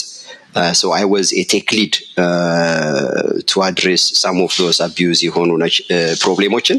Uh, 0.54 0.74
so 0.74 0.91
I 0.91 1.06
was 1.06 1.32
a 1.32 1.43
tech 1.43 1.72
lead 1.72 1.95
uh, 2.18 3.34
to 3.45 3.62
address 3.62 4.02
some 4.18 4.38
of 4.41 4.52
those 4.58 4.80
abuse 4.82 5.20
የሆኑ 5.26 5.50
problem 6.22 6.52
ኦችን 6.52 6.78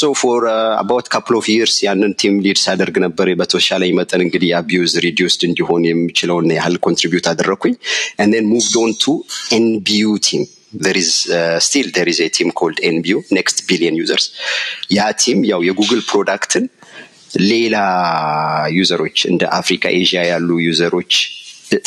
so 0.00 0.10
for 0.20 0.42
about 0.82 1.06
couple 1.14 1.34
of 1.40 1.46
years 1.54 1.76
ያንን 1.86 2.12
team 2.20 2.34
lead 2.44 2.58
ሳደርግ 2.64 2.96
ነበር። 3.06 3.28
በተሻለኝ 3.40 3.92
መጠን 4.00 4.22
እንግዲህ 4.26 4.50
abuse 4.60 4.94
reduced 5.06 5.42
እንዲሆን 5.48 5.84
የሚችለውን 5.90 6.48
ያህል 6.58 6.76
contribute 6.86 7.28
አደረግኩኝ 7.32 7.74
and 8.20 8.30
then 8.34 8.46
moved 8.54 8.76
on 8.82 8.92
to 9.04 9.12
NBU 9.60 10.12
team. 10.28 10.44
There 10.84 10.98
is 11.02 11.10
uh, 11.38 11.58
still 11.68 11.88
there 11.96 12.08
is 12.12 12.20
a 12.20 12.30
team 12.36 12.50
called 12.52 12.78
NBU 12.94 13.18
next 13.38 13.56
billion 13.70 13.96
users. 14.04 14.24
ያ 14.98 15.10
team 15.24 15.40
ያው 15.52 15.60
የጉግል 15.68 16.02
product 16.10 16.52
ን 16.52 16.64
ሌላ 17.50 17.76
user 18.78 18.98
ኦች 18.98 19.18
እንደ 19.32 19.42
አፍሪካ 19.60 19.84
ኤዥያ 19.98 20.20
ያሉ 20.32 20.48
user 20.68 20.90
ኦች 20.90 21.12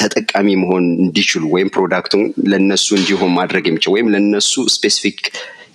ተጠቃሚ 0.02 0.50
መሆን 0.62 0.86
እንዲችሉ 1.04 1.44
ወይም 1.54 1.72
product 1.76 2.06
ኡን 2.06 2.24
ለነሱ 2.52 2.88
እንዲሆን 3.00 3.34
ማድረግ 3.38 3.66
የሚችል 3.68 3.92
ወይም 3.96 4.12
ለነሱ 4.14 4.54
specific 4.76 5.20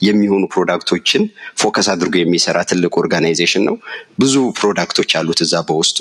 የሚሆኑ 0.02 0.42
product 0.52 0.90
ኦችን 0.90 1.22
focus 1.60 1.86
አድርጎ 1.92 2.14
የሚሰራ 2.18 2.58
ትልቅ 2.70 2.90
organization 3.00 3.64
ነው። 3.68 3.76
ብዙ 4.20 4.34
product 4.60 4.92
ኦች 4.92 5.10
አሉት 5.18 5.40
እዛ 5.46 5.62
በውስጡ። 5.68 5.98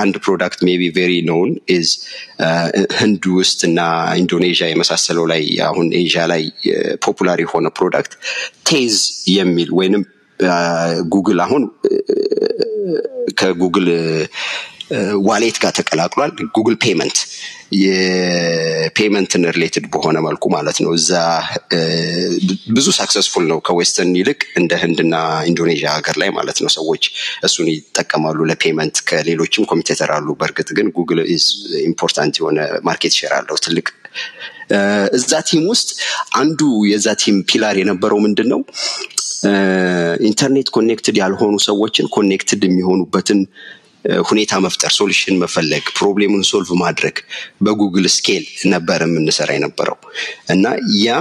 አንድ 0.00 0.16
product 0.24 0.60
maybe 0.68 0.82
very 0.98 1.14
known 1.30 1.50
is 1.76 1.88
ህንድ 3.00 3.26
ውስጥ 3.38 3.60
እና 3.68 3.80
ኢንዶኔዥያ 4.22 4.68
የመሳሰለው 4.70 5.26
ላይ 5.32 5.42
አሁን 5.70 5.88
ኤዥያ 6.00 6.24
ላይ 6.32 6.44
popular 7.06 7.40
የሆነ 7.44 7.68
product 7.78 8.14
ቴዝ 8.70 8.96
የሚል 9.34 9.70
ወይንም 9.80 10.04
ጉግል 11.14 11.40
አሁን 11.44 11.64
ከጉግል 13.40 13.88
ዋሌት 15.26 15.56
ጋር 15.62 15.72
ተቀላቅሏል። 15.78 16.30
ጉግል 16.56 16.76
payment 16.82 17.18
የ 17.80 18.09
payment 18.09 19.12
ን 19.12 19.42
related 19.56 19.84
በሆነ 19.92 20.18
መልኩ 20.26 20.44
ማለት 20.54 20.78
ነው። 20.84 20.90
እዛ 20.98 21.10
ብዙ 22.76 22.86
successful 22.98 23.44
ነው 23.50 23.58
ከ 23.66 23.76
western 23.76 24.12
ይልቅ 24.20 24.40
እንደ 24.60 24.72
ህንድና 24.82 25.14
ኢንዶኔዥያ 25.50 25.90
ሀገር 25.96 26.16
ላይ 26.22 26.30
ማለት 26.38 26.58
ነው 26.62 26.70
ሰዎች 26.76 27.04
እሱን 27.44 27.68
ይጠቀማሉ 27.72 28.48
ለ 28.50 28.60
payment። 28.60 28.98
ከሌሎችም 29.10 29.68
competitor 29.70 30.12
አሉ። 30.16 30.28
በእርግጥ 30.40 30.68
ግን 30.78 30.88
ጉግል 30.98 31.20
important 31.84 32.36
የሆነ 32.40 32.58
market 32.88 33.16
share 33.18 33.34
አለው። 33.38 33.58
ትልቅ 33.66 33.86
እዛ 35.16 35.32
team 35.48 35.64
ውስጥ 35.70 35.88
አንዱ 36.38 36.60
የዛ 36.90 37.08
team 37.22 37.36
pillar 37.48 37.76
የነበረው 37.80 38.18
ምንድን 38.24 38.48
ነው? 38.52 38.60
ኢንተርኔት 40.28 40.68
connected 40.74 41.16
ያልሆኑ 41.20 41.54
ሰዎችን 41.66 42.06
connected 42.14 42.62
የሚሆኑበትን 42.66 43.40
ሁኔታ 44.28 44.52
መፍጠር፣ 44.64 44.92
solution 44.96 45.36
መፈለግ፣ 45.42 45.84
problem 45.98 46.26
ኡን 46.26 46.42
solve 46.50 46.70
ማድረግ 46.82 47.16
በጉግል 47.64 48.06
scale 48.14 48.44
ነበር 48.72 49.00
የምንሰራ 49.06 49.50
የነበረው 49.56 49.98
እና 50.54 50.64
ያ 51.00 51.16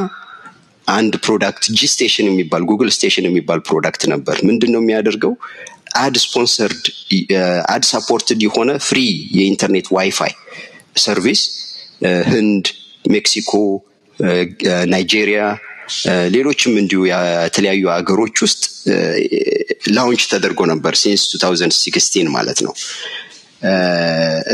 አንድ 0.87 1.13
product 1.25 1.65
ጂ 1.71 1.87
ስቴሽን 1.93 2.27
የሚባል 2.29 2.63
ጉግል 2.69 2.89
ስቴሽን 2.95 3.25
የሚባል 3.27 3.59
product 3.67 4.03
ነበር። 4.13 4.37
ምንድን 4.47 4.71
ነው 4.75 4.81
የሚያደርገው? 4.81 5.33
ad 5.97 6.15
sponsored 6.23 6.83
ad 7.73 7.83
supported 7.89 8.39
የሆነ 8.45 8.71
free 8.87 8.99
የኢንተርኔት 9.37 9.87
WiFi 9.95 10.33
service 11.03 11.41
ህንድ፣ 12.31 12.65
ሜክሲኮ፣ 13.05 13.51
ናይጄሪያ 14.91 15.41
ሌሎችም 16.35 16.73
እንዲሁ 16.81 17.01
የተለያዩ 17.09 17.83
ሀገሮች 17.95 18.35
ውስጥ 18.45 18.61
launch 19.91 20.23
ተደርጎ 20.33 20.61
ነበር 20.71 20.93
since 20.95 21.23
2016 21.35 22.31
ማለት 22.37 22.59
ነው። 22.65 22.73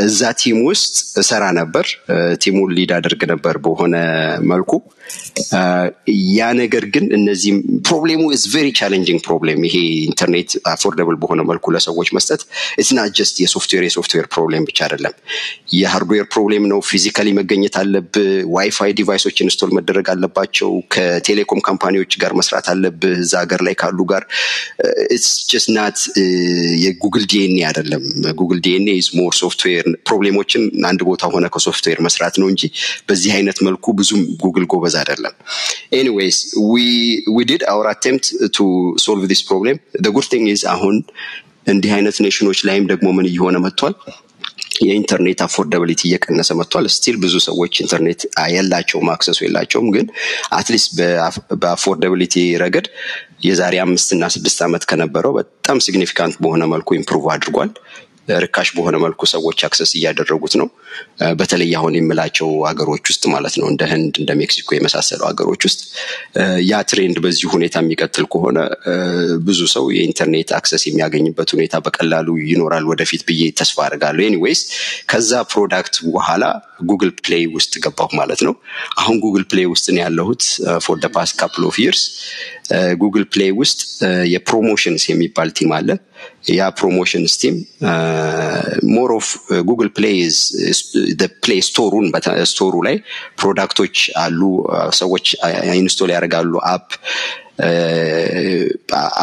እዛ 0.02 0.20
team 0.40 0.58
ውስጥ 0.66 0.94
እሰራ 1.22 1.44
ነበር። 1.58 1.86
team 2.42 2.56
ኡን 2.56 2.70
lead 2.76 2.92
አደርግ 2.96 3.20
ነበር 3.32 3.56
በሆነ 3.64 3.96
መልኩ። 4.50 4.72
ያ 6.36 6.46
ነገር 6.60 6.84
ግን 6.94 7.04
እነዚህም 7.16 7.58
problem 7.86 8.22
ኡ 8.36 8.40
is 8.40 8.44
very 8.54 8.68
challenging 8.80 9.20
problem። 9.26 9.60
ይሄ 9.68 9.76
ኢንተርኔት 10.08 10.50
affordable 10.72 11.16
በሆነ 11.22 11.40
መልኩ 11.50 11.72
ለሰዎች 11.74 12.08
መስጠት 12.16 12.42
it's 12.76 12.90
not 12.96 13.12
just 13.18 13.36
የሶፍትዌር 13.42 13.84
የሶፍትዌር 13.86 14.26
problem 14.34 14.66
ብቻ 14.70 14.78
አይደለም፣ 14.86 15.14
የሃርድዌር 15.76 16.26
problem 16.34 16.66
ነው። 16.72 16.80
physically 16.90 17.28
መገኘት 17.38 17.76
አለብህ። 17.82 18.26
WiFi 18.56 18.92
device 19.00 19.22
ኦች 19.22 19.36
install 19.46 19.72
መደረግ 19.78 20.08
አለባቸው። 20.14 20.72
ከቴሌኮም 20.96 21.62
company 21.68 21.96
ዎች 21.96 22.12
ጋር 22.22 22.34
መስራት 22.40 22.68
አለብህ። 22.74 22.94
እዛ 23.24 23.34
ሀገር 23.44 23.62
ላይ 23.66 23.76
ካሉ 23.80 23.98
ጋር 24.12 24.22
it's 25.10 25.30
just 25.50 25.70
not 25.76 25.98
የ 26.84 26.94
Google 26.94 27.24
DNA 27.32 27.64
አይደለም። 27.70 28.04
Google 28.38 28.60
DNA 28.66 28.95
is 28.96 29.08
more 29.16 29.32
software 29.40 29.86
problem 30.08 30.37
ኦችን 30.37 30.62
አንድ 30.90 31.00
ቦታ 31.08 31.24
ሆነ 31.32 31.46
ከሶፍትዌር 31.54 32.00
መስራት 32.06 32.34
ነው 32.42 32.48
እንጂ 32.52 32.62
በዚህ 33.08 33.32
አይነት 33.36 33.58
መልኩ 33.66 33.94
ብዙም 33.98 34.22
ጉግል 34.42 34.66
ጎበዝ 34.72 34.96
አይደለም። 35.00 35.34
anyways 35.98 36.38
we 37.32 37.42
did 37.48 37.64
our 37.72 37.88
attempt 37.92 38.26
to 38.56 38.68
solve 39.04 39.26
this 39.32 39.42
problem 39.48 39.80
good 40.16 40.28
thing 40.32 40.46
is 40.54 40.64
አሁን 40.74 40.96
እንዲህ 41.68 41.92
አይነት 41.94 42.16
ኔሽኖች 42.24 42.58
ላይም 42.66 42.84
ደግሞ 42.90 43.08
ምን 43.16 43.28
እየሆነ 43.30 43.56
መጥቷል? 43.64 43.94
የኢንተርኔት 44.80 45.40
affordability 45.44 46.00
እየቀነሰ 46.06 46.50
መጥቷል። 46.58 46.86
still 46.94 47.16
ብዙ 47.22 47.34
ሰዎች 47.46 47.74
ኢንተርኔት 47.82 48.20
የላቸውም፣ 48.54 49.08
access 49.12 49.32
ኡ 49.32 49.38
የላቸውም። 49.44 49.88
ግን 49.94 50.06
at 50.52 50.63
least 50.63 50.90
በ 51.62 51.72
affordability 51.72 52.34
ረገድ 52.62 52.86
የዛሬ 53.46 53.74
አምስት 53.84 54.08
እና 54.16 54.24
ስድስት 54.34 54.58
ዓመት 54.66 54.84
ከነበረው 54.90 55.32
በጣም 55.38 55.80
significant 55.84 56.36
በሆነ 56.42 56.64
መልኩ 56.72 56.88
improve 56.98 57.24
አድርጓል። 57.34 57.70
ርካሽ 58.42 58.68
በሆነ 58.76 58.96
መልኩ 59.02 59.20
ሰዎች 59.32 59.58
access 59.66 59.90
እያደረጉት 59.98 60.54
ነው። 60.60 60.68
በተለይ 61.38 61.70
አሁን 61.78 61.94
የምላቸው 61.96 62.48
ሀገሮች 62.68 63.04
ውስጥ 63.10 63.24
ማለት 63.32 63.54
ነው 63.60 63.66
እንደ 63.72 63.82
ህንድ፣ 63.90 64.14
እንደ 64.22 64.32
ሜክሲኮ 64.40 64.70
የመሳሰሉ 64.76 65.20
ሀገሮች 65.28 65.62
ውስጥ 65.68 65.80
ያ 66.68 66.82
trend 66.90 67.18
በዚህ 67.24 67.48
ሁኔታ 67.54 67.76
የሚቀጥል 67.82 68.26
ከሆነ 68.32 68.58
ብዙ 69.46 69.60
ሰው 69.74 69.84
የኢንተርኔት 69.96 70.50
access 70.58 70.84
የሚያገኝበት 70.88 71.50
ሁኔታ 71.56 71.76
በቀላሉ 71.86 72.28
ይኖራል 72.50 72.86
ወደፊት 72.92 73.24
ብዬ 73.28 73.42
ተስፋ 73.60 73.78
አድርጋለሁ። 73.86 74.24
anyways 74.28 74.62
ከዛ 75.10 75.32
product 75.52 75.96
በኋላ 76.08 76.44
Google 76.80 77.10
Play 77.18 77.44
ውስጥ 77.54 77.72
ገባሁ 77.84 78.08
ማለት 78.16 78.40
ነው። 78.46 78.54
አሁን 78.98 79.16
Google 79.20 79.44
Play 79.52 79.66
ውስጥ 79.66 79.86
ነው 79.90 80.00
ያለሁት 80.02 80.42
for 80.84 80.96
the 81.02 81.08
past 81.14 81.34
couple 81.40 81.64
of 81.68 81.76
years። 81.78 82.02
Google 83.02 83.24
Play 83.32 83.50
ውስጥ 83.60 83.80
የ 84.32 84.44
promotions 84.44 85.02
የሚባል 85.08 85.50
team 85.56 85.72
አለ። 85.72 85.88
ያ 86.50 86.68
promotions 86.78 87.32
team 87.40 87.56
more 88.94 89.10
of 89.18 89.28
Google 89.68 89.90
Play 89.96 90.16
store 91.68 91.89
ኡን 91.89 92.06
store 92.52 92.68
ኡ 92.68 92.74
ላይ 92.88 92.96
product 93.40 93.76
ኦች 93.76 93.96
አሉ። 94.16 94.40
ሰዎች 95.00 95.26
install 95.74 96.10
ያደርጋሉ 96.16 96.52
app 96.72 96.88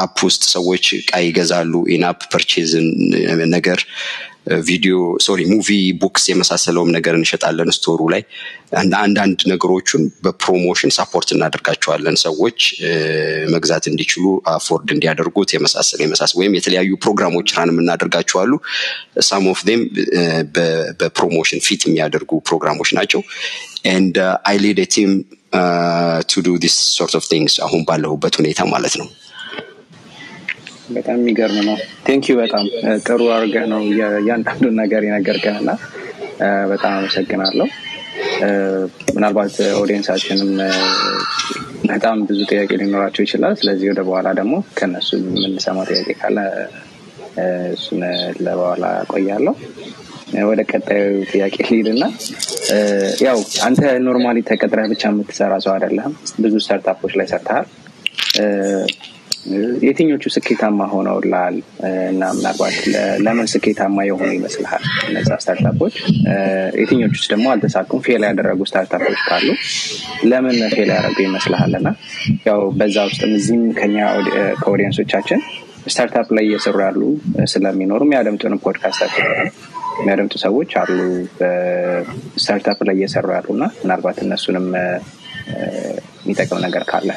app 0.03 0.15
ውስጥ 0.27 0.43
ሰዎች 0.53 0.85
እቃ 0.99 1.11
ይገዛሉ። 1.25 1.73
in-app 1.95 2.21
purchase 2.33 2.77
ን 2.77 2.87
ነገር 3.47 3.79
ቪዲዮ 4.67 4.95
sorry 5.25 5.41
movie 5.51 5.69
books 6.01 6.23
የመሳሰለውም 6.29 6.89
ነገር 6.95 7.13
እንሸጣለን 7.19 7.69
store 7.77 7.93
ኡ 7.93 7.99
ላይ። 8.13 8.21
አንዳንድ 9.01 9.39
ነገሮቹን 9.51 10.03
በ 10.23 10.36
promotion 10.36 10.93
support 10.97 11.29
እናደርጋቸዋለን 11.35 12.15
ሰዎች 12.23 12.59
መግዛት 13.55 13.85
እንዲችሉ 13.91 14.25
afford 14.53 14.89
እንዲያደርጉት 14.95 15.51
የመሳሰል 15.55 16.01
የመሳሰል 16.03 16.37
ወይም 16.41 16.55
የተለያዩ 16.57 16.91
ፕሮግራሞች 17.05 17.53
run 17.57 17.71
የምናደርጋቸው 17.73 18.39
some 19.27 19.45
of 19.51 19.61
them 19.67 19.81
በ 20.99 21.11
promotion 21.11 21.61
ፊት 21.67 21.83
የሚያደርጉ 21.87 22.41
ፕሮግራሞች 22.49 22.91
ናቸው። 22.99 23.23
and 23.85 24.17
I 24.49 24.57
team 24.93 25.11
to 26.29 26.41
do 26.41 26.51
this 26.63 26.75
sort 26.97 27.13
of 27.19 27.25
things 27.31 27.55
አሁን 27.65 27.81
ባለሁበት 27.89 28.35
ሁኔታ 28.39 28.61
ማለት 28.71 28.95
ነው 29.01 29.07
በጣም 30.89 31.17
የሚገርም 31.19 31.59
ነው። 31.67 31.75
thank 32.05 32.25
you 32.29 32.35
በጣም 32.39 32.65
ጥሩ 33.05 33.21
አድርገህ 33.35 33.65
ነው 33.73 33.81
እያንዳንዱን 34.19 34.75
ነገር 34.81 35.01
የነገርከን 35.07 35.57
እና 35.61 35.71
በጣም 36.71 36.93
አመሰግናለሁ። 36.97 37.67
ምናልባት 39.15 39.53
audience 39.81 40.14
ኣችንም 40.14 40.51
በጣም 41.91 42.17
ብዙ 42.27 42.39
ጥያቄ 42.51 42.71
ሊኖራቸው 42.81 43.23
ይችላል። 43.25 43.53
ስለዚህ 43.59 43.87
ወደ 43.91 44.01
በኋላ 44.07 44.27
ደግሞ 44.39 44.55
ከነሱ 44.77 45.09
የምንሰማው 45.21 45.85
ጥያቄ 45.91 46.09
ካለ 46.19 46.37
እሱን 47.75 48.01
ለበኋላ 48.45 48.83
ቆያለሁ። 49.11 49.53
ወደ 50.49 50.61
ቀጣዩ 50.71 51.01
ጥያቄ 51.31 51.55
ልሄድና 51.65 52.03
ያው 53.25 53.37
አንተ 53.67 53.81
normally 54.05 54.37
ተቀጥረህ 54.49 54.87
ብቻ 54.93 55.03
የምትሰራ 55.11 55.53
ሰው 55.65 55.71
አይደለህም። 55.75 56.13
ብዙ 56.39 56.53
startup 56.65 56.96
ኦች 56.96 57.13
ላይ 57.19 57.27
ሰርተሃል። 57.33 57.67
የትኞቹ 59.85 60.23
ስኬታማ 60.35 60.85
ሆነዋል 60.91 61.55
እና 62.11 62.21
ምናልባት 62.37 62.75
ለምን 63.25 63.47
ስኬታማ 63.53 64.05
የሆኑ 64.07 64.29
ይመስልሃል 64.37 64.83
እነዛ 65.07 65.29
startup 65.43 65.74
ኦች? 65.74 65.95
የትኞቹስ 66.81 67.25
ደግሞ 67.33 67.45
አልተሳኩም? 67.53 68.03
fail 68.05 68.23
ያደረጉ 68.29 68.59
startup 68.69 69.01
ኦች 69.01 69.19
ካሉ 69.27 69.47
ለምን 70.31 70.57
fail 70.75 70.89
ያደረጉ 70.95 71.17
ይመስልሃል? 71.27 71.73
እና 71.79 71.89
ያው 72.47 72.61
በዛ 72.79 72.97
ውስጥም 73.09 73.33
እዚህም 73.39 73.65
ከኛ 73.79 73.97
ከ 74.61 74.70
audience 74.70 75.03
ኦቻችን 75.03 75.41
startup 75.87 76.27
ላይ 76.37 76.45
እየሰሩ 76.49 76.77
ያሉ 76.85 77.01
ስለሚኖሩ 77.53 78.01
የሚያደምጡን 78.07 78.55
ፖድካስታችን 78.65 79.27
የሚያደምጡ 79.99 80.35
ሰዎች 80.45 80.71
አሉ 80.81 80.93
startup 82.37 82.79
ላይ 82.87 82.95
እየሰሩ 82.99 83.27
ያሉ 83.37 83.47
እና 83.57 83.65
ምናልባት 83.83 84.19
እነሱንም 84.25 84.67
የሚጠቅም 86.23 86.59
ነገር 86.65 86.83
ካለ 86.91 87.09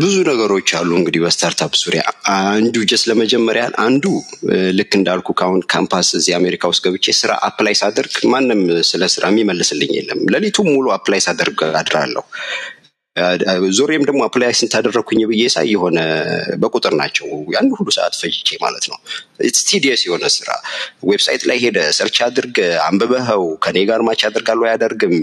ብዙ 0.00 0.16
ነገሮች 0.28 0.68
አሉ 0.78 0.90
እንግዲህ 0.98 1.20
በ 1.24 1.35
startup 1.35 1.72
ዙሪያ። 1.80 2.02
አንዱ 2.34 2.76
just 2.90 3.02
ለመጀመሪያ 3.10 3.64
አንዱ 3.84 4.04
ልክ 4.78 4.92
እንዳልኩ 4.98 5.28
ከአሁን 5.38 5.62
ካምፓስ 5.72 6.08
እዚህ 6.18 6.34
አሜሪካ 6.38 6.70
ውስጥ 6.72 6.82
ገብቼ 6.86 7.14
ስራ 7.20 7.32
apply 7.48 7.76
ሳደርግ 7.80 8.14
ማንም 8.32 8.60
ስለ 8.90 9.08
ስራ 9.14 9.24
የሚመልስልኝ 9.32 9.92
የለም። 9.98 10.20
ሌሊቱ 10.34 10.58
ሙሉ 10.70 10.86
apply 10.96 11.22
ሳደርግ 11.26 11.60
አድራለሁ 11.80 12.24
ዞሬም 13.78 14.04
ደግሞ 14.08 14.20
apply 14.26 14.52
ስንት 14.58 14.78
አደረግኩኝ 14.78 15.20
ብዬ 15.30 15.42
ሳይ 15.54 15.66
የሆነ 15.72 15.98
በቁጥር 16.62 16.94
ናቸው። 17.00 17.26
ያን 17.54 17.68
ሁሉ 17.78 17.88
ሰዓት 17.96 18.14
ፈጅቼ 18.20 18.58
ማለት 18.62 18.84
ነው። 18.90 18.98
tedious 19.70 20.00
የሆነ 20.06 20.24
ስራ። 20.34 20.48
ዌብሳይት 21.10 21.42
ላይ 21.50 21.58
ሄደህ 21.64 21.78
search 21.98 22.16
አድርግ 22.26 22.56
አንብበኸው 22.86 23.42
ከኔ 23.64 23.78
ጋር 23.90 24.00
match 24.08 24.22
ያደርጋሉ 24.26 24.60
አያደርግም። 24.68 25.14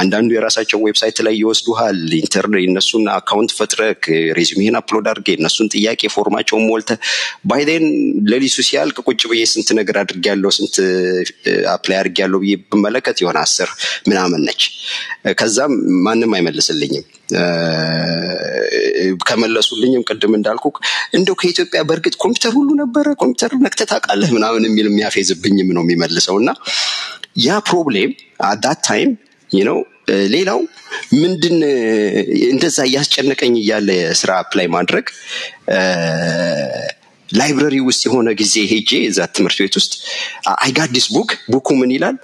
አንዳንዱ 0.00 0.30
የራሳቸው 0.36 0.80
ዌብሳይት 0.86 1.18
ላይ 1.26 1.34
ይወስዱሃል። 1.42 2.00
enter 2.20 2.46
እነሱን 2.64 3.04
account 3.16 3.52
ፈጥረክ 3.58 4.02
resume 4.38 4.61
ህን 4.61 4.76
upload 4.80 5.06
አድርጌ 5.12 5.28
እነሱን 5.38 5.70
ጥያቄ 5.74 6.10
form 6.14 6.29
ኣቸውን 6.29 6.64
ሞልተህ 6.68 6.90
by 7.50 7.62
then 7.62 7.86
ሌሊቱ 8.32 8.56
ሲያልቅ 8.68 8.96
ቁጭ 9.06 9.20
ብዬ 9.32 9.42
ስንት 9.52 9.70
ነገር 9.78 9.96
አድርግ 10.02 10.26
ያለው 10.30 10.52
ስንት 10.58 10.76
apply 11.72 11.98
አድርግ 12.00 12.18
ያለው 12.22 12.40
ብዬ 12.44 12.54
ብመለከት 12.72 13.16
የሆነ 13.22 13.38
አስር 13.46 13.70
ምናምን 14.08 14.42
ነች። 14.48 14.62
ከዛም 15.40 15.74
ማንም 16.06 16.32
አይመልስልኝም 16.36 17.04
ከመለሱልኝም 19.26 20.02
ቅድም 20.08 20.32
እንዳልኩ 20.38 20.66
እንደው 21.16 21.36
ከኢትዮጵያ 21.40 21.80
በእርግጥ 21.88 22.14
ኮምፒውተር 22.24 22.52
ሁሉ 22.58 22.70
ነበረ 22.82 23.06
ኮምፒውተር 23.22 23.52
ነክተህ 23.64 23.88
ታውቃለህ 23.92 24.30
ምናምን 24.36 24.66
የሚል 24.68 24.88
የሚያፌዝብኝም 24.90 25.70
ነው 25.76 25.84
የሚመልሰው። 25.84 26.38
እና 26.42 26.50
ያ 27.44 27.58
problem 27.68 28.12
at 28.50 28.80
that 28.88 29.00
time 29.00 29.12
ነው 29.50 29.78
ሌላው 30.32 30.60
ምንድን 31.20 31.56
እንደዛ 32.52 32.78
እያስጨነቀኝ 32.88 33.54
እያለ 33.60 33.88
ስራ 34.20 34.30
apply 34.42 34.66
ማድረግ 34.74 35.06
library 37.28 37.76
ውስጥ 37.86 38.02
የሆነ 38.06 38.30
ጊዜ 38.40 38.54
ሄጄ 38.72 38.90
እዛ 39.10 39.26
ትምህርት 39.36 39.58
ቤት 39.62 39.74
ውስጥ 39.80 39.92
I 40.62 40.68
got 40.68 40.84
this 40.84 41.06
book 41.14 41.30
book 41.52 41.63
ኡ 41.63 41.68
ምን 41.80 41.92
ይላል 41.96 42.16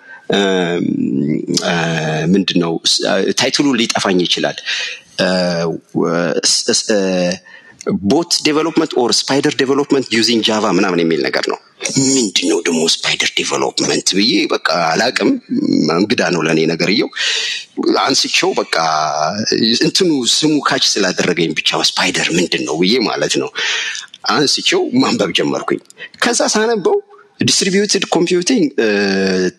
ምንድን 2.33 2.59
ነው 2.65 2.73
title 3.41 3.59
ኡ 3.59 3.67
ሊጠፋኝ 3.81 4.19
ይችላል። 4.27 4.59
bot 8.11 8.33
development 8.47 8.93
or 9.01 9.11
spider 9.19 9.55
development 9.61 10.07
using 10.15 10.43
Java 10.49 10.65
ምናምን 10.79 11.01
የሚል 11.03 11.21
ነገር 11.27 11.45
ነው። 11.53 11.59
ምንድን 12.07 12.47
ነው 12.51 12.59
ደግሞ 12.67 12.81
spider 12.95 13.31
development 13.39 14.09
ብዬ 14.17 14.33
በቃ 14.53 14.69
አላቅም። 14.91 15.31
እንግዳ 15.97 16.23
ነው 16.35 16.41
ለእኔ 16.47 16.61
ነገርየው። 16.73 17.09
አንስቼው 18.05 18.51
በቃ 18.61 18.77
እንትኑ 19.87 20.11
ስሙ 20.35 20.55
catch 20.69 20.87
ስላደረገኝ 20.93 21.53
ብቻ 21.59 21.81
spider 21.91 22.29
ምንድን 22.39 22.65
ነው 22.69 22.77
ብዬ 22.83 22.95
ማለት 23.09 23.37
ነው። 23.43 23.51
አንስቼው 24.31 24.83
ማንበብ 25.03 25.31
ጀመርኩኝ። 25.39 25.81
ከዛ 26.23 26.41
ሳነበው 26.55 26.97
distributed 27.41 28.05
computing 28.15 28.65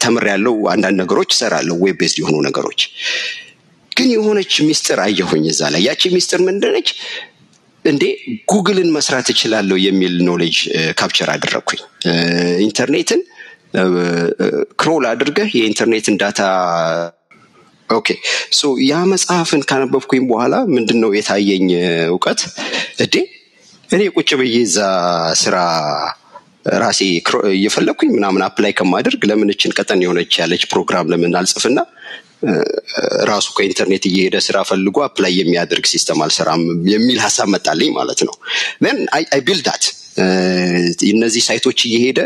ተምር 0.04 0.26
ያለው 0.32 0.56
አንዳንድ 0.74 0.98
ነገሮች 1.02 1.30
እሰራለሁ 1.36 1.76
web 1.86 1.98
based 2.02 2.18
የሆኑ 2.22 2.38
ነገሮች። 2.48 2.82
ግን 3.92 4.10
የሆነች 4.16 4.54
ሚስጥር 4.68 5.00
አየሁኝ 5.06 5.44
እዛ 5.52 5.62
ላይ። 5.74 5.82
ያቺ 5.88 6.02
ሚስጥር 6.16 6.40
ምንድነች? 6.48 6.90
እንዴ 7.86 8.04
ጉግልን 8.52 8.90
መስራት 8.96 9.28
እችላለሁ 9.34 9.78
የሚል 9.86 10.16
knowledge 10.28 10.58
capture 11.00 11.30
አደረግኩኝ 11.34 11.82
ኢንተርኔትን 12.66 13.22
crawl 14.82 15.04
አድርገህ 15.10 15.50
የኢንተርኔትን 15.58 16.16
data 16.22 16.42
okay። 17.90 18.08
so 18.52 18.72
ያ 18.84 18.98
መጽሐፍን 19.12 19.62
ካነበብኩኝ 19.70 20.24
በኋላ 20.30 20.56
ምንድን 20.76 20.98
ነው 21.04 21.12
የታየኝ 21.18 21.68
እውቀት? 22.12 22.42
እንዴ 23.06 23.16
እኔ 23.90 24.02
ቁጭ 24.16 24.30
ብዬ 24.40 24.56
እዛ 24.66 24.80
ስራ 25.42 25.56
ራሴ 26.66 27.00
እየፈለግኩኝ 27.52 28.10
ምናምን 28.14 28.42
apply 28.42 28.72
ከማደርግ 28.72 29.22
ለምን 29.26 29.52
እችን 29.54 29.76
ቀጠን 29.78 30.02
የሆነች 30.02 30.34
ያለች 30.40 30.64
ፕሮግራም 30.66 31.10
ለምን 31.12 31.34
ራሱ 33.24 33.48
ከኢንተርኔት 33.58 34.04
እየሄደ 34.06 34.38
ስራ 34.40 34.58
ፈልጎ 34.64 34.98
apply 35.04 35.34
የሚያደርግ 35.40 35.86
system 35.86 36.20
አልሰራም 36.22 36.62
የሚል 36.90 37.20
ሀሳብ 37.20 37.48
መጣልኝ 37.50 37.90
ማለት 37.92 38.22
ነው። 38.24 38.36
And 38.84 39.00
I 39.16 39.42
build 39.42 39.66
that 39.66 39.86
እነዚህ 41.10 41.42
site 41.48 41.64
ኦች 41.64 41.80
እየሄደ 41.88 42.20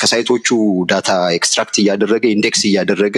ከ 0.00 0.10
site 0.10 0.29
ኦቹ 0.29 0.48
data 0.90 1.08
extract 1.36 1.76
እያደረገ 1.82 2.24
index 2.34 2.62
እያደረገ 2.68 3.16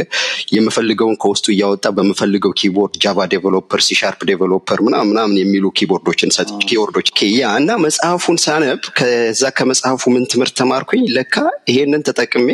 የምፈልገውን 0.57 1.17
ከውስጡ 1.23 1.47
እያወጣ 1.55 1.87
በምፈልገው 1.97 2.53
ኪቦርድ 2.61 2.95
ጃቫ 3.05 3.27
ዴቨሎፐር 3.33 3.83
ሲሻርፕ 3.89 4.21
ዴቨሎፐር 4.31 4.81
ምናምን 4.87 5.11
ምናምን 5.12 5.37
የሚሉ 5.43 5.64
keyword 5.79 6.08
ኦችን 6.08 6.33
keyword 6.69 6.94
ኦች 6.94 7.09
yeah 7.33 7.53
እና 7.61 7.71
መጽሐፉን 7.85 8.39
ሳነብ 8.45 8.81
ከዛ 8.99 9.43
ከመጽሐፉ 9.59 10.03
ምን 10.14 10.25
ትምህርት 10.33 10.55
ተማርኩኝ? 10.61 11.03
ለካ 11.17 11.35
ይሄንን 11.71 12.03
ተጠቅሜ 12.09 12.49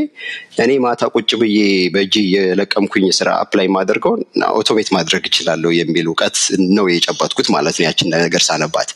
እኔ 0.63 0.73
ማታ 0.85 1.03
ቁጭ 1.15 1.31
ብዬ 1.43 1.59
በእጅ 1.95 2.15
የለቀምኩኝ 2.35 3.05
ስራ 3.19 3.29
apply 3.43 3.69
ማደርገውን 3.77 4.23
automate 4.61 4.89
ማድረግ 4.97 5.23
እችላለሁ 5.31 5.71
የሚል 5.79 6.07
እውቀት 6.11 6.37
ነው 6.77 6.87
የጨበጥኩት 6.93 7.49
ማለት 7.57 7.77
ነው 7.79 7.87
ያችን 7.89 8.11
ነገር 8.17 8.45
ሳነባት። 8.49 8.91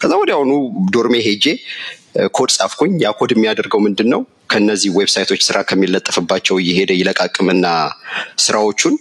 ከዛ 0.00 0.12
ወዲያውኑ 0.22 0.52
dorm 0.94 1.07
ኤ 1.07 1.16
ሄጄ 1.26 1.46
ኮድ 2.36 2.50
ጻፍኩኝ። 2.56 2.92
ያ 3.02 3.10
ኮድ 3.18 3.30
የሚያደርገው 3.34 3.80
ምንድን 3.86 4.08
ነው 4.14 4.20
ከነዚህ 4.52 4.90
website 4.98 5.25
ኦች 5.25 5.40
ስራ 5.46 5.58
ከሚለጠፍባቸው 5.68 6.56
እየሄደ 6.62 6.90
ይለቃቅምና 6.98 7.66
ስራዎቹን 8.44 8.96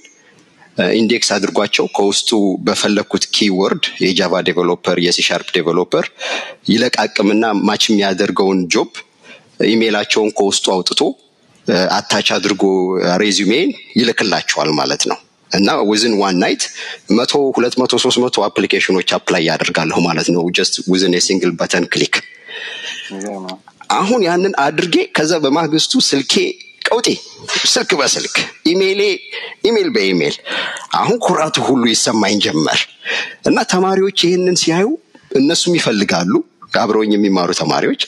index 0.97 1.30
አድርጓቸው 1.36 1.86
ከውስጡ 1.97 2.30
በፈለግኩት 2.66 3.26
ኪወርድ 3.36 3.86
የጃቫ 4.03 4.41
ዴቨሎፐር 4.47 4.97
የሲሻርፕ 5.05 5.47
ዴቨሎፐር 5.57 6.05
ይለቃቅምና 6.72 7.45
match 7.68 7.84
የሚያደርገውን 7.89 8.61
job 8.74 8.89
email 9.70 9.92
ኣቸውን 9.92 10.32
ከውስጡ 10.39 10.66
አውጥቶ 10.74 11.01
attach 11.97 12.28
አድርጎ 12.36 12.63
resume 13.22 13.48
ዬን 13.48 13.70
ይልክላቸዋል 13.99 14.72
ማለት 14.80 15.03
ነው። 15.11 15.18
እና 15.51 15.72
within 15.89 16.13
one 16.22 16.38
night 16.41 16.63
መቶ 17.18 17.34
ሁለት 17.57 17.76
መቶ 17.82 17.93
ሶስት 18.03 18.20
መቶ 18.24 18.43
application 18.47 18.93
ኦች 18.93 19.09
apply 19.18 19.43
ያደርጋለሁ 19.49 19.99
ማለት 20.07 20.28
ነው። 20.36 20.43
just 20.57 20.76
within 20.91 21.13
የ 21.18 21.26
single 21.26 21.51
button 21.59 21.86
click 21.93 22.16
አሁን 23.97 24.22
ያንን 24.28 24.53
አድርጌ 24.64 24.95
ከዛ 25.18 25.34
በማግስቱ 25.43 25.93
ስልኬ 26.08 26.34
ቀውጤ 26.88 27.08
ስልክ 27.72 27.91
በስልክ 27.99 28.36
email 28.72 29.01
ኤ 29.68 29.76
email 29.76 29.89
በ 29.95 30.07
email 30.07 30.36
አሁን 30.99 31.18
ኩራቱ 31.26 31.56
ሁሉ 31.68 31.84
ይሰማኝ 31.93 32.36
ጀመር። 32.45 32.82
እና 33.47 33.58
ተማሪዎች 33.74 34.18
ይህንን 34.26 34.58
ሲያዩ 34.64 34.88
እነሱም 35.39 35.74
ይፈልጋሉ 35.80 36.34
አብረውኝ 36.80 37.12
የሚማሩ 37.16 37.49
ተማሪዎች 37.60 38.01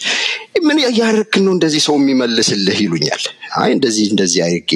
ምን 0.68 0.78
ያደረክ 1.00 1.34
ነው 1.46 1.52
እንደዚህ 1.56 1.82
ሰው 1.86 1.96
የሚመልስልህ 2.00 2.78
ይሉኛል። 2.86 3.24
አይ 3.62 3.70
እንደዚህ 3.76 4.06
እንደዚህ 4.14 4.40
አድርጌ 4.48 4.72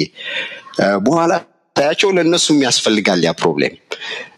በኋላ 1.06 1.32
ታያቸው 1.76 2.10
ለእነሱም 2.16 2.58
ያስፈልጋል 2.66 3.20
ያ 3.26 3.32
problem። 3.40 3.74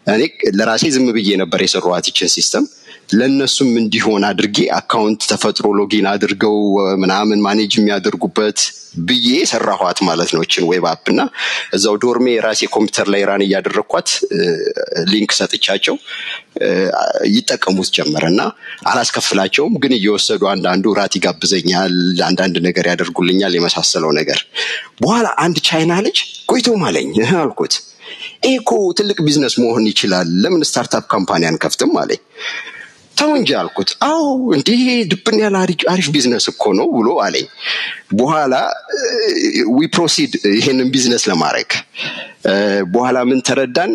እኔ 0.09 0.23
ለራሴ 0.59 0.85
ዝም 0.95 1.07
ብዬ 1.17 1.31
ነበር 1.43 1.61
ይችን 1.65 2.31
system 2.35 2.65
ለእነሱም 3.11 3.71
እንዲሆን 3.81 4.23
አድርጌ 4.29 4.59
account 4.77 5.23
ተፈጥሮ 5.31 5.67
login 5.79 6.07
አድርገው 6.13 6.57
ምናምን 7.03 7.43
manage 7.47 7.73
የሚያደርጉበት 7.77 8.59
ብዬ 9.01 9.29
ሰራኋት 9.51 9.99
ማለት 10.09 10.31
ነው 10.35 10.43
እችን 10.45 10.67
web 10.71 10.85
app 10.91 11.05
እና 11.13 11.21
እዛው 11.77 11.95
dorm 12.03 12.17
ኤ 12.17 12.27
የራሴ 12.35 12.61
ኮምፒውተር 12.75 13.09
ላይ 13.15 13.23
run 13.31 13.43
እያደረግኳት 13.47 14.09
link 15.13 15.31
ሰጥቻቸው 15.39 15.97
ይጠቀሙት 17.33 17.89
ጀመረ 17.97 18.25
እና 18.33 18.43
አላስከፍላቸውም። 18.91 19.75
ግን 19.85 19.95
እየወሰዱ 19.99 20.43
አንዳንዱ 20.53 20.95
ራት 20.99 21.17
ይጋብዘኛል 21.19 21.97
አንዳንድ 22.29 22.57
ነገር 22.69 22.87
ያደርጉልኛል 22.93 23.55
የመሳሰለው 23.59 24.13
ነገር። 24.21 24.41
በኋላ 25.03 25.27
አንድ 25.45 25.59
ቻይና 25.69 25.95
ልጅ 26.07 26.21
ቆይቶም 26.53 26.85
አለኝ 26.89 27.11
አልኩት። 27.43 27.75
እኮ 28.51 28.71
ትልቅ 28.99 29.19
ቢዝነስ 29.27 29.55
መሆን 29.61 29.85
ይችላል። 29.91 30.29
ለምን 30.43 30.63
startup 30.69 31.05
company 31.13 31.43
አንከፍትም? 31.51 31.93
አለኝ 32.01 32.21
ተው 33.17 33.31
እንጂ 33.39 33.51
አልኩት። 33.61 33.91
አዎ 34.07 34.23
እንዲህ 34.57 34.81
ድብን 35.11 35.37
ያለ 35.43 35.57
አሪፍ 35.93 36.07
ቢዝነስ 36.15 36.47
እኮ 36.53 36.73
ነው 36.79 36.87
ብሎ 36.97 37.09
አለኝ። 37.25 37.47
በኋላ 38.15 38.55
we 39.75 39.89
proceed 39.95 40.33
ይሄንን 40.57 40.89
ቢዝነስ 40.95 41.25
ለማድረግ። 41.31 41.71
በኋላ 42.95 43.19
ምን 43.31 43.41
ተረዳን? 43.49 43.93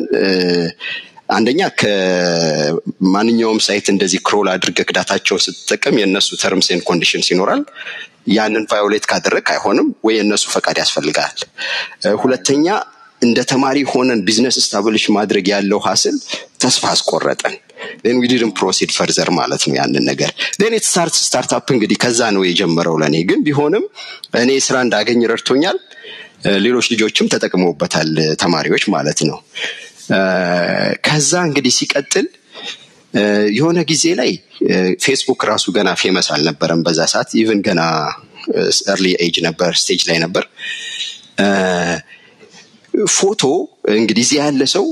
አንደኛ 1.29 1.61
ከማንኛውም 1.79 3.59
site 3.65 3.87
እንደዚህ 3.93 4.19
crawl 4.27 4.47
አድርገህ 4.53 4.87
data 4.97 5.11
ኣቸውን 5.11 5.41
ስትጠቀም 5.45 5.97
የእነሱ 5.99 6.29
terms 6.41 6.69
and 6.73 6.83
conditions 6.89 7.27
ይኖራል። 7.33 7.61
ያንን 8.29 8.63
violate 8.71 9.05
ካደረግ 9.11 9.45
አይሆንም 9.53 9.87
ወይ 10.05 10.15
የእነሱ 10.17 10.45
ፈቃድ 10.55 10.77
ያስፈልጋል 10.81 11.35
ሁለተኛ 12.23 12.65
እንደ 13.21 13.39
ተማሪ 13.51 13.77
ሆነን 13.91 14.19
business 14.27 14.57
establish 14.65 15.05
ማድረግ 15.15 15.45
ያለው 15.53 15.79
hassle 15.85 16.17
ተስፋ 16.61 16.83
አስቆረጠን 16.91 17.55
and 18.05 18.15
we 18.21 18.29
didn't 18.29 18.51
proceed 18.59 18.91
further 18.97 19.29
ማለት 19.37 19.63
ነው 19.67 19.75
ያንን 19.79 20.03
ነገር. 20.11 20.31
and 20.63 20.81
start 20.87 21.15
startup 21.21 21.67
እንግዲህ 21.75 21.97
ከዛ 22.03 22.21
ነው 22.35 22.43
የጀመረው 22.47 22.97
ለእኔ 23.01 23.15
ግን 23.29 23.39
ቢሆንም 23.47 23.85
እኔ 24.41 24.51
ስራ 24.67 24.75
እንዳገኝ 24.85 25.21
ረድቶኛል። 25.33 25.79
ሌሎች 26.65 26.85
ልጆችም 26.93 27.29
ተጠቅመውበታል 27.33 28.09
ተማሪዎች 28.41 28.83
ማለት 28.93 29.19
ነው። 29.29 29.37
ከዛ 31.07 31.31
እንግዲህ 31.47 31.73
ሲቀጥል 31.79 32.27
የሆነ 33.57 33.79
ጊዜ 33.91 34.05
ላይ 34.19 34.31
ፌስቡክ 35.03 35.41
ራሱ 35.49 35.65
ገና 35.77 35.89
famous 36.01 36.27
አልነበረም 36.35 36.81
በዛ 36.85 36.99
ሰዓት። 37.13 37.29
even 37.41 37.61
ገና 37.67 37.81
early 38.91 39.07
age 39.25 39.35
ነበር 39.47 39.71
stage 39.81 40.01
ላይ 40.09 40.17
ነበር 40.25 40.43
ፎቶ 43.17 43.41
እንግዲህ 43.93 44.23
እዚህ 44.25 44.37
ያለ 44.41 44.63
ሰው 44.73 44.85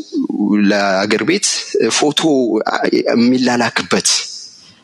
ለአገር 0.69 1.23
ቤት 1.23 1.47
ፎቶ 1.91 2.21
የሚላላክበት 2.97 4.09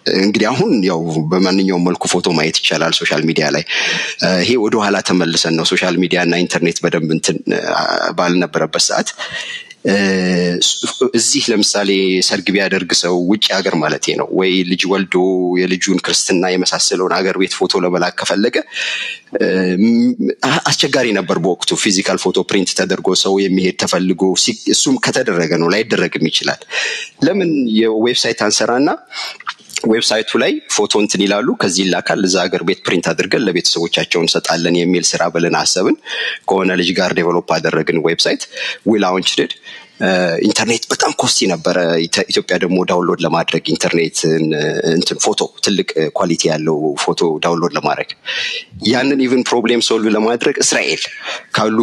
እንግዲህ 0.05 0.47
አሁን 0.49 0.71
ያው 0.83 1.01
በማንኛውም 1.31 1.85
መልኩ 1.87 2.03
ፎቶ 2.13 2.27
ማየት 2.37 2.57
ይቻላል 2.61 2.93
social 2.99 3.21
media 3.29 3.45
ላይ። 3.55 3.63
ይሄ 4.41 4.49
ወደ 4.63 4.75
ኋላ 4.81 4.97
ተመልሰን 5.09 5.55
ነው 5.59 5.65
social 5.71 5.97
media 6.03 6.21
እና 6.27 6.39
ኢንተርኔት 6.43 6.79
በደንብ 6.85 7.11
እንትን 7.17 7.37
ባልነበረበት 8.17 8.83
ሰዓት 8.89 9.09
እዚህ 11.13 11.43
ለምሳሌ 11.51 11.89
ሰርግ 12.27 12.47
ቢያደርግ 12.55 12.91
ሰው 12.99 13.15
ውጭ 13.31 13.45
ሀገር 13.55 13.75
ማለት 13.75 14.05
ነው 14.19 14.27
ወይ 14.39 14.51
ልጅ 14.69 14.81
ወልዶ 14.91 15.15
የልጁን 15.61 15.99
ክርስትና 16.05 16.51
የመሳሰለውን 16.53 17.13
ሀገር 17.17 17.37
ቤት 17.41 17.55
ፎቶ 17.59 17.81
ለመላክ 17.85 18.15
ከፈለገ 18.21 18.57
አስቸጋሪ 20.63 21.07
ነበር 21.19 21.37
በወቅቱ። 21.43 21.71
physical 21.83 22.17
ፎቶ 22.23 22.39
print 22.49 22.71
ተደርጎ 22.79 23.09
ሰው 23.23 23.35
የሚሄድ 23.43 23.77
ተፈልጎ 23.83 24.21
እሱም 24.75 24.97
ከተደረገ 25.05 25.51
ነው 25.63 25.69
ላይደረግም 25.73 26.27
ይችላል። 26.31 26.61
ለምን 27.27 27.51
የ 27.79 27.93
website 27.93 28.41
አንሰራና 28.47 28.89
website 29.83 30.20
ኡ 30.20 30.31
ላይ 30.41 30.51
ፎቶ 30.75 30.93
እንትን 31.03 31.21
ይላሉ። 31.23 31.47
ከዚህ 31.61 31.81
ይላካል። 31.85 32.21
እዛ 32.27 32.35
ሀገር 32.45 32.61
ቤት 32.67 32.79
print 32.85 33.05
አድርገን 33.11 33.43
ለቤተሰቦቻቸው 33.47 34.19
እንሰጣለን 34.23 34.75
የሚል 34.79 35.03
ስራ 35.09 35.23
ብለን 35.33 35.55
አሰብን። 35.61 35.95
ከሆነ 36.49 36.71
ልጅ 36.81 36.89
ጋር 36.99 37.11
develop 37.19 37.49
አደረግን 37.57 37.99
website። 38.05 38.43
we 38.91 39.01
launched 39.01 39.43
it 39.43 39.53
ኢንተርኔት 40.45 40.83
በጣም 40.91 41.11
costly 41.21 41.47
ነበረ። 41.51 41.77
ኢትዮጵያ 42.27 42.55
ደግሞ 42.63 42.77
download 42.89 43.19
ለማድረግ 43.25 43.63
ኢንተርኔት 43.73 44.17
እንትን 44.93 45.17
ፎቶ 45.25 45.41
ትልቅ 45.65 45.89
quality 46.17 46.41
ያለው 46.51 46.77
ፎቶ 47.03 47.21
download 47.45 47.73
ለማድረግ 47.77 48.09
ያንን 48.87 49.19
even 49.25 49.43
problem 49.49 49.83
solve 49.87 50.11
ለማድረግ 50.17 50.57
እስራኤል 50.63 51.01
ካሉ 51.57 51.77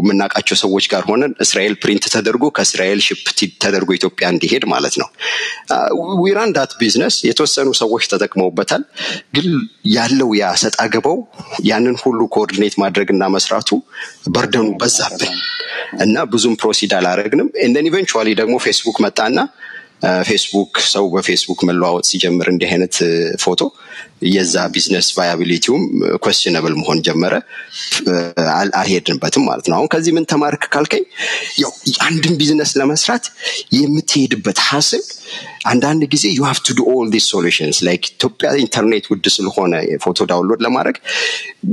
የምናውቃቸው 0.00 0.58
ሰዎች 0.62 0.86
ጋር 0.92 1.02
ሆነን 1.10 1.34
እስራኤል 1.46 1.74
print 1.82 2.06
ተደርጎ 2.14 2.44
ከእስራኤል 2.58 3.00
ship 3.08 3.24
ተደርጎ 3.64 3.90
ኢትዮጵያ 3.98 4.26
እንዲሄድ 4.34 4.66
ማለት 4.74 4.96
ነው። 5.02 5.08
we 6.22 6.34
run 6.34 6.52
that 6.56 6.72
business 6.80 7.16
የተወሰኑ 7.28 7.68
ሰዎች 7.82 8.04
ተጠቅመውበታል። 8.12 8.84
ግን 9.34 9.48
ያለው 9.96 10.30
ያ 10.40 10.54
setup 10.62 10.76
ያንን 11.68 11.96
ሁሉ 12.02 12.20
coordinate 12.34 12.74
ማድረግና 12.82 13.24
መስራቱ 13.34 13.70
burden 14.28 14.58
ኡ 14.58 14.68
በዛብን 14.80 15.32
እና 15.98 16.16
ብዙም 16.32 16.54
proceed 16.60 16.92
አላረግንም። 17.38 17.66
and 17.66 17.75
then 17.75 17.86
eventually 17.90 18.28
ደግሞ 18.40 18.54
ፌስቡክ 18.64 18.96
መጣና 19.04 19.36
ፌስቡክ 20.28 20.72
ሰው 20.90 21.04
በፌስቡክ 21.12 21.60
መለዋወጥ 21.68 22.04
ሲጀምር 22.10 22.48
እንዲህ 22.52 22.70
አይነት 22.74 22.96
ፎቶ 23.44 23.60
የዛ 24.28 24.54
business 24.74 25.08
viability 25.16 25.62
ውም 25.62 25.82
questionable 26.24 26.74
መሆን 26.78 26.98
ጀመረ። 27.06 27.34
አልሄድንበትም 28.74 29.44
ማለት 29.48 29.66
ነው። 29.70 29.76
አሁን 29.78 29.88
ከዚህ 29.92 30.12
ምን 30.16 30.24
ተማርክ 30.32 30.64
ካልከኝ 30.74 31.04
ያው 31.62 31.72
አንድን 32.06 32.34
ቢዝነስ 32.40 32.72
ለመስራት 32.80 33.24
የምትሄድበት 33.78 34.60
hassle 34.68 35.04
አንዳንድ 35.70 36.02
ጊዜ 36.12 36.24
you 36.36 36.42
have 36.48 36.58
to 36.66 36.76
do 36.78 36.86
all 36.92 37.08
this 37.14 37.26
solutions 37.32 37.78
like 37.88 38.04
ኢትዮጵያ 38.10 38.50
ኢንተርኔት 38.64 39.06
ውድ 39.12 39.26
ስለሆነ 39.36 39.72
ፎቶ 40.04 40.26
download 40.30 40.62
ለማድረግ 40.66 40.96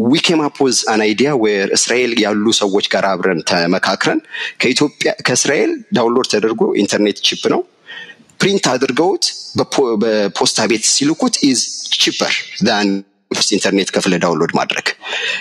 we 0.06 0.24
came 0.28 0.42
up 0.48 0.58
with 0.66 0.80
an 0.94 1.04
idea 1.06 1.32
where 1.44 1.70
እስራኤል 1.78 2.14
ያሉ 2.26 2.46
ሰዎች 2.62 2.88
ጋር 2.94 3.06
አብረን 3.12 3.42
ተመካክረን 3.52 4.22
ከኢትዮጵያ 4.62 5.12
ከእስራኤል 5.28 5.74
download 5.98 6.30
ተደርጎ 6.34 6.62
ኢንተርኔት 6.84 7.20
cheap 7.28 7.46
ነው 7.56 7.64
print 8.40 8.66
አድርገውት 8.72 9.26
በፖስታ 10.02 10.62
ቤት 10.72 10.86
ሲልኩት 10.94 11.36
is 11.50 11.62
cheaper 11.96 12.34
than 12.68 12.88
ኢንተርኔት 13.52 13.90
ከፍለ 13.96 14.14
download 14.24 14.52
ማድረግ። 14.58 14.88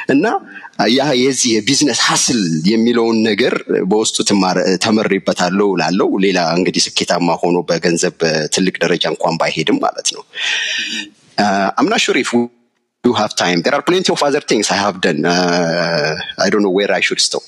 እና 0.09 0.25
ያ 0.91 1.03
የዚህ 1.19 1.51
የ 1.55 1.64
business 1.64 2.01
hassle 2.07 2.41
የሚለውን 2.71 3.19
ነገር 3.29 3.55
በውስጡ 3.91 4.17
ተመሬበታለሁ 4.85 5.69
ላለው 5.81 6.11
ሌላ 6.25 6.39
እንግዲህ 6.57 6.83
ስኬታማ 6.87 7.37
ሆኖ 7.43 7.59
በገንዘብ 7.69 8.17
ትልቅ 8.55 8.75
ደረጃ 8.85 9.05
እንኳን 9.13 9.37
ባይሄድም 9.41 9.79
ማለት 9.85 10.11
ነው። 10.17 10.25
አምና 11.79 11.95
ሹር 13.04 13.08
ኢፍ 13.08 13.10
you 13.10 13.14
have 13.14 13.34
time. 13.36 13.62
There 13.62 13.74
are 13.74 13.82
plenty 13.82 14.12
of 14.14 14.22
other 14.24 14.42
things 14.42 14.72
I 14.72 14.76
have 14.76 14.98
done. 15.02 15.26
Uh, 15.26 16.16
I 16.38 16.50
don't 16.50 16.62
know 16.62 16.70
where 16.70 16.92
I 16.92 17.00
should 17.00 17.20
stop. 17.20 17.44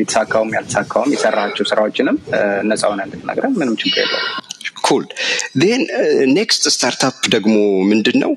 የተሳካውም 0.00 0.50
ያልተሳካውም 0.56 1.12
የሰራቸው 1.14 1.64
ስራዎችንም 1.70 2.16
ነፃ 2.62 2.82
ሆነ 2.92 3.00
እንድትነግረን 3.08 3.54
ምንም 3.60 3.76
ችግር 3.82 4.00
የለውም። 4.04 4.28
ኩል 4.83 5.03
ን 5.61 5.81
ኔክስት 6.33 6.63
ስታርታፕ 6.73 7.17
ደግሞ 7.33 7.55
ምንድን 7.89 8.17
ነው 8.23 8.31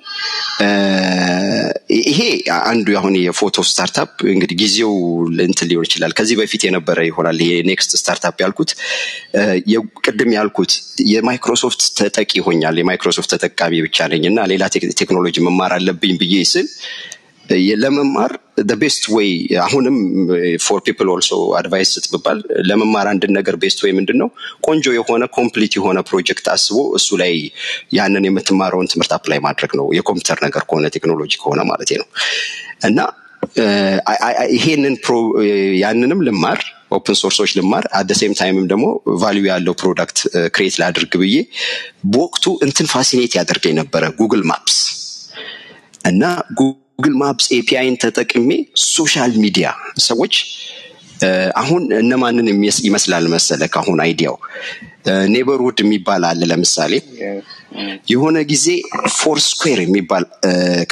ይሄ 2.02 2.18
አንዱ 2.64 2.86
አሁን 3.00 3.14
የፎቶ 3.20 3.64
startup 3.68 4.12
እንግዲህ 4.32 4.56
ጊዜው 4.62 4.92
እንትን 5.46 5.68
ሊሆን 5.70 5.86
ይችላል። 5.88 6.12
ከዚህ 6.18 6.36
በፊት 6.40 6.64
የነበረ 6.66 6.98
ይሆናል 7.08 7.38
ይሄ 7.44 7.52
next 7.70 7.92
startup 8.00 8.36
ያልኩት። 8.44 8.72
ቅድም 10.06 10.32
ያልኩት 10.36 10.72
የማይክሮሶፍት 11.12 11.82
ተጠቂ 12.00 12.30
ይሆኛል 12.40 12.76
የማይክሮሶፍት 12.80 13.30
ተጠቃሚ 13.34 13.82
ብቻ 13.86 14.08
ነኝ 14.12 14.24
እና 14.30 14.40
ሌላ 14.52 14.64
ቴክኖሎጂ 15.00 15.36
መማር 15.46 15.74
አለብኝ 15.76 16.14
ብዬ 16.22 16.44
ስል 16.52 16.68
ለመማር 17.74 18.32
best 18.74 19.04
ወይ 19.14 19.28
አሁንም 19.62 19.96
for 20.62 20.80
people 20.86 21.08
also 21.08 21.30
advice 21.58 21.90
ስጥ 21.96 22.06
ብባል 22.12 22.38
ለመማር 22.68 23.06
አንድን 23.08 23.32
ነገር 23.32 23.54
best 23.56 23.78
ወይ 23.84 23.92
ምንድን 23.92 24.18
ነው 24.18 24.28
ቆንጆ 24.60 24.86
የሆነ 24.94 25.24
complete 25.36 25.74
የሆነ 25.76 26.00
ፕሮጀክት 26.00 26.48
አስቦ 26.48 26.78
እሱ 26.94 27.16
ላይ 27.16 27.32
ያንን 27.94 28.26
የምትማረውን 28.28 28.86
ትምህርት 28.86 29.12
apply 29.12 29.38
ማድረግ 29.38 29.72
ነው። 29.80 29.88
የኮምፒውተር 29.98 30.40
ነገር 30.42 30.64
ከሆነ 30.70 30.88
ቴክኖሎጂ 30.88 31.32
ከሆነ 31.36 31.62
ማለት 31.62 31.92
ነው። 31.96 32.08
እና 32.84 32.98
ይሄንን 34.50 34.94
ያንንም 35.74 36.20
ልማር 36.22 36.60
open 36.90 37.14
source 37.14 37.36
ኦች 37.36 37.50
ልማር 37.58 37.84
at 37.92 38.00
the 38.00 38.12
same 38.38 38.49
time 38.49 38.61
ም 38.61 38.66
ደግሞ 38.66 38.86
value 39.20 39.44
ያለው 39.46 39.74
product 39.74 40.18
create 40.56 40.76
ላድርግ 40.80 41.12
ብዬ 41.16 41.36
በወቅቱ 42.04 42.58
እንትን 42.62 42.86
fascinate 42.86 43.34
ያደርገኝ 43.34 43.74
ነበረ 43.74 44.04
ጉግል 44.20 44.42
ማፕስ 44.42 44.78
እና 46.06 46.22
ጉግል 47.00 47.14
ማፕስ 47.20 47.46
API 47.56 47.79
ን 47.79 47.94
ተጠቅሜ 48.02 48.50
social 48.86 49.32
media 49.42 49.68
ሰዎች 50.06 50.34
አሁን 51.60 51.82
እነማንን 51.98 52.46
ይመስላል 52.86 53.24
መሰለ 53.34 53.62
ከአሁን 53.74 53.98
idea 54.04 54.23
ው? 54.23 54.36
neighborhood 55.32 55.78
የሚባል 55.82 56.22
አለ 56.30 56.40
ለምሳሌ። 56.50 56.92
የሆነ 58.12 58.36
ጊዜ 58.52 58.66
Foursquare 59.18 59.80
የሚባል 59.84 60.24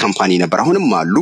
company 0.00 0.32
ነበር። 0.42 0.61
አሁንም 0.64 0.86
አሉ 1.00 1.14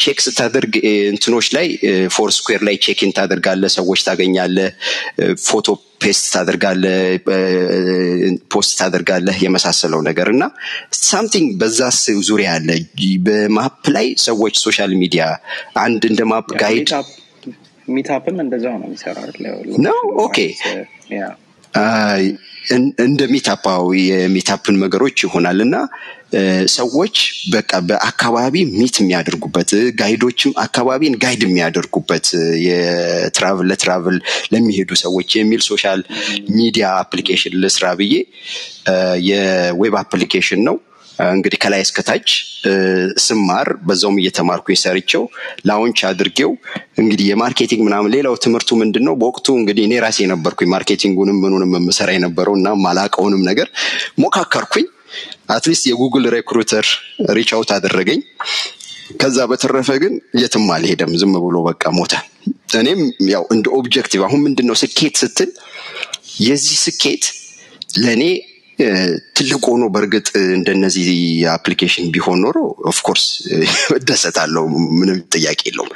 check 0.00 0.18
ስታደርግ 0.24 0.72
እንትኖች 1.10 1.48
ላይ 1.56 1.66
Foursquare 2.14 2.62
ላይ 2.68 2.76
check 2.84 3.04
in 3.04 3.12
ታደርጋለ 3.18 3.66
ሰዎች 3.76 4.00
ታገኛለ 4.06 4.56
ፎቶ 5.46 5.66
paste 6.02 6.24
ታደርጋለ 6.34 6.84
post 8.52 8.72
ታደርጋለህ 8.80 9.36
የመሳሰለው 9.44 10.00
ነገር 10.08 10.28
እና 10.34 10.44
something 11.06 11.48
በዛ 11.60 11.80
ዙሪያ 12.28 12.50
አለ። 12.56 12.68
በ 13.26 13.49
map 13.49 13.84
ላይ 13.96 14.08
ሰዎች 14.26 14.56
social 14.64 14.92
media 15.02 15.24
አንድ 15.78 16.02
እንደ 16.10 16.22
map 16.32 16.50
guide 16.62 16.90
meetup 17.88 18.26
ም 18.26 18.38
እንደዛው 18.44 18.74
ነው 18.80 18.86
የሚሰራው። 18.88 19.26
ነው? 19.86 19.98
okay 20.24 20.38
እንደ 23.04 23.20
meetup 23.32 23.84
ኣው 24.02 24.27
የ 24.27 24.37
meetup 24.37 24.66
ን 24.66 24.76
ነገሮች 24.82 25.16
ይሆናል። 25.24 25.58
እና 25.64 25.76
ሰዎች 26.74 27.16
በቃ 27.52 27.72
በአካባቢ 27.88 28.54
meet 28.72 28.96
የሚያደርጉበት 29.00 29.70
guide 30.00 30.24
ኦችም 30.24 30.52
አካባቢን 30.64 31.14
guide 31.22 31.42
የሚያደርጉበት 31.46 32.26
የ 32.66 32.91
travel 32.91 33.68
ለ 33.70 33.82
travel 33.82 34.16
ለሚሄዱ 34.52 34.90
ሰዎች 35.04 35.30
የሚል 35.38 35.62
social 35.68 36.02
media 36.56 36.88
application 37.02 37.56
ልስራ 37.62 37.86
ብዬ 38.00 38.14
የ 39.28 39.55
web 39.55 39.96
application 40.02 40.62
ነው 40.68 40.76
እንግዲህ 41.28 41.58
ከላይ 41.62 41.80
እስከታች 41.84 42.28
ስማር 43.24 43.68
በዛውም 43.86 44.16
እየተማርኩኝ 44.20 44.76
ሰርቼው 44.82 45.22
launch 45.68 46.00
አድርጌው 46.08 46.50
እንግዲህ 47.00 47.26
የ 47.28 47.38
marketing 47.38 47.82
ምናምን 47.86 48.12
ሌላው 48.16 48.34
ትምህርቱ 48.44 48.70
ምንድን 48.80 49.04
ነው 49.08 49.14
በወቅቱ 49.20 49.46
እንግዲህ 49.60 49.84
እኔ 49.88 49.94
ራሴ 50.04 50.18
የነበርኩኝ 50.24 50.68
marketing 50.74 51.12
ኡንም 51.12 51.38
ምኑንም 51.44 51.72
የምሰራ 51.78 52.10
የነበረው 52.16 52.56
እና 52.58 52.70
ማላቀውንም 52.84 53.42
ነገር 53.50 53.68
ሞካከርኩኝ። 54.24 54.86
at 55.54 55.63
least 55.63 55.84
የጉግል 55.88 56.24
recruiter 56.34 56.86
reach 57.36 57.50
out 57.56 57.70
አደረገኝ። 57.76 58.20
ከዛ 59.20 59.38
በተረፈ 59.50 59.90
ግን 60.02 60.14
የትም 60.40 60.66
አልሄደም። 60.74 61.12
ዝም 61.20 61.34
ብሎ 61.44 61.56
በቃ 61.68 61.84
ሞተ። 61.98 62.12
እኔም 62.80 63.00
ያው 63.32 63.44
እንደ 63.54 63.66
objective 63.76 64.22
አሁን 64.26 64.40
ምንድን 64.46 64.66
ነው 64.70 64.76
ስኬት 64.82 65.16
ስትል 65.22 65.50
የዚህ 66.42 66.76
ስኬት 66.84 67.24
ለእኔ 67.98 68.22
ትልቅ 69.36 69.60
ሆኖ 69.66 69.84
በእርግጥ 69.94 70.26
እንደነዚህ 70.54 71.06
application 71.54 72.06
ቢሆን 72.14 72.40
ኖሮ 72.44 72.56
of 72.90 72.99
course 72.99 73.24
እደሰታለሁ 73.96 74.64
ምንም 74.98 75.20
ጥያቄ 75.34 75.60
የለውም። 75.68 75.92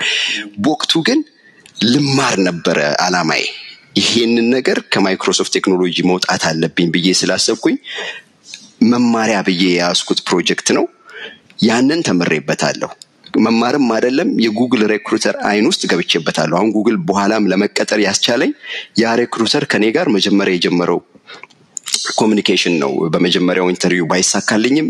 በወቅቱ 0.59 1.03
ግን 1.09 1.21
ልማር 1.87 2.37
ነበረ 2.49 2.79
አላማዬ። 3.05 3.45
ይሄንን 4.01 4.49
ነገር 4.55 4.79
ከማይክሮሶፍት 4.93 5.53
ቴክኖሎጂ 5.57 5.97
መውጣት 6.11 6.43
አለብኝ 6.51 6.89
ብዬ 6.95 7.09
ስላሰብኩኝ 7.21 7.77
መማሪያ 8.91 9.39
ብዬ 9.49 9.63
የያዝኩት 9.71 10.21
ፕሮጀክት 10.29 10.69
ነው። 10.77 10.85
ያንን 11.65 12.03
ተምሬበታለሁ። 12.07 12.91
መማርም 13.39 13.89
አይደለም 13.95 14.29
የጉግል 14.45 14.83
recruiter 14.93 15.35
አይን 15.49 15.67
ውስጥ 15.71 15.83
ገብቼበታለሁ። 15.91 16.57
አሁን 16.59 16.71
ጉግል 16.77 16.97
በኋላም 17.09 17.49
ለመቀጠር 17.51 18.01
ያስቻለኝ 18.07 18.53
ያ 19.01 19.13
recruiter 19.21 19.65
ከኔ 19.73 19.85
ጋር 19.97 20.09
መጀመሪያ 20.17 20.55
የጀመረው 20.57 20.99
communication 22.21 22.75
ነው። 22.83 22.93
በመጀመሪያው 23.13 23.71
interview 23.73 24.07
ባይሳካልኝም 24.11 24.89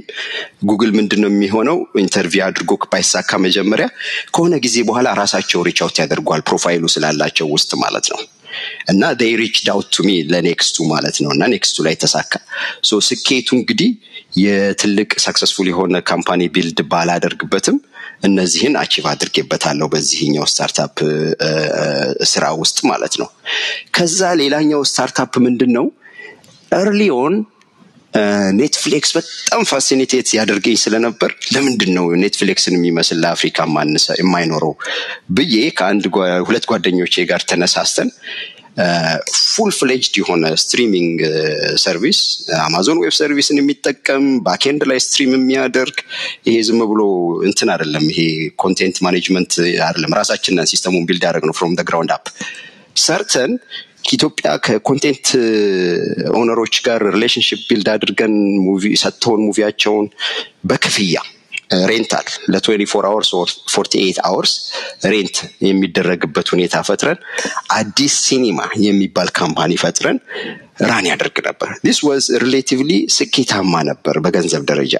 ጉግል 0.64 0.90
ምንድን 0.98 1.20
ነው 1.24 1.30
የሚሆነው? 1.32 1.76
interview 2.02 2.42
አድርጎ 2.46 2.78
ባይሳካ 2.92 3.30
መጀመሪያ 3.46 3.86
ከሆነ 4.34 4.54
ጊዜ 4.64 4.76
በኋላ 4.88 5.08
ራሳቸው 5.20 5.64
reach 5.68 5.80
out 5.84 5.98
ያደርጓል 6.02 6.42
profile 6.48 6.76
ኡ 6.76 6.84
ስላላቸው 6.94 7.48
ውስጥ 7.54 7.70
ማለት 7.84 8.08
ነው። 8.12 8.20
እና 8.90 9.02
they 9.20 9.32
reached 9.40 9.56
out 9.66 9.94
me 10.06 10.16
ለ 10.32 10.46
next 10.46 10.73
ኡ 10.73 10.86
ማለት 10.92 11.16
ነው። 11.24 11.30
እና 11.34 11.44
next 11.52 11.70
ኡ 11.70 11.78
ላይ 11.86 11.94
ተሳካ። 12.02 12.32
so 12.84 12.98
ስኬቱ 13.08 13.48
እንግዲህ 13.58 13.90
የትልቅ 14.40 15.10
successful 15.24 15.68
የሆነ 15.70 15.96
company 16.10 16.42
build 16.54 16.80
ባላደርግበትም 16.92 17.78
እነዚህን 18.24 18.74
achieve 18.80 19.04
አድርጌበታለሁ 19.12 19.86
በዚህኛው 19.92 20.46
startup 20.52 20.96
ስራ 22.30 22.44
ውስጥ 22.60 22.78
ማለት 22.90 23.14
ነው። 23.20 23.28
ከዛ 23.96 24.20
ሌላኛው 24.42 24.82
startup 24.90 25.34
ምንድን 25.46 25.72
ነው 25.78 25.86
on 26.72 27.34
ኔትፍሊክስ 28.52 29.10
በጣም 29.16 29.60
fascinated 29.70 30.28
ያደርገኝ 30.36 30.76
ስለነበር 30.84 31.30
ለምንድን 31.54 31.90
ነው 31.96 32.06
ኔትፍሊክስን 32.22 32.74
የሚመስል 32.76 33.18
ለአፍሪካ 33.24 33.58
የማይኖረው 34.20 34.72
ብዬ 35.30 35.56
ከአንድ 35.78 36.06
ሁለት 36.48 36.64
ጓደኞቼ 36.70 37.24
ጋር 37.30 37.42
ተነሳስተን 37.50 38.08
full 39.52 39.70
fledged 39.78 40.14
የሆነ 40.20 40.44
streaming 40.62 41.20
service 41.84 42.18
Amazon 42.64 43.00
Web 43.02 43.14
Service 43.18 43.51
ን 43.51 43.60
የሚጠቀም 43.60 44.26
backend 44.46 44.82
ላይ 44.90 44.98
stream 45.06 45.32
የሚያደርግ 45.36 45.96
ይሄ 46.48 46.56
ዝም 46.68 46.82
ብሎ 46.92 47.02
እንትን 47.48 47.70
አይደለም። 47.74 48.06
ይሄ 48.12 48.20
content 48.64 48.98
management 49.06 49.54
አይደለም። 49.88 50.16
ራሳችንን 50.20 50.70
system 50.72 50.93
ኡን 50.93 51.06
build 51.10 51.26
ያደረግ 51.28 51.46
ነው 51.50 51.56
from 51.60 51.74
ground 51.82 52.12
up 52.16 52.26
ሰርተን 52.96 53.52
ኢትዮጵያ 54.04 54.50
ከ 54.64 54.78
content 54.78 55.26
owner 56.34 56.58
ኦች 56.58 56.76
ጋር 56.86 57.00
relationship 57.14 57.60
build 57.68 57.88
አድርገን 57.94 58.34
movie 58.66 58.84
ሰጥተውን 59.02 59.42
movie 59.48 59.69
ያቸውን 59.69 60.06
በክፍያ 60.70 61.18
rental 61.90 62.28
ለ24 62.52 63.04
hours 63.10 63.28
or 63.40 63.48
48 63.74 64.16
hours 64.28 64.52
rent 65.12 65.36
የሚደረግበት 65.66 66.48
ሁኔታ 66.54 66.76
ፈጥረን 66.88 67.18
አዲስ 67.76 68.14
ሲኒማ 68.24 68.58
የሚባል 68.86 69.28
company 69.38 69.76
ፈጥረን 69.82 70.18
run 70.88 71.06
ያደርግ 71.10 71.36
ነበር። 71.48 71.70
this 71.86 72.00
was 72.08 72.26
relatively 72.44 72.90
ስኬታማ 73.16 73.82
ነበር። 73.90 74.16
በገንዘብ 74.26 74.64
ደረጃ 74.72 74.94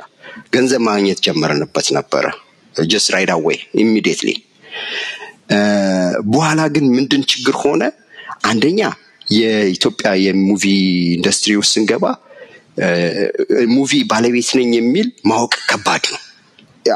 ገንዘብ 0.57 0.83
ማግኘት 0.89 1.21
ጀመረንበት 1.27 1.89
ነበረ 1.99 2.25
just 2.75 3.09
right 3.15 3.33
away 3.37 3.59
immediately። 3.85 4.31
በኋላ 6.31 6.61
ግን 6.75 6.85
ምንድን 6.97 7.23
ችግር 7.33 7.55
ሆነ? 7.63 7.83
አንደኛ 8.45 8.81
የኢትዮጵያ 9.35 10.11
የ 10.25 10.36
movie 10.36 10.65
ኢንዱስትሪ 11.17 11.53
ውስጥ 11.61 11.73
ስንገባ 11.75 12.05
movie 13.75 13.93
ባለቤት 14.11 14.51
ነኝ 14.59 14.71
የሚል 14.79 15.09
ማወቅ 15.31 15.55
ከባድ 15.71 16.05
ነው። 16.13 16.21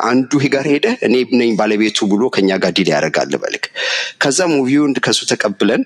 አንዱ 0.05 0.31
ጋር 0.55 0.67
ሄደ 0.73 0.87
እኔ 1.07 1.15
ነኝ 1.41 1.51
ባለቤቱ 1.59 2.07
ብሎ 2.13 2.23
ከኛ 2.35 2.51
ጋር 2.63 2.73
deal 2.77 2.89
ያደርጋል 2.93 3.35
በልክ 3.43 3.65
ከዛ 4.23 4.47
movie 4.53 4.75
ውን 4.75 4.93
ከሱ 5.05 5.21
ተቀብለን 5.33 5.83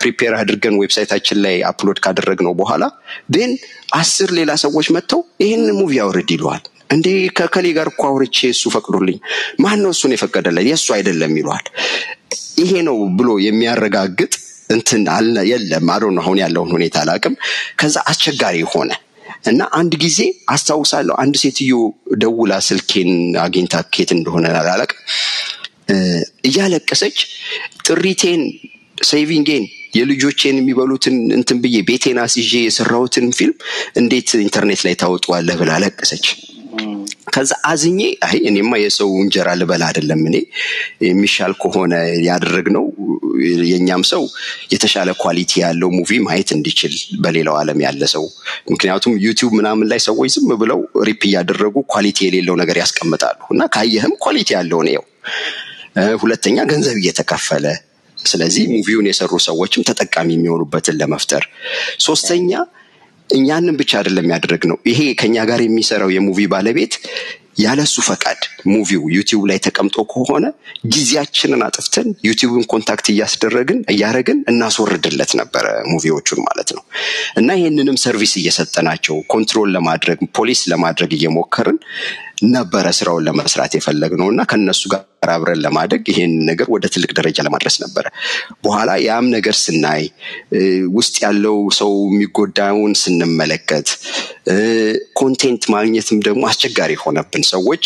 prepare 0.00 0.32
አድርገን 0.40 0.78
website 0.82 1.10
ኣችን 1.10 1.38
ላይ 1.44 1.56
upload 1.70 1.98
ካደረግነው 2.04 2.54
በኋላ 2.60 2.84
ን 3.42 3.52
አስር 4.00 4.30
ሌላ 4.38 4.52
ሰዎች 4.64 4.88
መጥተው 4.96 5.20
ይህን 5.44 5.64
movie 5.80 5.92
አውርድ 6.04 6.30
ይለዋል። 6.36 6.64
እንዴ 6.90 7.08
ከከሌ 7.38 7.66
ጋር 7.76 7.88
እኮ 7.92 8.02
አውርቼ 8.10 8.38
እሱ 8.50 8.64
ፈቅዶልኝ 8.74 9.18
ማን 9.62 9.78
ነው 9.84 9.92
እሱን 9.94 10.12
የፈቀደለን 10.14 10.66
የእሱ 10.68 10.88
አይደለም 10.96 11.32
ይለዋል። 11.40 11.66
ይሄ 12.60 12.72
ነው 12.88 12.98
ብሎ 13.18 13.30
የሚያረጋግጥ 13.46 14.32
እንትን 14.70 15.02
አለ 15.14 15.36
የለም። 15.50 15.90
አዶ 15.94 16.04
አሁን 16.22 16.38
ያለውን 16.42 16.70
ሁኔታ 16.76 16.96
አላቅም። 17.02 17.34
ከዛ 17.80 17.96
አስቸጋሪ 18.10 18.58
ሆነ 18.72 18.90
እና 19.50 19.62
አንድ 19.78 19.92
ጊዜ 20.02 20.18
አስታውሳለሁ 20.48 21.14
አንድ 21.22 21.34
ሴትዮ 21.42 21.74
ደውላ 22.22 22.52
ስልኬን 22.66 23.10
አግኝታ 23.42 23.82
ኬት 23.94 24.10
እንደሆነ 24.16 24.44
አላቅም 24.64 25.00
እያለቀሰች 26.48 27.16
ጥሪቴን 27.86 28.42
saving 29.04 29.37
ኤን 29.37 29.64
የልጆቼን 29.96 30.56
የሚበሉትን 30.60 31.16
እንትን 31.36 31.58
ብዬ 31.62 31.76
ቤቴን 31.88 32.18
አስይዤ 32.22 32.52
የሰራሁትን 32.64 33.26
ፊልም 33.38 33.56
እንዴት 33.96 34.30
ኢንተርኔት 34.40 34.80
ላይ 34.86 34.94
ታወጧለህ 35.02 35.56
ብላ 35.60 35.70
አለቀሰች። 35.78 36.24
ከዛ 37.34 37.52
አዝኜ 37.68 38.00
አይ 38.26 38.36
እኔማ 38.50 38.72
የሰው 38.80 39.10
እንጀራ 39.20 39.48
ልበላ 39.60 39.82
አይደለም 39.88 40.20
እኔ። 40.28 40.36
የሚሻል 41.06 41.52
ከሆነ 41.62 41.94
ያደረግነው 42.26 42.84
የእኛም 43.64 44.02
ሰው 44.10 44.22
የተሻለ 44.72 45.10
quality 45.22 45.52
ያለው 45.62 45.88
movie 45.96 46.20
ማየት 46.26 46.50
እንዲችል 46.56 46.92
በሌላው 47.24 47.56
ዓለም 47.60 47.80
ያለ 47.86 48.04
ሰው። 48.14 48.24
ምክንያቱም 48.70 49.14
ዩቲዩብ 49.24 49.54
ምናምን 49.58 49.88
ላይ 49.92 50.02
ሰዎች 50.06 50.30
ዝም 50.36 50.52
ብለው 50.62 50.80
rip 51.04 51.22
እያደረጉ 51.30 51.84
quality 51.94 52.18
የሌለው 52.26 52.56
ነገር 52.62 52.78
ያስቀምጣሉ። 52.82 53.40
እና 53.50 53.64
ካየህም 53.76 54.14
quality 54.24 54.50
ያለው 54.58 54.82
ነው። 54.90 55.04
ሁለተኛ 56.22 56.58
ገንዘብ 56.70 56.96
እየተከፈለ 57.02 57.66
ስለዚህ 58.18 58.64
movie 58.72 58.91
ውን 58.91 59.06
የሰሩ 59.08 59.32
ሰዎችም 59.46 59.84
ተጠቃሚ 59.88 60.28
የሚሆኑበትን 60.34 60.96
ለመፍጠር። 61.00 61.42
ሶስተኛ 62.00 62.50
እኛንን 63.30 63.76
ብቻ 63.80 63.92
አይደለም 64.00 64.26
ያደረግ 64.32 64.62
ነው። 64.70 64.78
ይሄ 64.90 65.00
ከኛ 65.20 65.36
ጋር 65.50 65.60
የሚሰራው 65.62 66.10
የ 66.14 66.21
movie 66.21 66.40
ባለቤት 66.52 66.94
ያለሱ 67.56 67.94
ፈቃድ 68.08 68.40
movie 68.66 68.92
ው 68.92 69.02
ዩቲዩብ 69.16 69.42
ላይ 69.50 69.58
ተቀምጦ 69.66 69.96
ከሆነ 70.12 70.44
ጊዜያችንን 70.94 71.62
አጥፍተን 71.66 72.08
YouTube 72.28 72.56
ን 72.56 72.64
contact 72.72 73.06
እያስደረግን 73.12 73.80
እያደረግን 73.92 74.38
እናስወርድለት 74.52 75.32
ነበረ 75.40 75.64
movie 75.92 76.14
ዎቹን 76.14 76.40
ማለት 76.48 76.70
ነው። 76.76 76.84
እና 77.36 77.48
ይህንንም 77.60 78.00
service 78.04 78.34
እየሰጠናቸው 78.40 79.16
control 79.34 79.70
ለማድረግ 79.76 80.20
police 80.38 80.62
ለማድረግ 80.72 81.10
እየሞከርን 81.18 81.78
ነበረ 82.54 82.86
ስራውን 82.98 83.26
ለመስራት 83.26 83.72
የፈለግነው 83.76 84.28
እና 84.32 84.42
ከነሱ 84.50 84.82
ጋር 84.92 85.02
አብረን 85.28 85.60
ለማደግ 85.64 86.02
ይሄን 86.10 86.32
ነገር 86.48 86.66
ወደ 86.74 86.84
ትልቅ 86.94 87.10
ደረጃ 87.18 87.38
ለማድረስ 87.46 87.76
ነበረ። 87.84 88.06
በኋላ 88.64 88.90
ያም 89.04 89.26
ነገር 89.34 89.54
ስናይ 89.60 90.02
ውስጥ 90.96 91.14
ያለው 91.24 91.56
ሰው 91.78 91.92
የሚጎዳውን 92.08 92.92
ስንመለከት 93.02 93.88
content 95.20 95.62
ማግኘትም 95.74 96.18
ደግሞ 96.26 96.42
አስቸጋሪ 96.50 96.92
ሆነብን። 97.02 97.43
ሰዎች 97.48 97.84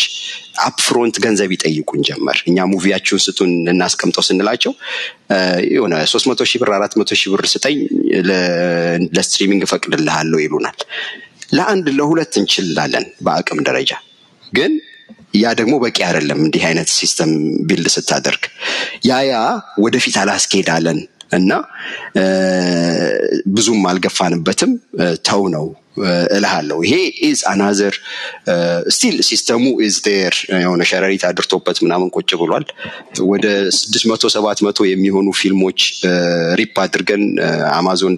upfront 0.65 1.15
ገንዘብ 1.23 1.49
ይጠይቁን 1.55 2.01
ጀመር። 2.07 2.37
እኛ 2.47 2.65
movie 2.71 2.89
ያችሁን 2.89 3.21
ስጡን 3.25 3.51
እናስቀምጠው 3.73 4.25
ስንላቸው 4.27 4.73
የሆነ 5.71 5.95
ሶስት 6.13 6.27
መቶ 6.29 6.47
ሺህ 6.51 6.61
ብር 6.63 6.71
አራት 6.77 6.93
መቶ 7.01 7.17
ሺህ 7.21 7.31
ብር 7.33 7.43
ስጠኝ 7.53 7.77
ለ 9.17 9.25
streaming 9.25 9.63
እፈቅድልሃለሁ 9.67 10.39
ይሉናል። 10.45 10.77
ለአንድ 11.53 11.87
ለሁለት 11.97 12.33
እንችላለን 12.39 13.05
በአቅም 13.25 13.61
ደረጃ 13.67 13.91
ግን 14.53 14.71
ያ 15.35 15.53
ደግሞ 15.59 15.73
በቂ 15.83 15.97
አይደለም። 16.07 16.39
እንዲህ 16.45 16.63
አይነት 16.69 16.89
system 16.95 17.31
build 17.67 17.87
ስታደርግ 17.95 18.43
ያ 19.07 19.19
ያ 19.27 19.35
ወደፊት 19.83 20.15
አላስኬዳለን 20.21 20.99
እና 21.31 21.51
ብዙም 23.53 23.81
አልገፋንበትም 23.89 24.71
ተውነው 25.27 25.65
እልሃለሁ። 26.35 26.77
ይሄ 26.85 26.95
is 27.27 27.39
another 27.51 27.95
still 28.95 29.15
system 29.29 29.63
ኡ 29.87 29.91
is 29.91 29.95
there 30.05 30.35
የሆነ 30.63 30.83
ሸረሪት 30.91 31.23
አድርቶበት 31.29 31.77
ምናምን 31.85 32.09
ቁጭ 32.17 32.29
ብሏል። 32.41 32.65
ወደ 33.31 33.45
ስድስት 33.79 34.05
መቶ 34.11 34.31
ሰባት 34.35 34.61
መቶ 34.67 34.87
የሚሆኑ 34.89 35.27
ፊልሞች 35.41 35.79
rip 36.61 36.77
አድርገን 36.85 37.23
Amazon 37.73 38.15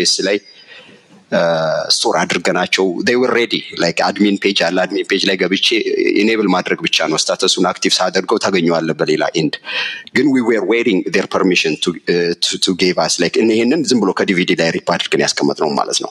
S 0.00 0.14
ላይ 0.28 0.38
store 1.96 2.16
አድርገናቸው 2.22 2.86
were 3.22 3.32
ready 3.40 3.62
like 3.84 3.98
admin 4.08 4.36
page 4.44 4.58
አለ 4.66 4.76
admin 4.84 5.06
page 5.12 5.22
ላይ 5.28 5.36
ገብቼ 5.42 5.66
enable 6.22 6.48
ማድረግ 6.54 6.78
ብቻ 6.86 7.06
ነው 7.12 7.18
status 7.24 7.49
ኡን 7.49 7.66
active 7.72 7.92
ሳደርገው 8.00 8.40
ታገኘዋለህ 8.44 8.96
በሌላ 9.00 9.24
end 9.40 9.56
ግን 10.16 10.26
permission 11.32 11.74
to, 11.84 11.90
uh, 12.12 12.32
to, 12.44 12.54
to 12.64 12.70
give 12.82 12.98
us 13.04 13.14
like 13.22 13.36
ይሄንን 13.54 13.82
ዝም 13.90 14.00
ብሎ 14.02 14.10
ከዲቪዲ 14.20 14.50
ላይ 14.60 14.70
rip 14.76 14.88
አድርገን 14.94 15.22
ያስቀመጥነው 15.24 15.70
ማለት 15.80 15.98
ነው 16.04 16.10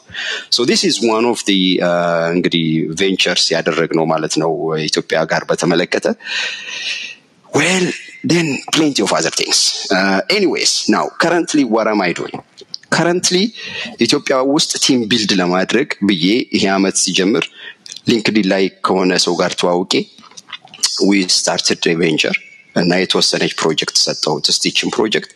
this 0.72 0.82
is 0.90 0.96
one 1.16 1.26
of 1.34 1.40
the 1.50 1.60
uh, 1.90 2.28
እንግዲህ 2.36 2.66
ventures 3.02 3.46
ያደረግነው 3.56 4.06
ማለት 4.14 4.36
ነው 4.44 4.52
ኢትዮጵያ 4.90 5.20
ጋር 5.34 5.44
በተመለከተ 5.52 6.08
well 7.60 7.88
then 8.34 8.48
plenty 8.78 9.02
of 9.06 9.12
other 9.20 9.34
things 9.40 9.60
uh, 9.98 10.20
anyways 10.38 10.74
now 10.98 11.06
currently 11.24 11.64
what 11.76 11.88
currently 12.92 13.38
ኢትዮጵያ 14.06 14.36
ውስጥ 14.54 14.72
team 14.86 15.02
build 15.12 15.32
ለማድረግ 15.42 15.90
ብዬ 16.08 16.26
ይሄ 16.56 16.64
አመት 16.76 16.96
ሲጀምር 17.04 17.46
LinkedIn 18.10 18.48
ላይ 18.54 18.64
ከሆነ 18.86 19.12
ሰው 19.26 19.34
ጋር 19.42 19.52
ተዋውቄ 19.62 19.94
we 21.08 21.20
started 21.36 21.86
venture 22.02 22.38
እና 22.76 22.92
የተወሰነች 23.00 23.54
ፕሮጀክት 23.62 23.98
ሰጠሁት። 24.04 24.46
ስቲችን 24.56 24.92
ፕሮጀክት 24.96 25.32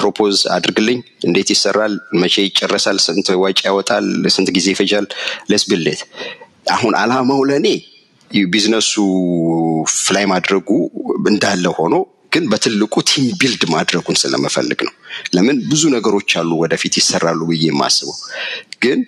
propose 0.00 0.38
አድርግልኝ፣ 0.54 0.98
እንዴት 1.26 1.48
ይሰራል፣ 1.54 1.92
መቼ 2.22 2.34
ይጨረሳል፣ 2.46 2.98
ስንት 3.06 3.28
ወጪ 3.42 3.58
ያወጣል፣ 3.68 4.06
ስንት 4.36 4.48
ጊዜ 4.56 4.66
ይፈጃል፣ 4.74 5.06
let's 5.50 5.64
build 5.70 5.91
it 5.91 6.00
አሁን 6.74 6.94
አላማው 7.02 7.42
ለእኔ 7.50 7.66
business 8.50 8.92
ኡ 9.98 10.08
fly 10.08 10.24
ማድረጉ 10.32 10.68
እንዳለ 11.30 11.64
ሆኖ 11.78 11.94
ግን 12.34 12.44
በትልቁ 12.50 12.94
team 13.10 13.26
build 13.40 13.62
ማድረጉን 13.72 14.18
ስለመፈልግ 14.22 14.80
ነው። 14.86 14.94
ለምን 15.34 15.58
ብዙ 15.70 15.82
ነገሮች 15.94 16.30
አሉ 16.40 16.50
ወደፊት 16.62 16.94
ይሰራሉ 17.00 17.40
ብዬ 17.50 17.64
የማስበው 17.68 18.16
ግን 18.84 19.00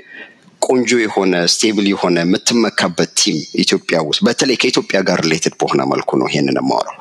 ቆንጆ 0.62 0.90
የሆነ 1.00 1.34
stable 1.52 1.86
የሆነ 1.90 2.16
የምትመካበት 2.24 3.10
team 3.20 3.36
ኢትዮጵያ 3.62 3.98
ውስጥ 4.06 4.22
በተለይ 4.26 4.56
ከኢትዮጵያ 4.62 4.98
ጋር 5.08 5.18
related 5.24 5.54
በሆነ 5.60 5.82
መልኩ 5.92 6.10
ነው 6.20 6.28
ይሄንን 6.30 6.58
የማወራው። 6.60 6.96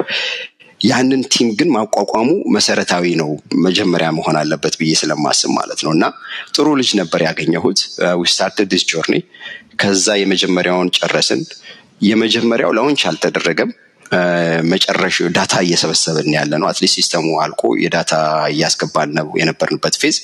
ያንን 0.82 1.22
team 1.34 1.48
ግን 1.60 1.70
ማቋቋሙ 1.76 2.28
መሰረታዊ 2.56 3.06
ነው፣ 3.22 3.30
መጀመሪያ 3.66 4.08
መሆን 4.18 4.36
አለበት 4.42 4.74
ብዬ 4.80 4.92
ስለማስብ 5.02 5.52
ማለት 5.58 5.80
ነው። 5.86 5.92
እና 5.96 6.06
ጥሩ 6.56 6.68
ልጅ 6.80 6.90
ነበር 7.00 7.22
ያገኘሁት። 7.28 7.80
we 8.20 8.26
started 8.34 8.70
this 8.74 8.84
journey። 8.92 9.16
ከዛ 9.82 10.18
የመጀመሪያውን 10.22 10.92
ጨረስን። 10.98 11.42
የመጀመሪያው 12.06 12.72
launch 12.78 13.02
አልተደረገም። 13.10 13.72
መጨረሻ 14.72 15.28
data 15.36 15.54
እየሰበሰብን 15.66 16.30
ያለ 16.36 16.52
ነው። 16.62 16.68
at 16.70 16.78
least 16.78 16.98
system 17.00 17.21
ኡ 17.21 17.28
አልቆ 17.44 17.64
የ 17.84 17.94
data 17.94 18.14
እያስገባን 18.52 19.12
ነው 19.18 19.28
የነበርንበት 19.40 19.96
phase። 20.02 20.18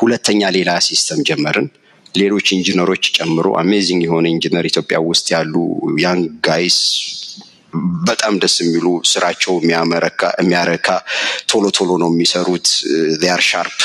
ሁለተኛ 0.00 0.50
ሌላ 0.56 0.70
system 0.88 1.20
ጀመርን። 1.28 1.68
ሌሎች 2.14 2.46
ኢንጂነሮች 2.56 3.04
ጨምሮ 3.16 3.46
amazing 3.60 4.02
የሆነ 4.06 4.26
ኢንጂነር 4.34 4.64
ኢትዮጵያ 4.68 4.98
ውስጥ 5.08 5.26
ያሉ 5.34 5.54
young 6.02 6.26
guys 6.46 6.78
በጣም 8.08 8.34
ደስ 8.42 8.54
የሚሉ 8.62 8.86
ስራቸው 9.10 9.54
የሚያረካ 10.40 10.88
ቶሎ 11.50 11.64
ቶሎ 11.78 11.90
ነው 12.02 12.10
የሚሰሩት። 12.12 12.68
ር 13.30 13.42
sharp 13.48 13.78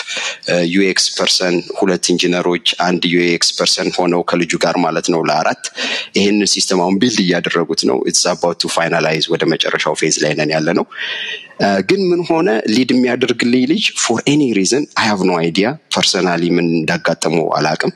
UX 0.73 1.05
person 1.17 1.55
ሁለት 1.79 2.05
ኢንጂነሮች 2.13 2.67
አንድ 2.87 3.03
UX 3.13 3.49
person 3.57 3.89
ሆነው 3.97 4.21
ከልጁ 4.29 4.53
ጋር 4.65 4.77
ማለት 4.85 5.07
ነው 5.13 5.21
ለአራት 5.29 5.63
ይህንን 6.17 6.49
system 6.53 6.81
አሁን 6.83 6.97
build 7.01 7.19
እያደረጉት 7.25 7.83
ነው። 7.89 7.99
it's 8.09 8.25
about 8.31 8.59
to 8.63 8.71
finalize 8.75 9.25
ወደ 9.33 9.43
መጨረሻው 9.53 9.95
phase 10.01 10.17
ላይ 10.23 10.33
ነን 10.39 10.51
ያለ 10.55 10.69
ነው 10.79 10.87
ግን 11.89 12.01
ምን 12.09 12.21
ሆነ? 12.27 12.49
lead 12.73 12.91
የሚያደርግልኝ 12.93 13.63
ልጅ 13.71 13.85
for 14.03 14.19
any 14.31 14.43
reason 14.57 14.83
I 14.99 15.07
have 15.11 15.21
no 15.29 15.33
idea 15.39 15.67
personally 15.95 16.43
ምን 16.57 16.67
እንዳጋጠመው 16.77 17.47
አላቅም 17.57 17.91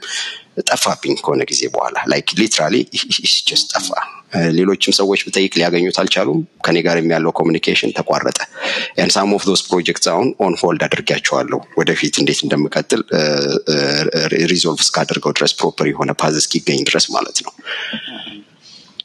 ጠፋብኝ 0.64 1.14
ከሆነ 1.22 1.42
ጊዜ 1.52 1.62
በኋላ. 1.74 1.96
like 2.12 2.28
literally 2.40 2.76
ጠፋ 3.74 3.88
ሌሎችም 4.58 4.94
ሰዎች 4.98 5.22
ብጠይቅ 5.28 5.52
ሊያገኙት 5.60 5.98
አልቻሉም። 6.02 6.40
ከኔ 6.66 6.78
ጋር 6.86 6.98
ያለው 7.14 7.32
communication 7.40 7.94
ተቋረጠ። 7.98 8.40
ያ 9.00 9.06
and 9.06 9.12
some 9.16 9.32
of 9.38 9.44
those 9.50 9.62
project 9.68 10.06
አሁን 10.14 10.30
on 10.44 10.56
hold 10.62 10.84
አድርጊያቸዋለሁ 10.88 11.60
ወደፊት 11.80 12.18
እንዴት 12.22 12.42
እንደምቀጥል 12.46 13.02
resolve 14.46 14.82
እስካደርገው 14.86 15.34
ድረስ 15.38 15.54
proper 15.60 15.88
የሆነ 15.92 16.12
path 16.22 16.38
እስኪገኝ 16.42 16.82
ድረስ 16.90 17.08
ማለት 17.16 17.40
ነው። 17.46 17.54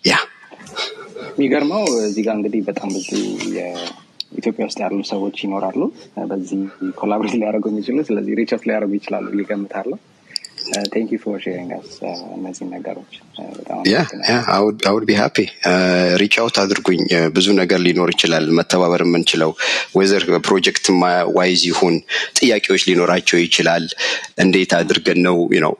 ያ 0.04 0.14
የሚገርመው 1.30 1.84
እዚህ 2.06 2.22
ጋር 2.26 2.36
እንግዲህ 2.38 2.60
በጣም 2.68 2.88
ብዙ 2.96 3.08
ኢትዮጵያ 4.38 4.64
ውስጥ 4.68 4.78
ያሉ 4.82 4.98
ሰዎች 5.10 5.36
ይኖራሉ። 5.44 5.80
በዚህ 6.30 6.60
collaborate 6.98 7.34
ሊያደርጉ 7.36 7.66
የሚችሉ 7.70 7.98
ስለዚህ 8.08 8.32
reach 8.40 8.54
out 8.54 8.62
ሊያደርጉ 8.68 8.92
ይችላሉ 8.98 9.26
እገምታለሁ 9.38 9.96
sharing 11.44 11.70
us 11.76 11.90
እነዚህን 12.36 12.70
ነገሮች. 12.74 13.12
I 14.88 14.91
would 14.91 15.04
be 15.08 15.14
happy 15.20 15.36
reach 16.22 16.34
out 16.42 16.56
አድርጉኝ. 16.62 17.02
ብዙ 17.36 17.46
ነገር 17.60 17.78
ሊኖር 17.86 18.10
ይችላል። 18.14 18.46
መተባበር 18.58 19.02
የምንችለው 19.06 19.50
whether 19.94 20.24
project 20.48 20.86
wise 21.38 21.62
ይሁን 21.70 21.96
ጥያቄዎች 22.40 22.84
ሊኖራቸው 22.90 23.38
ይችላል። 23.40 23.86
እንዴት 24.44 24.72
አድርገን 24.80 25.20
ነው 25.28 25.36
ነው 25.58 25.74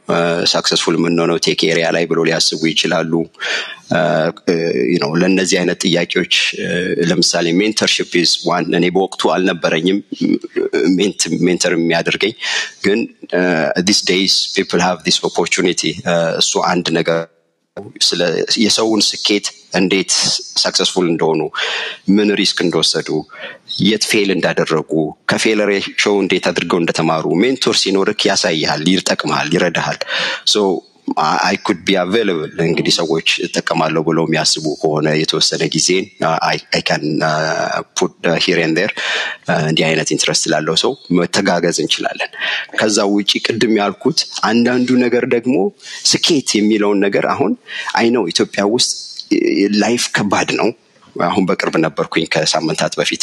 successful 0.53 0.97
የምንሆነው? 0.99 1.39
tech 1.47 1.61
area 1.70 1.89
ላይ 1.97 2.07
ብሎ 2.12 2.20
ሊያስቡ 2.28 2.61
ይችላሉ 2.72 3.12
ለእነዚህ 5.20 5.57
አይነት 5.61 5.78
ጥያቄዎች 5.86 6.34
ለምሳሌ 7.11 7.47
mentorship 7.61 8.11
is 8.22 8.33
one 8.49 8.66
እኔ 8.78 8.86
በወቅቱ 8.97 9.30
አልነበረኝም 9.34 9.99
mentor 11.47 11.74
የሚያደርገኝ 11.76 12.34
ግን 12.86 13.01
these 13.89 14.01
days 14.11 14.37
people 14.57 14.83
have 14.87 15.01
this 15.09 15.18
opportunity 15.31 15.83
እሱ 16.43 16.53
አንድ 16.72 16.89
ነገር 16.99 17.20
የሰውን 18.62 19.03
ስኬት 19.09 19.47
እንዴት 19.78 20.12
successful 20.62 21.07
እንደሆኑ 21.11 21.41
ምን 22.16 22.28
risk 22.41 22.59
እንደወሰዱ 22.64 23.09
የት 23.89 24.05
fail 24.11 24.31
እንዳደረጉ 24.36 24.93
ከ 25.31 25.42
failure 25.42 25.81
አቸው 25.81 26.14
እንዴት 26.22 26.47
አድርገው 26.51 26.78
እንደተማሩ 26.82 27.26
mentor 27.43 27.76
ሲኖርክ 27.82 28.22
ያሳይሃል 28.30 28.82
ይጠቅመሃል 28.93 29.51
ይረዳሃል 29.57 29.99
I 31.43 31.57
could 31.66 31.79
be 31.87 31.97
available 32.01 32.53
እንግዲህ 32.67 32.95
ሰዎች 32.99 33.29
እጠቀማለሁ 33.47 34.01
ብለው 34.09 34.25
የሚያስቡ 34.27 34.65
ከሆነ 34.81 35.09
የተወሰነ 35.21 35.63
ጊዜን 35.75 36.07
I 36.49 36.59
can 36.89 37.05
put 37.99 38.14
here 38.45 38.59
and 38.64 38.79
there 38.79 38.93
እንዲህ 39.63 39.85
አይነት 39.89 40.11
interest 40.14 40.45
ላለው 40.53 40.77
ሰው 40.83 40.93
መተጋገዝ 41.19 41.79
እንችላለን. 41.85 42.31
ከዛ 42.79 42.99
ውጪ 43.15 43.33
ቅድም 43.47 43.75
ያልኩት 43.81 44.19
አንዳንዱ 44.51 44.89
ነገር 45.05 45.27
ደግሞ 45.35 45.57
ስኬት 46.11 46.51
የሚለውን 46.59 47.01
ነገር 47.07 47.27
አሁን 47.35 47.55
I 48.01 48.09
know 48.16 48.24
ኢትዮጵያ 48.33 48.65
ውስጥ 48.75 48.93
life 49.83 50.05
ከባድ 50.17 50.51
ነው። 50.61 50.69
አሁን 51.29 51.45
በቅርብ 51.49 51.75
ነበርኩኝ 51.85 52.25
ከሳምንታት 52.35 52.93
በፊት። 52.99 53.23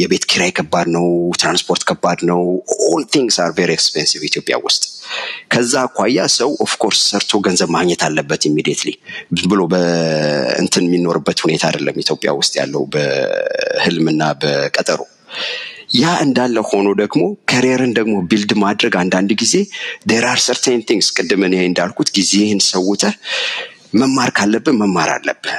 የቤት 0.00 0.24
ኪራይ 0.30 0.50
ከባድ 0.58 0.88
ነው 0.96 1.06
ትራንስፖርት 1.40 1.82
ከባድ 1.88 2.20
ነው 2.30 2.40
all 2.88 3.02
things 3.14 3.36
are 3.44 3.50
very 3.56 3.70
expensive 3.72 4.22
ኢትዮጵያ 4.28 4.56
ውስጥ 4.66 4.82
ከዛ 5.52 5.72
አኳያ 5.86 6.26
ሰው 6.36 6.50
of 6.64 6.73
course 6.73 7.00
ሰርቶ 7.10 7.40
ገንዘብ 7.46 7.70
ማግኘት 7.76 8.02
አለበት 8.06 8.42
immediately 8.50 8.90
ብሎ 9.44 9.60
በእንትን 9.72 10.86
የሚኖርበት 10.88 11.40
ሁኔታ 11.44 11.64
አይደለም 11.70 12.00
ኢትዮጵያ 12.04 12.32
ውስጥ 12.40 12.54
ያለው 12.60 12.84
በህልምና 12.94 14.22
በቀጠሮ። 14.42 15.00
ያ 15.96 16.12
እንዳለ 16.24 16.56
ሆኖ 16.68 16.88
ደግሞ 17.00 17.20
career 17.50 17.81
ን 17.81 17.92
ደግሞ 17.98 18.14
build 18.30 18.52
ማድረግ 18.62 18.94
አንዳንድ 19.02 19.30
ጊዜ 19.42 19.54
there 20.10 20.24
are 20.30 20.40
certain 20.46 20.80
things 20.88 21.08
ቅድም 21.16 21.42
እኔ 21.48 21.56
እንዳልኩት 21.68 22.08
ጊዜህን 22.16 22.60
ሰውተህ 22.68 23.14
መማር 23.94 24.30
ካለብን 24.36 24.76
መማር 24.80 25.10
አለብህ። 25.12 25.54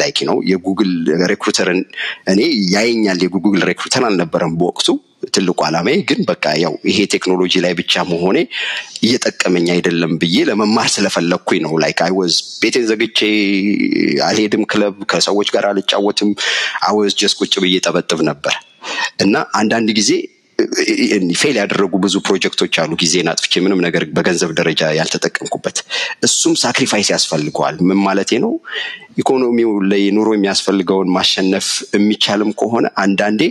like 0.00 0.18
ነው 0.28 0.36
የ 0.50 0.61
Google 0.61 0.92
recruiter 1.30 1.71
ን 1.71 1.80
እኔ 2.32 2.40
ያየኛል 2.74 3.20
የ 3.26 3.35
Google 3.35 3.62
recruiter 3.70 4.04
አልነበረም 4.08 4.54
በወቅቱ 4.60 4.88
ትልቁ 5.30 5.58
አላማዬ 5.66 5.96
ግን 6.08 6.20
በቃ 6.28 6.44
ያው 6.62 6.74
ይሄ 6.88 6.98
ቴክኖሎጂ 7.14 7.54
ላይ 7.64 7.72
ብቻ 7.80 8.02
መሆኔ 8.10 8.38
እየጠቀመኝ 9.02 9.66
አይደለም 9.74 10.12
ብዬ 10.18 10.36
ለመማር 10.48 10.88
ስለፈለግኩኝ 10.94 11.60
ነው። 11.66 11.74
like 11.82 12.00
I 12.02 12.12
ቤቴን 12.62 12.86
ዘግቼ 12.90 13.20
አልሄድም 14.28 14.64
ክለብ 14.72 14.96
ከሰዎች 15.12 15.50
ጋር 15.54 15.66
አልጫወትም። 15.70 16.30
I 16.82 16.90
was 16.90 17.14
just 17.20 17.34
ቁጭ 17.40 17.54
ብዬ 17.64 17.76
ጠበጥብ 17.86 18.22
ነበር። 18.30 18.56
እና 19.22 19.34
አንዳንድ 19.54 19.90
ጊዜ 19.98 20.10
fail 21.40 21.56
ያደረጉ 21.60 21.92
ብዙ 22.02 22.14
ፕሮጀክቶች 22.26 22.74
አሉ። 22.82 22.92
ጊዜን 23.00 23.28
አጥፍቼ 23.32 23.60
ምንም 23.64 23.80
ነገር 23.84 24.02
በገንዘብ 24.16 24.50
ደረጃ 24.58 24.90
ያልተጠቀምኩበት 24.98 25.76
እሱም 26.26 26.54
sacrifice 26.62 27.08
ያስፈልገዋል። 27.14 27.76
ምን 27.88 27.98
ማለቴ 28.04 28.30
ነው? 28.44 28.52
ኢኮኖሚው 29.18 29.70
ላይ 29.90 30.02
ኑሮ 30.16 30.28
የሚያስፈልገውን 30.34 31.08
ማሸነፍ 31.16 31.66
የሚቻልም 31.96 32.50
ከሆነ 32.60 32.86
አንዳንዴ 33.02 33.42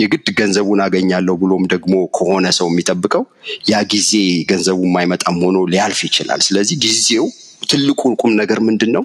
የግድ 0.00 0.28
ገንዘቡን 0.40 0.82
አገኛለሁ 0.86 1.34
ብሎም 1.42 1.64
ደግሞ 1.74 1.94
ከሆነ 2.18 2.46
ሰው 2.58 2.68
የሚጠብቀው 2.70 3.24
ያ 3.70 3.82
ጊዜ 3.94 4.12
ገንዘቡ 4.50 4.80
የማይመጣም 4.88 5.38
ሆኖ 5.44 5.58
ሊያልፍ 5.72 6.02
ይችላል። 6.08 6.42
ስለዚህ 6.48 6.78
ጊዜው 6.86 7.26
ትልቁ 7.64 8.00
ቁም 8.20 8.32
ነገር 8.40 8.58
ምንድን 8.66 8.92
ነው 8.96 9.04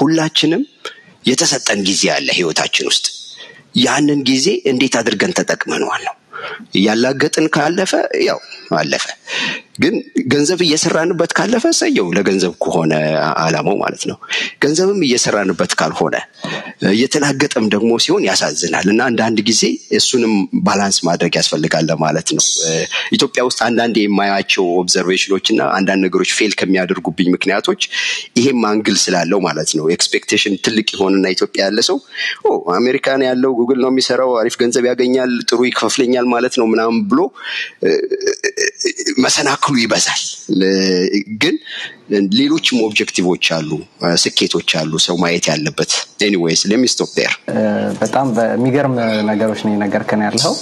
ሁላችንም 0.00 0.62
የተሰጠን 1.24 1.80
ጊዜ 1.88 2.02
አለ 2.14 2.28
ህይወታችን 2.36 2.86
ውስጥ። 2.90 3.06
ያንን 3.80 4.20
ጊዜ 4.28 4.48
እንዴት 4.70 4.94
አድርገን 5.00 5.34
ተጠቅመነዋል 5.38 6.02
ነው 6.06 6.14
እያላገጥን 6.74 7.46
ካለፈ 7.56 7.92
ያው 8.28 8.40
አለፈ 8.76 9.06
ግን 9.80 9.94
ገንዘብ 10.32 10.60
እየሰራንበት 10.64 11.30
ካለፈ 11.36 11.64
ሰየው 11.78 12.06
ለገንዘብ 12.16 12.52
ከሆነ 12.64 12.92
አላማው 13.42 13.76
ማለት 13.82 14.02
ነው። 14.10 14.16
ገንዘብም 14.62 15.00
እየሰራንበት 15.06 15.72
ካልሆነ 15.80 16.16
እየተላገጠም 16.92 17.66
ደግሞ 17.74 17.90
ሲሆን 18.04 18.22
ያሳዝናል። 18.28 18.86
እና 18.92 19.00
አንዳንድ 19.10 19.38
ጊዜ 19.48 19.62
እሱንም 19.98 20.32
balance 20.66 20.98
ማድረግ 21.08 21.32
ያስፈልጋል 21.40 21.84
ለማለት 21.90 22.28
ነው። 22.36 22.44
ኢትዮጵያ 23.16 23.42
ውስጥ 23.48 23.60
አንዳንድ 23.68 23.96
የማያቸው 24.00 24.66
observation 24.80 25.28
ኦች 25.28 25.46
እና 25.54 25.62
አንዳንድ 25.78 26.02
ነገሮች 26.06 26.32
fail 26.38 26.54
ከሚያደርጉብኝ 26.60 27.28
ምክንያቶች 27.36 27.80
ይሄም 28.40 28.60
angle 28.70 28.98
ስላለው 29.04 29.40
ማለት 29.46 29.72
ነው። 29.78 29.86
expectation 29.96 30.54
ትልቅ 30.66 30.88
የሆንና 30.94 31.26
ኢትዮጵያ 31.36 31.60
ያለ 31.68 31.80
ሰው 31.90 31.98
አሜሪካን 32.76 33.22
ያለው 33.28 33.52
ጉግል 33.60 33.80
ነው 33.84 33.90
የሚሰራው 33.92 34.30
አሪፍ 34.40 34.54
ገንዘብ 34.60 34.84
ያገኛል 34.90 35.32
ጥሩ 35.50 35.60
ይከፍለኛል 35.68 36.26
ማለት 36.34 36.54
ነው 36.60 36.66
ምናምን 36.72 36.98
ብሎ 37.10 37.20
መሰናክሉ 39.24 39.69
ይበዛል። 39.78 40.22
ግን 41.42 41.56
ሌሎችም 42.34 42.78
objective 42.86 43.28
ኦች 43.28 43.46
አሉ 43.52 43.70
ስኬቶች 44.16 44.70
አሉ 44.76 44.92
ሰው 44.98 45.16
ማየት 45.16 45.46
ያለበት። 45.48 45.92
anyways 46.22 46.62
let 46.70 46.83
me 46.83 46.92
stop 46.92 47.10
there 47.16 47.34
በጣም 48.00 48.26
በሚገርም 48.36 48.94
ነገሮች 49.30 49.60
ነው 49.66 49.72
የነገርከን 49.72 50.22
ያለው 50.26 50.54